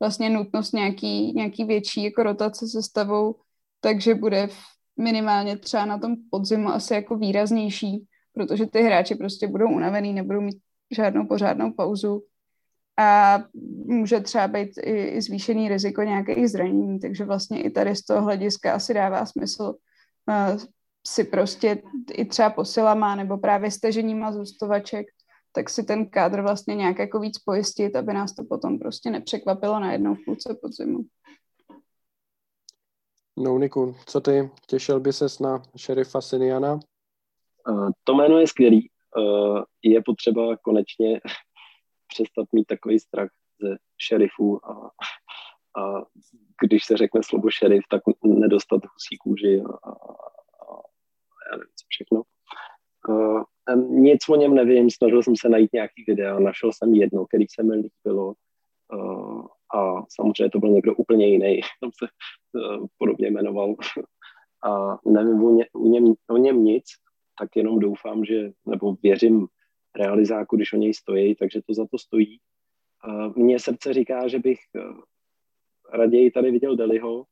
vlastně 0.00 0.30
nutnost 0.30 0.72
nějaký, 0.72 1.32
nějaký 1.32 1.64
větší 1.64 2.04
jako 2.04 2.22
rotace 2.22 2.68
se 2.68 2.82
stavou, 2.82 3.36
takže 3.80 4.14
bude 4.14 4.46
v, 4.46 4.58
minimálně 4.98 5.56
třeba 5.56 5.84
na 5.84 5.98
tom 5.98 6.16
podzimu 6.30 6.68
asi 6.68 6.94
jako 6.94 7.16
výraznější, 7.16 8.04
protože 8.32 8.66
ty 8.66 8.82
hráči 8.82 9.14
prostě 9.14 9.46
budou 9.46 9.68
unavený, 9.68 10.12
nebudou 10.12 10.40
mít 10.40 10.58
žádnou 10.90 11.26
pořádnou 11.26 11.72
pauzu 11.72 12.22
a 12.98 13.38
může 13.86 14.20
třeba 14.20 14.48
být 14.48 14.70
i, 14.78 15.04
i 15.04 15.22
zvýšený 15.22 15.68
riziko 15.68 16.02
nějakých 16.02 16.48
zranění, 16.48 17.00
takže 17.00 17.24
vlastně 17.24 17.62
i 17.62 17.70
tady 17.70 17.96
z 17.96 18.02
toho 18.02 18.22
hlediska 18.22 18.74
asi 18.74 18.94
dává 18.94 19.26
smysl 19.26 19.74
uh, 20.28 20.60
si 21.06 21.24
prostě 21.24 21.82
i 22.12 22.24
třeba 22.24 22.50
posilama 22.50 23.14
nebo 23.14 23.38
právě 23.38 23.70
steženíma 23.70 24.32
zůstovaček 24.32 25.06
tak 25.52 25.70
si 25.70 25.84
ten 25.84 26.06
kádr 26.06 26.40
vlastně 26.42 26.74
nějak 26.74 26.98
jako 26.98 27.20
víc 27.20 27.38
pojistit, 27.38 27.96
aby 27.96 28.12
nás 28.14 28.34
to 28.34 28.44
potom 28.44 28.78
prostě 28.78 29.10
nepřekvapilo 29.10 29.80
na 29.80 29.92
jednou 29.92 30.14
v 30.14 30.24
půlce 30.24 30.58
podzimu. 30.62 30.98
No, 33.36 33.58
Niku, 33.58 33.94
co 34.06 34.20
ty? 34.20 34.50
Těšil 34.66 35.00
by 35.00 35.12
ses 35.12 35.38
na 35.38 35.62
šerifa 35.76 36.20
Siniana? 36.20 36.80
Uh, 37.68 37.90
to 38.04 38.14
jméno 38.14 38.38
je 38.38 38.46
skvělý. 38.46 38.90
Uh, 39.16 39.62
je 39.82 40.02
potřeba 40.02 40.56
konečně 40.56 41.20
přestat 42.08 42.46
mít 42.52 42.64
takový 42.64 42.98
strach 42.98 43.28
ze 43.62 43.76
šerifů 43.98 44.66
a, 44.66 44.90
a 45.80 46.02
když 46.62 46.84
se 46.84 46.96
řekne 46.96 47.20
slovo 47.24 47.50
šerif, 47.50 47.82
tak 47.90 48.02
nedostat 48.24 48.82
husí 48.84 49.16
kůži 49.20 49.62
a, 49.62 49.88
a, 49.88 49.92
a 49.92 50.74
já 51.52 51.56
nevím 51.56 51.74
co 51.76 51.86
všechno. 51.88 52.22
Uh, 53.08 53.42
nic 53.76 54.28
o 54.28 54.36
něm 54.36 54.54
nevím, 54.54 54.90
snažil 54.90 55.22
jsem 55.22 55.36
se 55.36 55.48
najít 55.48 55.72
nějaký 55.72 56.04
videa, 56.06 56.38
našel 56.38 56.72
jsem 56.72 56.94
jedno, 56.94 57.26
který 57.26 57.44
se 57.50 57.62
mi 57.62 57.74
líbilo 57.74 58.34
uh, 58.94 59.46
a 59.74 60.02
samozřejmě 60.08 60.50
to 60.50 60.58
byl 60.58 60.70
někdo 60.70 60.94
úplně 60.94 61.26
jiný, 61.26 61.60
tam 61.80 61.90
se 61.98 62.08
uh, 62.52 62.86
podobně 62.98 63.30
jmenoval 63.30 63.74
a 64.64 64.98
nevím 65.10 65.44
o, 65.44 65.50
ně, 65.50 65.66
o, 65.72 65.86
něm, 65.86 66.14
o 66.30 66.36
něm 66.36 66.64
nic, 66.64 66.84
tak 67.38 67.56
jenom 67.56 67.78
doufám, 67.78 68.24
že, 68.24 68.50
nebo 68.66 68.96
věřím 69.02 69.46
realizáku, 69.96 70.56
když 70.56 70.72
o 70.72 70.76
něj 70.76 70.94
stojí, 70.94 71.34
takže 71.34 71.60
to 71.66 71.74
za 71.74 71.86
to 71.90 71.98
stojí. 71.98 72.38
Mně 73.36 73.58
srdce 73.58 73.92
říká, 73.92 74.28
že 74.28 74.38
bych 74.38 74.58
uh, 74.74 75.00
raději 75.92 76.30
tady 76.30 76.50
viděl 76.50 76.76
Deliho, 76.76 77.24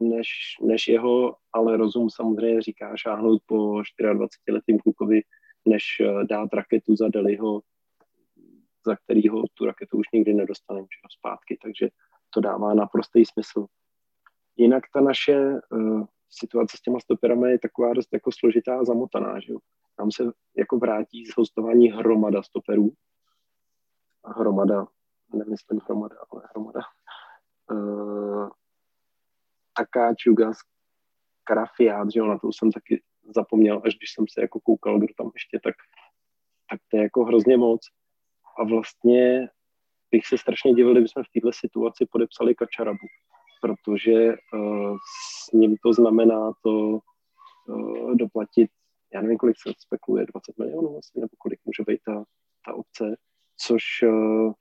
než, 0.00 0.28
než 0.62 0.88
jeho, 0.88 1.36
ale 1.52 1.76
rozum 1.76 2.10
samozřejmě 2.10 2.62
říká 2.62 2.96
šáhnout 2.96 3.42
po 3.46 3.54
24-letým 3.54 4.78
klukovi 4.78 5.22
než 5.68 5.84
eh, 6.00 6.24
dát 6.24 6.54
raketu 6.54 6.96
za 6.96 7.08
Deliho, 7.08 7.60
za 8.86 8.96
kterýho 8.96 9.42
tu 9.54 9.64
raketu 9.64 9.98
už 9.98 10.06
nikdy 10.14 10.34
nedostaneme 10.34 10.86
zpátky, 11.18 11.58
takže 11.62 11.88
to 12.30 12.40
dává 12.40 12.74
naprostý 12.74 13.24
smysl. 13.24 13.66
Jinak 14.56 14.82
ta 14.94 15.00
naše 15.00 15.38
uh, 15.72 16.04
situace 16.38 16.76
s 16.76 16.80
těma 16.80 17.00
stoperami 17.00 17.50
je 17.50 17.58
taková 17.58 17.94
dost 17.94 18.08
jako 18.12 18.30
složitá 18.32 18.78
a 18.78 18.84
zamotaná, 18.84 19.40
že 19.40 19.52
jo. 19.52 19.58
Nám 19.98 20.10
se 20.12 20.24
jako 20.56 20.78
vrátí 20.78 21.26
z 21.26 21.36
hostování 21.36 21.88
hromada 21.88 22.42
stoperů. 22.42 22.92
Hromada, 24.36 24.86
nemyslím 25.34 25.80
hromada, 25.84 26.16
ale 26.30 26.42
hromada. 26.50 26.80
Uh, 27.70 28.48
Taká 29.76 30.14
Čugas, 30.14 30.56
Karafiát, 31.44 32.12
že 32.12 32.20
jo, 32.20 32.26
na 32.26 32.38
to 32.38 32.52
jsem 32.52 32.72
taky 32.72 33.02
zapomněl, 33.34 33.82
až 33.84 33.94
když 33.96 34.12
jsem 34.12 34.24
se 34.28 34.40
jako 34.40 34.60
koukal, 34.60 34.98
kdo 34.98 35.14
tam 35.16 35.30
ještě, 35.34 35.60
tak, 35.64 35.74
tak 36.70 36.80
to 36.90 36.96
je 36.96 37.02
jako 37.02 37.24
hrozně 37.24 37.56
moc. 37.56 37.80
A 38.58 38.64
vlastně 38.64 39.48
bych 40.10 40.26
se 40.26 40.38
strašně 40.38 40.74
divil, 40.74 40.92
kdybychom 40.92 41.22
v 41.24 41.40
této 41.40 41.52
situaci 41.52 42.06
podepsali 42.10 42.54
Kačarabu, 42.54 43.06
protože 43.64 44.34
uh, 44.54 44.96
s 45.48 45.52
ním 45.52 45.76
to 45.82 45.92
znamená 45.92 46.52
to 46.62 46.98
uh, 47.68 48.14
doplatit, 48.14 48.70
já 49.14 49.22
nevím, 49.22 49.38
kolik 49.38 49.56
se 49.56 49.72
spekuluje, 49.78 50.26
20 50.26 50.58
milionů 50.58 50.98
asi, 50.98 51.20
nebo 51.20 51.28
kolik 51.38 51.60
může 51.64 51.82
být 51.86 52.00
ta, 52.06 52.24
ta 52.66 52.74
obce, 52.74 53.16
což, 53.56 53.82
uh, 54.02 54.52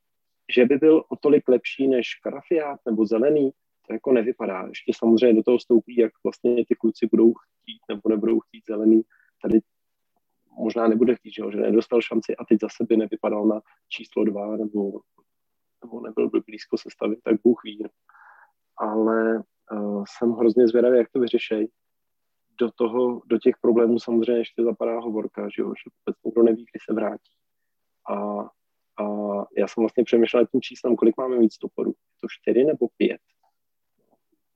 že 0.55 0.65
by 0.65 0.77
byl 0.77 1.03
o 1.09 1.15
tolik 1.15 1.47
lepší 1.47 1.87
než 1.87 2.15
Karafiát 2.23 2.79
nebo 2.85 3.05
Zelený, 3.05 3.51
to 3.87 3.93
jako 3.93 4.11
nevypadá. 4.11 4.67
Ještě 4.67 4.91
samozřejmě 4.95 5.33
do 5.33 5.43
toho 5.43 5.57
vstoupí, 5.57 5.95
jak 5.97 6.11
vlastně 6.23 6.65
ty 6.65 6.75
kluci 6.75 7.07
budou 7.11 7.33
chtít 7.33 7.81
nebo 7.89 8.09
nebudou 8.09 8.39
chtít 8.39 8.63
zelený. 8.67 9.01
Tady 9.41 9.59
možná 10.59 10.87
nebude 10.87 11.15
chtít, 11.15 11.33
že, 11.33 11.57
nedostal 11.57 12.01
šanci 12.01 12.35
a 12.35 12.45
teď 12.45 12.59
zase 12.61 12.85
by 12.89 12.97
nevypadal 12.97 13.45
na 13.45 13.61
číslo 13.89 14.23
dva 14.23 14.57
nebo, 14.57 15.01
nebo 15.83 16.01
nebyl 16.01 16.29
by 16.29 16.39
blízko 16.39 16.77
sestavy, 16.77 17.15
tak 17.23 17.35
Bůh 17.43 17.61
ví. 17.63 17.83
Ale 18.83 19.43
uh, 19.71 20.03
jsem 20.07 20.31
hrozně 20.31 20.67
zvědavý, 20.67 20.97
jak 20.97 21.09
to 21.11 21.19
vyřešej. 21.19 21.67
Do, 22.59 22.71
toho, 22.71 23.21
do 23.25 23.37
těch 23.37 23.55
problémů 23.61 23.99
samozřejmě 23.99 24.41
ještě 24.41 24.63
zapadá 24.63 24.99
hovorka, 24.99 25.49
že, 25.55 25.61
jo, 25.61 25.67
že 25.67 25.89
vůbec 25.97 26.23
nikdo 26.25 26.43
neví, 26.43 26.61
kdy 26.63 26.79
se 26.85 26.93
vrátí. 26.93 27.33
A, 28.09 28.15
a 29.03 29.05
já 29.57 29.67
jsem 29.67 29.81
vlastně 29.81 30.03
přemýšlel 30.03 30.47
tím 30.47 30.61
číslem, 30.61 30.95
kolik 30.95 31.17
máme 31.17 31.37
mít 31.37 31.53
stoporů. 31.53 31.89
Je 31.89 32.17
to 32.21 32.27
čtyři 32.29 32.63
nebo 32.63 32.87
pět? 32.97 33.21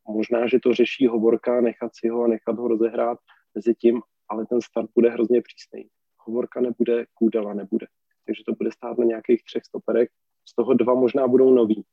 možná, 0.08 0.48
že 0.48 0.60
to 0.60 0.74
řeší 0.74 1.08
Hovorka, 1.08 1.62
nechat 1.62 1.92
si 1.96 2.10
ho 2.10 2.24
a 2.24 2.28
nechat 2.28 2.58
ho 2.58 2.68
rozehrát 2.68 3.20
mezi 3.56 3.76
tím, 3.76 4.02
ale 4.30 4.46
ten 4.46 4.62
start 4.62 4.90
bude 4.96 5.10
hrozně 5.10 5.42
přísný. 5.42 5.90
Hovorka 6.20 6.62
nebude, 6.62 7.06
Kůdala 7.14 7.54
nebude. 7.54 7.88
Takže 8.26 8.44
to 8.46 8.54
bude 8.54 8.72
stát 8.72 8.98
na 8.98 9.06
nějakých 9.06 9.44
třech 9.44 9.66
stoperech. 9.66 10.10
Z 10.50 10.56
toho 10.56 10.74
dva 10.74 10.94
možná 10.94 11.28
budou 11.28 11.54
noví. 11.54 11.84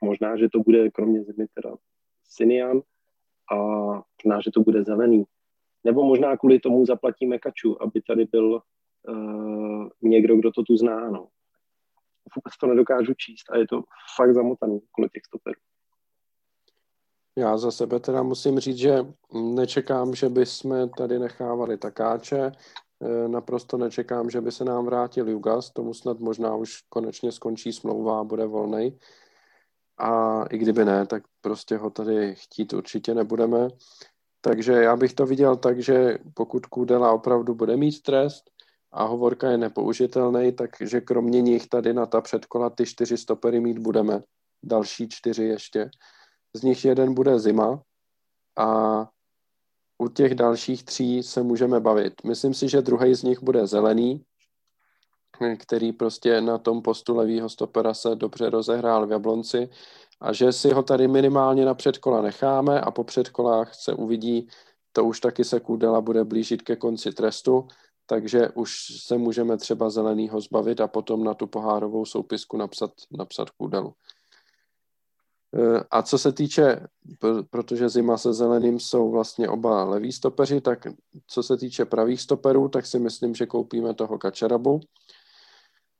Možná, 0.00 0.36
že 0.36 0.48
to 0.48 0.58
bude 0.60 0.90
kromě 0.90 1.24
zimy 1.24 1.46
teda 1.54 1.76
Sinian 2.24 2.82
a 3.52 3.56
možná, 4.24 4.40
že 4.44 4.50
to 4.54 4.60
bude 4.60 4.84
zelený. 4.84 5.24
Nebo 5.84 6.04
možná 6.04 6.36
kvůli 6.36 6.60
tomu 6.60 6.86
zaplatíme 6.86 7.38
Kaču, 7.38 7.82
aby 7.82 8.02
tady 8.02 8.24
byl 8.24 8.60
uh, 9.08 9.88
někdo, 10.02 10.36
kdo 10.36 10.52
to 10.52 10.62
tu 10.62 10.76
zná. 10.76 11.10
No. 11.10 11.28
Vůbec 12.36 12.56
to 12.60 12.66
nedokážu 12.66 13.14
číst 13.14 13.50
a 13.50 13.56
je 13.56 13.66
to 13.66 13.82
fakt 14.16 14.34
zamotaný 14.34 14.80
kvůli 14.92 15.08
těch 15.08 15.24
stoperů. 15.24 15.60
Já 17.38 17.56
za 17.56 17.70
sebe 17.70 18.00
teda 18.00 18.22
musím 18.22 18.58
říct, 18.58 18.76
že 18.76 19.06
nečekám, 19.54 20.14
že 20.14 20.28
bychom 20.28 20.88
tady 20.88 21.18
nechávali 21.18 21.78
takáče. 21.78 22.52
Eh, 23.02 23.28
naprosto 23.28 23.76
nečekám, 23.76 24.30
že 24.30 24.40
by 24.40 24.52
se 24.52 24.64
nám 24.64 24.84
vrátil 24.84 25.28
Jugas, 25.28 25.70
tomu 25.70 25.94
snad 25.94 26.20
možná 26.20 26.56
už 26.56 26.82
konečně 26.88 27.32
skončí 27.32 27.72
smlouva 27.72 28.20
a 28.20 28.24
bude 28.24 28.46
volný. 28.46 28.98
A 29.98 30.42
i 30.50 30.58
kdyby 30.58 30.84
ne, 30.84 31.06
tak 31.06 31.22
prostě 31.40 31.76
ho 31.76 31.90
tady 31.90 32.34
chtít 32.34 32.72
určitě 32.72 33.14
nebudeme. 33.14 33.68
Takže 34.40 34.72
já 34.72 34.96
bych 34.96 35.14
to 35.14 35.26
viděl 35.26 35.56
tak, 35.56 35.82
že 35.82 36.18
pokud 36.34 36.66
Kudela 36.66 37.12
opravdu 37.12 37.54
bude 37.54 37.76
mít 37.76 38.02
trest 38.02 38.50
a 38.92 39.04
Hovorka 39.04 39.50
je 39.50 39.58
nepoužitelný, 39.58 40.52
takže 40.52 41.00
kromě 41.00 41.42
nich 41.42 41.66
tady 41.66 41.94
na 41.94 42.06
ta 42.06 42.20
předkola 42.20 42.70
ty 42.70 42.86
čtyři 42.86 43.16
stopery 43.16 43.60
mít 43.60 43.78
budeme. 43.78 44.22
Další 44.62 45.08
čtyři 45.08 45.44
ještě. 45.44 45.90
Z 46.54 46.62
nich 46.62 46.84
jeden 46.84 47.14
bude 47.14 47.38
zima 47.38 47.82
a 48.58 49.08
u 49.98 50.08
těch 50.08 50.34
dalších 50.34 50.84
tří 50.84 51.22
se 51.22 51.42
můžeme 51.42 51.80
bavit. 51.80 52.14
Myslím 52.24 52.54
si, 52.54 52.68
že 52.68 52.82
druhý 52.82 53.14
z 53.14 53.22
nich 53.22 53.42
bude 53.42 53.66
zelený, 53.66 54.24
který 55.58 55.92
prostě 55.92 56.40
na 56.40 56.58
tom 56.58 56.82
postu 56.82 57.16
levýho 57.16 57.48
stopera 57.48 57.94
se 57.94 58.14
dobře 58.14 58.50
rozehrál 58.50 59.06
v 59.06 59.10
Jablonci 59.10 59.68
a 60.20 60.32
že 60.32 60.52
si 60.52 60.72
ho 60.72 60.82
tady 60.82 61.08
minimálně 61.08 61.64
na 61.64 61.74
předkola 61.74 62.22
necháme 62.22 62.80
a 62.80 62.90
po 62.90 63.04
předkolách 63.04 63.74
se 63.74 63.94
uvidí, 63.94 64.48
to 64.92 65.04
už 65.04 65.20
taky 65.20 65.44
se 65.44 65.60
Kudela 65.60 66.00
bude 66.00 66.24
blížit 66.24 66.62
ke 66.62 66.76
konci 66.76 67.12
trestu, 67.12 67.68
takže 68.06 68.48
už 68.48 68.72
se 69.00 69.18
můžeme 69.18 69.56
třeba 69.56 69.90
zelenýho 69.90 70.40
zbavit 70.40 70.80
a 70.80 70.88
potom 70.88 71.24
na 71.24 71.34
tu 71.34 71.46
pohárovou 71.46 72.04
soupisku 72.04 72.56
napsat, 72.56 72.90
napsat 73.10 73.50
Kudelu. 73.50 73.94
Eh, 75.54 75.84
a 75.90 76.02
co 76.02 76.18
se 76.18 76.32
týče, 76.32 76.86
protože 77.50 77.88
zima 77.88 78.18
se 78.18 78.32
zeleným 78.32 78.80
jsou 78.80 79.10
vlastně 79.10 79.48
oba 79.48 79.84
leví 79.84 80.12
stopeři, 80.12 80.60
tak 80.60 80.86
co 81.26 81.42
se 81.42 81.56
týče 81.56 81.84
pravých 81.84 82.20
stoperů, 82.20 82.68
tak 82.68 82.86
si 82.86 82.98
myslím, 82.98 83.34
že 83.34 83.46
koupíme 83.46 83.94
toho 83.94 84.18
Kačarabu. 84.18 84.80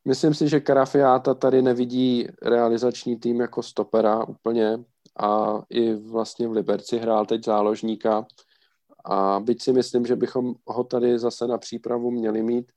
Myslím 0.07 0.35
si, 0.35 0.49
že 0.49 0.61
Karafiáta 0.61 1.35
tady 1.35 1.63
nevidí 1.63 2.27
realizační 2.43 3.17
tým 3.17 3.41
jako 3.41 3.63
stopera 3.63 4.25
úplně 4.25 4.85
a 5.19 5.63
i 5.71 5.95
vlastně 5.95 6.49
v 6.49 6.53
Liberci 6.53 6.99
hrál 6.99 7.27
teď 7.27 7.45
záložníka 7.45 8.27
a 9.05 9.41
byť 9.41 9.63
si 9.63 9.73
myslím, 9.73 10.07
že 10.07 10.17
bychom 10.17 10.55
ho 10.67 10.85
tady 10.85 11.19
zase 11.19 11.47
na 11.47 11.59
přípravu 11.59 12.11
měli 12.11 12.43
mít, 12.43 12.73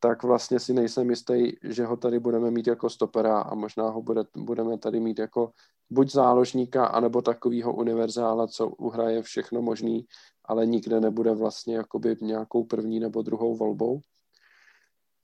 tak 0.00 0.22
vlastně 0.22 0.60
si 0.60 0.72
nejsem 0.72 1.10
jistý, 1.10 1.52
že 1.62 1.84
ho 1.84 1.96
tady 1.96 2.18
budeme 2.18 2.50
mít 2.50 2.66
jako 2.66 2.90
stopera 2.90 3.40
a 3.40 3.54
možná 3.54 3.88
ho 3.88 4.02
bude, 4.02 4.22
budeme 4.36 4.78
tady 4.78 5.00
mít 5.00 5.18
jako 5.18 5.52
buď 5.90 6.12
záložníka, 6.12 6.86
anebo 6.86 7.22
takového 7.22 7.74
univerzála, 7.74 8.46
co 8.46 8.68
uhraje 8.68 9.22
všechno 9.22 9.62
možný, 9.62 10.06
ale 10.44 10.66
nikde 10.66 11.00
nebude 11.00 11.34
vlastně 11.34 11.76
jakoby 11.76 12.16
nějakou 12.20 12.64
první 12.64 13.00
nebo 13.00 13.22
druhou 13.22 13.56
volbou. 13.56 14.00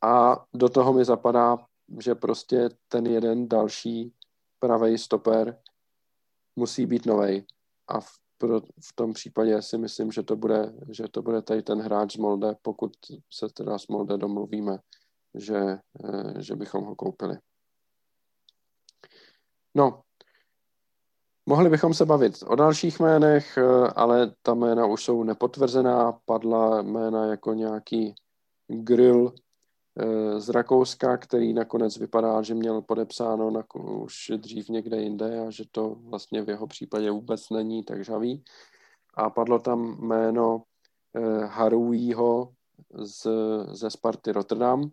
A 0.02 0.44
do 0.54 0.68
toho 0.68 0.92
mi 0.92 1.04
zapadá, 1.04 1.58
že 2.00 2.14
prostě 2.14 2.68
ten 2.88 3.06
jeden 3.06 3.48
další 3.48 4.14
pravý 4.58 4.98
stoper 4.98 5.60
musí 6.56 6.86
být 6.86 7.06
novej. 7.06 7.46
A 7.88 8.00
v, 8.00 8.08
pro, 8.38 8.60
v 8.60 8.92
tom 8.94 9.12
případě 9.12 9.62
si 9.62 9.78
myslím, 9.78 10.12
že 10.12 10.22
to 10.22 10.36
bude, 10.36 10.74
že 10.90 11.04
to 11.10 11.22
bude 11.22 11.42
tady 11.42 11.62
ten 11.62 11.80
hráč 11.80 12.14
z 12.14 12.16
Molde, 12.16 12.56
pokud 12.62 12.92
se 13.32 13.48
teda 13.48 13.78
s 13.78 13.86
Molde 13.86 14.16
domluvíme, 14.16 14.78
že, 15.34 15.58
eh, 16.04 16.42
že 16.42 16.56
bychom 16.56 16.84
ho 16.84 16.94
koupili. 16.94 17.38
No, 19.74 20.02
Mohli 21.48 21.70
bychom 21.70 21.94
se 21.94 22.04
bavit 22.04 22.42
o 22.46 22.54
dalších 22.54 23.00
jménech, 23.00 23.58
eh, 23.58 23.88
ale 23.96 24.32
ta 24.42 24.54
jména 24.54 24.86
už 24.86 25.04
jsou 25.04 25.24
nepotvrzená. 25.24 26.12
Padla 26.24 26.82
jména 26.82 27.26
jako 27.26 27.54
nějaký 27.54 28.14
grill 28.68 29.34
z 30.38 30.48
Rakouska, 30.48 31.16
který 31.16 31.52
nakonec 31.52 31.96
vypadá, 31.96 32.42
že 32.42 32.54
měl 32.54 32.82
podepsáno 32.82 33.50
na, 33.50 33.64
už 33.74 34.32
dřív 34.36 34.68
někde 34.68 34.96
jinde 34.96 35.40
a 35.46 35.50
že 35.50 35.64
to 35.70 35.96
vlastně 36.00 36.42
v 36.42 36.48
jeho 36.48 36.66
případě 36.66 37.10
vůbec 37.10 37.50
není 37.50 37.84
tak 37.84 38.04
žavý. 38.04 38.44
A 39.14 39.30
padlo 39.30 39.58
tam 39.58 39.96
jméno 40.00 40.62
eh, 41.14 41.46
Haruího 41.46 42.52
z, 42.98 43.26
ze 43.72 43.90
Sparty 43.90 44.32
Rotterdam, 44.32 44.90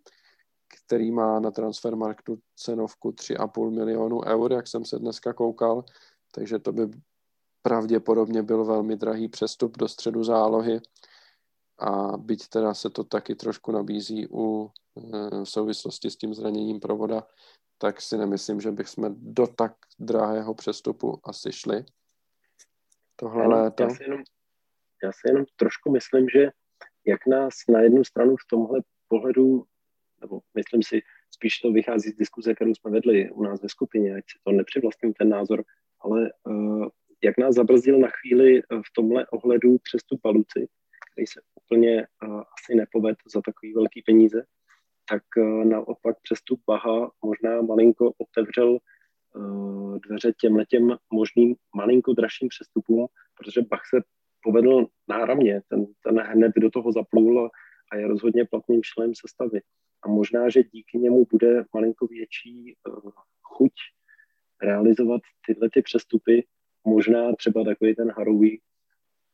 který 0.85 1.11
má 1.11 1.39
na 1.39 1.51
transfermarktu 1.51 2.37
cenovku 2.55 3.11
3,5 3.11 3.71
milionu 3.71 4.21
eur, 4.25 4.53
jak 4.53 4.67
jsem 4.67 4.85
se 4.85 4.99
dneska 4.99 5.33
koukal 5.33 5.83
takže 6.35 6.59
to 6.59 6.71
by 6.71 6.89
pravděpodobně 7.61 8.43
byl 8.43 8.65
velmi 8.65 8.95
drahý 8.95 9.27
přestup 9.27 9.77
do 9.77 9.87
středu 9.87 10.23
zálohy 10.23 10.81
a 11.79 12.17
byť 12.17 12.47
teda 12.47 12.73
se 12.73 12.89
to 12.89 13.03
taky 13.03 13.35
trošku 13.35 13.71
nabízí 13.71 14.27
u, 14.31 14.69
eh, 14.97 15.43
v 15.43 15.45
souvislosti 15.45 16.09
s 16.09 16.17
tím 16.17 16.33
zraněním 16.33 16.79
provoda, 16.79 17.27
tak 17.77 18.01
si 18.01 18.17
nemyslím, 18.17 18.61
že 18.61 18.71
bychom 18.71 19.15
do 19.17 19.47
tak 19.47 19.75
drahého 19.99 20.53
přestupu 20.53 21.19
asi 21.23 21.51
šli. 21.51 21.85
Tohle 23.15 23.43
jenom, 23.43 23.53
léto. 23.53 23.83
Já 23.83 23.89
si, 23.89 24.03
jenom, 24.03 24.23
já 25.03 25.11
si 25.11 25.27
jenom 25.27 25.45
trošku 25.55 25.91
myslím, 25.91 26.29
že 26.29 26.49
jak 27.05 27.27
nás 27.27 27.53
na 27.69 27.79
jednu 27.79 28.03
stranu 28.03 28.35
v 28.35 28.47
tomhle 28.49 28.79
pohledu, 29.07 29.65
nebo 30.21 30.39
myslím 30.53 30.83
si, 30.83 31.01
spíš 31.31 31.59
to 31.59 31.71
vychází 31.71 32.09
z 32.09 32.15
diskuze, 32.15 32.55
kterou 32.55 32.75
jsme 32.75 32.91
vedli 32.91 33.31
u 33.31 33.43
nás 33.43 33.61
ve 33.61 33.69
skupině, 33.69 34.15
ať 34.15 34.23
si 34.27 34.39
to 34.43 34.51
nepřivlastním 34.51 35.13
ten 35.13 35.29
názor, 35.29 35.63
ale 35.99 36.31
uh, 36.43 36.87
jak 37.23 37.37
nás 37.37 37.55
zabrzdil 37.55 37.99
na 37.99 38.07
chvíli 38.07 38.61
v 38.61 38.93
tomhle 38.95 39.27
ohledu 39.27 39.77
přestup 39.83 40.19
Baluci, 40.23 40.67
který 41.15 41.27
se 41.27 41.41
úplně 41.55 42.07
uh, 42.23 42.37
asi 42.39 42.75
nepoved 42.75 43.17
za 43.33 43.41
takový 43.41 43.73
velký 43.73 44.01
peníze, 44.01 44.45
tak 45.09 45.23
uh, 45.37 45.65
naopak 45.65 46.15
přestup 46.21 46.61
Baha 46.67 47.11
možná 47.25 47.61
malinko 47.61 48.11
otevřel 48.17 48.77
uh, 49.35 49.97
dveře 49.99 50.33
těmhle 50.41 50.65
těm 50.65 50.97
možným 51.13 51.55
malinko 51.75 52.13
dražším 52.13 52.47
přestupům, 52.47 53.07
protože 53.37 53.61
Bach 53.61 53.85
se 53.85 54.01
povedl 54.43 54.87
náramně, 55.07 55.61
ten, 55.69 55.85
ten 56.03 56.19
hned 56.19 56.51
do 56.57 56.69
toho 56.69 56.91
zaplul 56.91 57.49
a, 57.91 57.95
je 57.97 58.07
rozhodně 58.07 58.45
platným 58.45 58.81
členem 58.83 59.13
sestavy. 59.15 59.61
A 60.03 60.07
možná, 60.07 60.49
že 60.49 60.63
díky 60.63 60.97
němu 60.97 61.25
bude 61.31 61.65
malinko 61.73 62.07
větší 62.07 62.75
uh, 62.87 63.11
chuť 63.41 63.73
realizovat 64.61 65.21
tyhle 65.45 65.69
ty 65.73 65.81
přestupy, 65.81 66.43
možná 66.87 67.35
třeba 67.35 67.63
takový 67.63 67.95
ten 67.95 68.11
Haroui. 68.11 68.59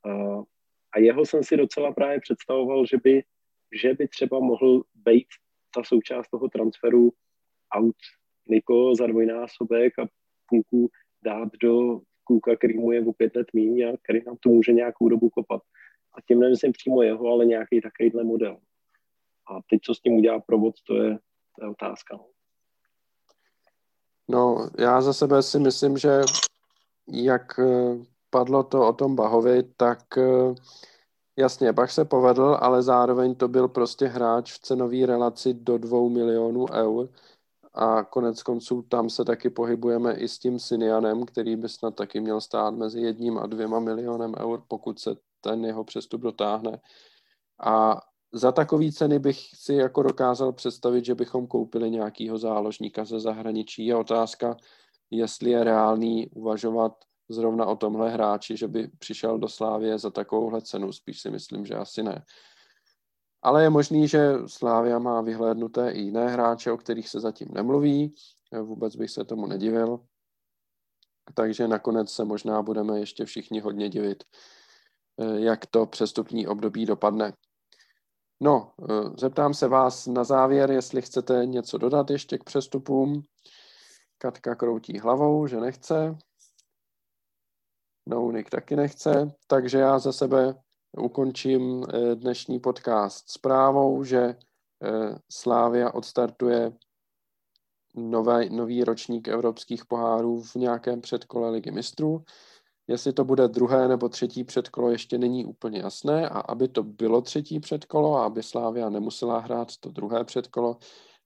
A, 0.06 0.42
a 0.96 1.00
jeho 1.00 1.26
jsem 1.26 1.44
si 1.44 1.58
docela 1.58 1.92
právě 1.92 2.20
představoval, 2.20 2.86
že 2.86 2.98
by, 3.04 3.24
že 3.82 3.94
by 3.94 4.08
třeba 4.08 4.40
mohl 4.40 4.84
být 4.96 5.28
ta 5.76 5.84
součást 5.84 6.30
toho 6.30 6.50
transferu 6.50 7.14
out 7.76 7.96
Niko 8.50 8.96
za 8.96 9.08
dvojnásobek 9.08 10.00
a 10.00 10.08
půlku 10.50 10.90
dát 11.24 11.50
do 11.62 12.02
kluka, 12.24 12.56
který 12.56 12.78
mu 12.78 12.92
je 12.92 13.06
o 13.06 13.14
pět 13.14 13.36
let 13.36 13.48
míň 13.54 13.84
a 13.84 13.98
který 14.04 14.20
nám 14.26 14.38
to 14.40 14.50
může 14.50 14.72
nějakou 14.72 15.10
dobu 15.10 15.30
kopat. 15.30 15.62
A 16.14 16.22
tím 16.28 16.40
nemyslím 16.40 16.72
přímo 16.72 17.02
jeho, 17.02 17.28
ale 17.28 17.46
nějaký 17.46 17.82
takovýhle 17.82 18.24
model. 18.24 18.58
A 19.52 19.60
teď, 19.70 19.80
co 19.84 19.96
s 19.96 20.02
tím 20.02 20.14
udělá 20.14 20.40
provod, 20.40 20.76
to 20.88 20.96
je, 21.04 21.20
to 21.56 21.66
je 21.66 21.70
otázka. 21.70 22.20
No, 24.28 24.70
já 24.78 25.02
za 25.02 25.14
sebe 25.14 25.44
si 25.44 25.60
myslím, 25.60 25.98
že 25.98 26.22
jak 27.08 27.60
eh, 27.60 28.06
padlo 28.32 28.64
to 28.64 28.88
o 28.88 28.94
tom 28.94 29.16
Bahovi, 29.16 29.64
tak 29.78 30.18
eh, 30.18 30.56
jasně, 31.38 31.74
Bach 31.74 31.92
se 31.92 32.06
povedl, 32.06 32.58
ale 32.62 32.84
zároveň 32.84 33.36
to 33.36 33.48
byl 33.48 33.68
prostě 33.68 34.08
hráč 34.08 34.54
v 34.54 34.60
cenové 34.60 35.06
relaci 35.06 35.54
do 35.54 35.78
dvou 35.78 36.10
milionů 36.10 36.66
eur 36.74 37.10
a 37.74 38.04
konec 38.04 38.44
konců 38.44 38.82
tam 38.82 39.10
se 39.10 39.26
taky 39.26 39.50
pohybujeme 39.50 40.14
i 40.14 40.28
s 40.28 40.40
tím 40.40 40.60
Sinianem, 40.60 41.26
který 41.26 41.56
by 41.56 41.70
snad 41.70 41.96
taky 41.96 42.20
měl 42.20 42.42
stát 42.42 42.72
mezi 42.72 43.02
jedním 43.02 43.38
a 43.38 43.48
dvěma 43.48 43.80
milionem 43.80 44.34
eur, 44.40 44.64
pokud 44.68 45.00
se 45.00 45.16
ten 45.42 45.66
jeho 45.66 45.84
přestup 45.84 46.22
dotáhne. 46.22 46.82
A 47.64 48.02
za 48.34 48.52
takové 48.52 48.92
ceny 48.92 49.20
bych 49.20 49.40
si 49.56 49.74
jako 49.74 50.04
dokázal 50.04 50.54
představit, 50.54 51.06
že 51.06 51.16
bychom 51.16 51.48
koupili 51.48 51.92
nějakého 51.92 52.38
záložníka 52.38 53.06
ze 53.06 53.20
zahraničí. 53.20 53.86
Je 53.86 53.96
otázka, 53.96 54.58
jestli 55.12 55.50
je 55.50 55.64
reálný 55.64 56.30
uvažovat 56.30 56.94
zrovna 57.34 57.66
o 57.66 57.76
tomhle 57.76 58.10
hráči, 58.10 58.58
že 58.58 58.68
by 58.68 58.88
přišel 58.88 59.38
do 59.40 59.48
Slávě 59.48 60.00
za 60.00 60.10
takovouhle 60.10 60.62
cenu. 60.62 60.94
Spíš 60.94 61.22
si 61.22 61.30
myslím, 61.30 61.66
že 61.66 61.76
asi 61.76 62.04
ne. 62.04 62.26
Ale 63.42 63.64
je 63.64 63.70
možný, 63.70 64.08
že 64.08 64.34
Slávia 64.46 65.00
má 65.00 65.22
vyhlédnuté 65.22 65.92
i 65.92 66.00
jiné 66.00 66.30
hráče, 66.30 66.72
o 66.72 66.78
kterých 66.78 67.10
se 67.10 67.20
zatím 67.20 67.48
nemluví. 67.52 68.16
Vůbec 68.62 68.96
bych 68.96 69.12
se 69.12 69.26
tomu 69.26 69.48
nedivil. 69.48 70.00
Takže 71.34 71.68
nakonec 71.68 72.12
se 72.12 72.26
možná 72.26 72.62
budeme 72.62 73.00
ještě 73.00 73.26
všichni 73.26 73.60
hodně 73.60 73.90
divit, 73.90 74.24
jak 75.36 75.66
to 75.66 75.86
přestupní 75.86 76.48
období 76.48 76.86
dopadne. 76.86 77.34
No, 78.40 78.72
zeptám 79.18 79.54
se 79.54 79.68
vás 79.68 80.08
na 80.08 80.24
závěr, 80.24 80.72
jestli 80.72 81.02
chcete 81.02 81.46
něco 81.46 81.78
dodat 81.78 82.10
ještě 82.10 82.38
k 82.38 82.44
přestupům. 82.44 83.24
Katka 84.18 84.56
kroutí 84.56 85.00
hlavou, 85.00 85.48
že 85.48 85.60
nechce. 85.60 86.18
Nounik 88.06 88.50
taky 88.50 88.76
nechce, 88.76 89.32
takže 89.48 89.78
já 89.78 90.00
za 90.00 90.12
sebe 90.12 90.56
ukončím 90.98 91.84
eh, 91.84 92.16
dnešní 92.16 92.60
podcast 92.60 93.30
zprávou, 93.30 94.04
že 94.04 94.20
eh, 94.20 94.36
Slávia 95.32 95.94
odstartuje 95.94 96.72
nový, 97.96 98.50
nový 98.50 98.84
ročník 98.84 99.28
evropských 99.28 99.86
pohárů 99.86 100.42
v 100.42 100.56
nějakém 100.56 101.02
předkole 101.02 101.50
ligy 101.50 101.72
mistrů. 101.72 102.24
Jestli 102.88 103.14
to 103.14 103.26
bude 103.26 103.48
druhé 103.48 103.88
nebo 103.88 104.10
třetí 104.10 104.44
předkolo, 104.44 104.92
ještě 104.92 105.18
není 105.18 105.46
úplně 105.46 105.80
jasné 105.80 106.30
a 106.30 106.40
aby 106.40 106.68
to 106.68 106.84
bylo 106.84 107.22
třetí 107.22 107.60
předkolo 107.60 108.18
a 108.18 108.26
aby 108.26 108.44
Slávia 108.44 108.90
nemusela 108.90 109.40
hrát 109.40 109.78
to 109.80 109.90
druhé 109.90 110.24
předkolo, 110.24 110.78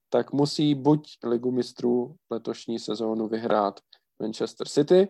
tak 0.08 0.32
musí 0.32 0.74
buď 0.74 1.18
ligu 1.24 1.50
mistrů 1.50 2.14
letošní 2.30 2.78
sezónu 2.78 3.28
vyhrát 3.28 3.80
Manchester 4.20 4.68
City, 4.68 5.08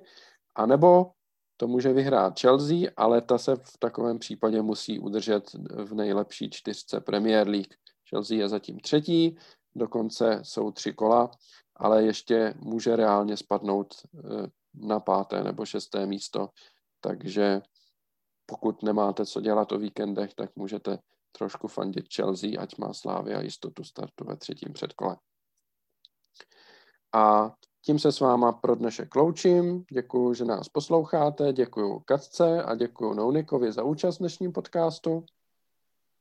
anebo 0.55 1.11
to 1.57 1.69
může 1.69 1.93
vyhrát 1.93 2.41
Chelsea, 2.41 2.91
ale 2.97 3.21
ta 3.21 3.39
se 3.39 3.57
v 3.57 3.79
takovém 3.79 4.19
případě 4.19 4.63
musí 4.63 4.99
udržet 4.99 5.51
v 5.85 5.95
nejlepší 5.95 6.51
čtyřce 6.51 7.01
Premier 7.01 7.49
League. 7.49 7.75
Chelsea 8.11 8.39
je 8.39 8.49
zatím 8.49 8.81
třetí, 8.81 9.37
dokonce 9.75 10.41
jsou 10.43 10.71
tři 10.71 10.93
kola, 10.93 11.31
ale 11.77 12.03
ještě 12.03 12.55
může 12.57 12.97
reálně 12.97 13.37
spadnout 13.37 13.95
eh, 13.95 14.19
na 14.75 15.01
páté 15.01 15.45
nebo 15.45 15.67
šesté 15.67 16.07
místo, 16.07 16.49
takže 17.01 17.63
pokud 18.47 18.83
nemáte 18.83 19.27
co 19.27 19.41
dělat 19.41 19.73
o 19.73 19.79
víkendech, 19.79 20.35
tak 20.35 20.57
můžete 20.57 20.99
trošku 21.33 21.69
fandit 21.69 22.15
Chelsea, 22.15 22.51
ať 22.61 22.79
má 22.79 22.93
a 23.37 23.41
jistotu 23.41 23.85
startu 23.85 24.25
ve 24.25 24.37
třetím 24.37 24.73
předkole. 24.73 25.17
A 27.13 27.55
tím 27.87 27.99
se 27.99 28.13
s 28.13 28.21
váma 28.21 28.53
pro 28.53 28.75
dnešek 28.75 29.17
loučím. 29.17 29.85
Děkuji, 29.91 30.35
že 30.35 30.45
nás 30.45 30.69
posloucháte, 30.69 31.53
děkuji 31.53 32.01
Katce 32.05 32.63
a 32.63 32.75
děkuji 32.75 33.15
Nounikovi 33.15 33.73
za 33.73 33.83
účast 33.83 34.17
v 34.17 34.19
dnešním 34.19 34.53
podcastu. 34.53 35.25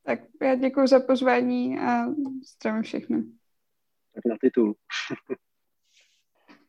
Tak 0.03 0.19
já 0.41 0.55
děkuji 0.55 0.87
za 0.87 0.99
pozvání 0.99 1.79
a 1.79 2.05
zdravím 2.55 2.83
všechny. 2.83 3.23
Tak 4.13 4.25
na 4.25 4.35
titul. 4.41 4.75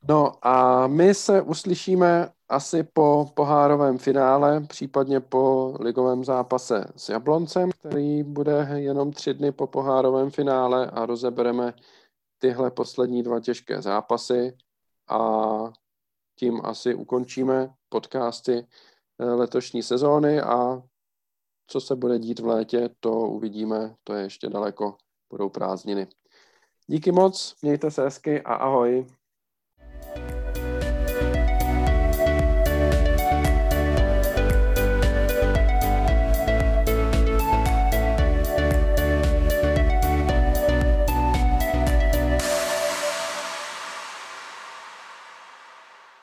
no 0.08 0.32
a 0.46 0.86
my 0.86 1.14
se 1.14 1.42
uslyšíme 1.42 2.28
asi 2.48 2.82
po 2.82 3.30
pohárovém 3.34 3.98
finále, 3.98 4.60
případně 4.60 5.20
po 5.20 5.76
ligovém 5.80 6.24
zápase 6.24 6.84
s 6.96 7.08
Jabloncem, 7.08 7.70
který 7.80 8.22
bude 8.22 8.68
jenom 8.74 9.12
tři 9.12 9.34
dny 9.34 9.52
po 9.52 9.66
pohárovém 9.66 10.30
finále 10.30 10.90
a 10.90 11.06
rozebereme 11.06 11.74
tyhle 12.38 12.70
poslední 12.70 13.22
dva 13.22 13.40
těžké 13.40 13.82
zápasy 13.82 14.56
a 15.08 15.72
tím 16.38 16.60
asi 16.64 16.94
ukončíme 16.94 17.74
podcasty 17.88 18.66
eh, 19.18 19.24
letošní 19.24 19.82
sezóny 19.82 20.40
a 20.40 20.82
co 21.66 21.80
se 21.80 21.96
bude 21.96 22.18
dít 22.18 22.38
v 22.38 22.46
létě, 22.46 22.90
to 23.00 23.12
uvidíme, 23.12 23.94
to 24.04 24.14
je 24.14 24.22
ještě 24.22 24.48
daleko, 24.48 24.96
budou 25.30 25.48
prázdniny. 25.48 26.06
Díky 26.86 27.12
moc, 27.12 27.56
mějte 27.62 27.90
se 27.90 28.02
hezky 28.02 28.42
a 28.42 28.54
ahoj. 28.54 29.06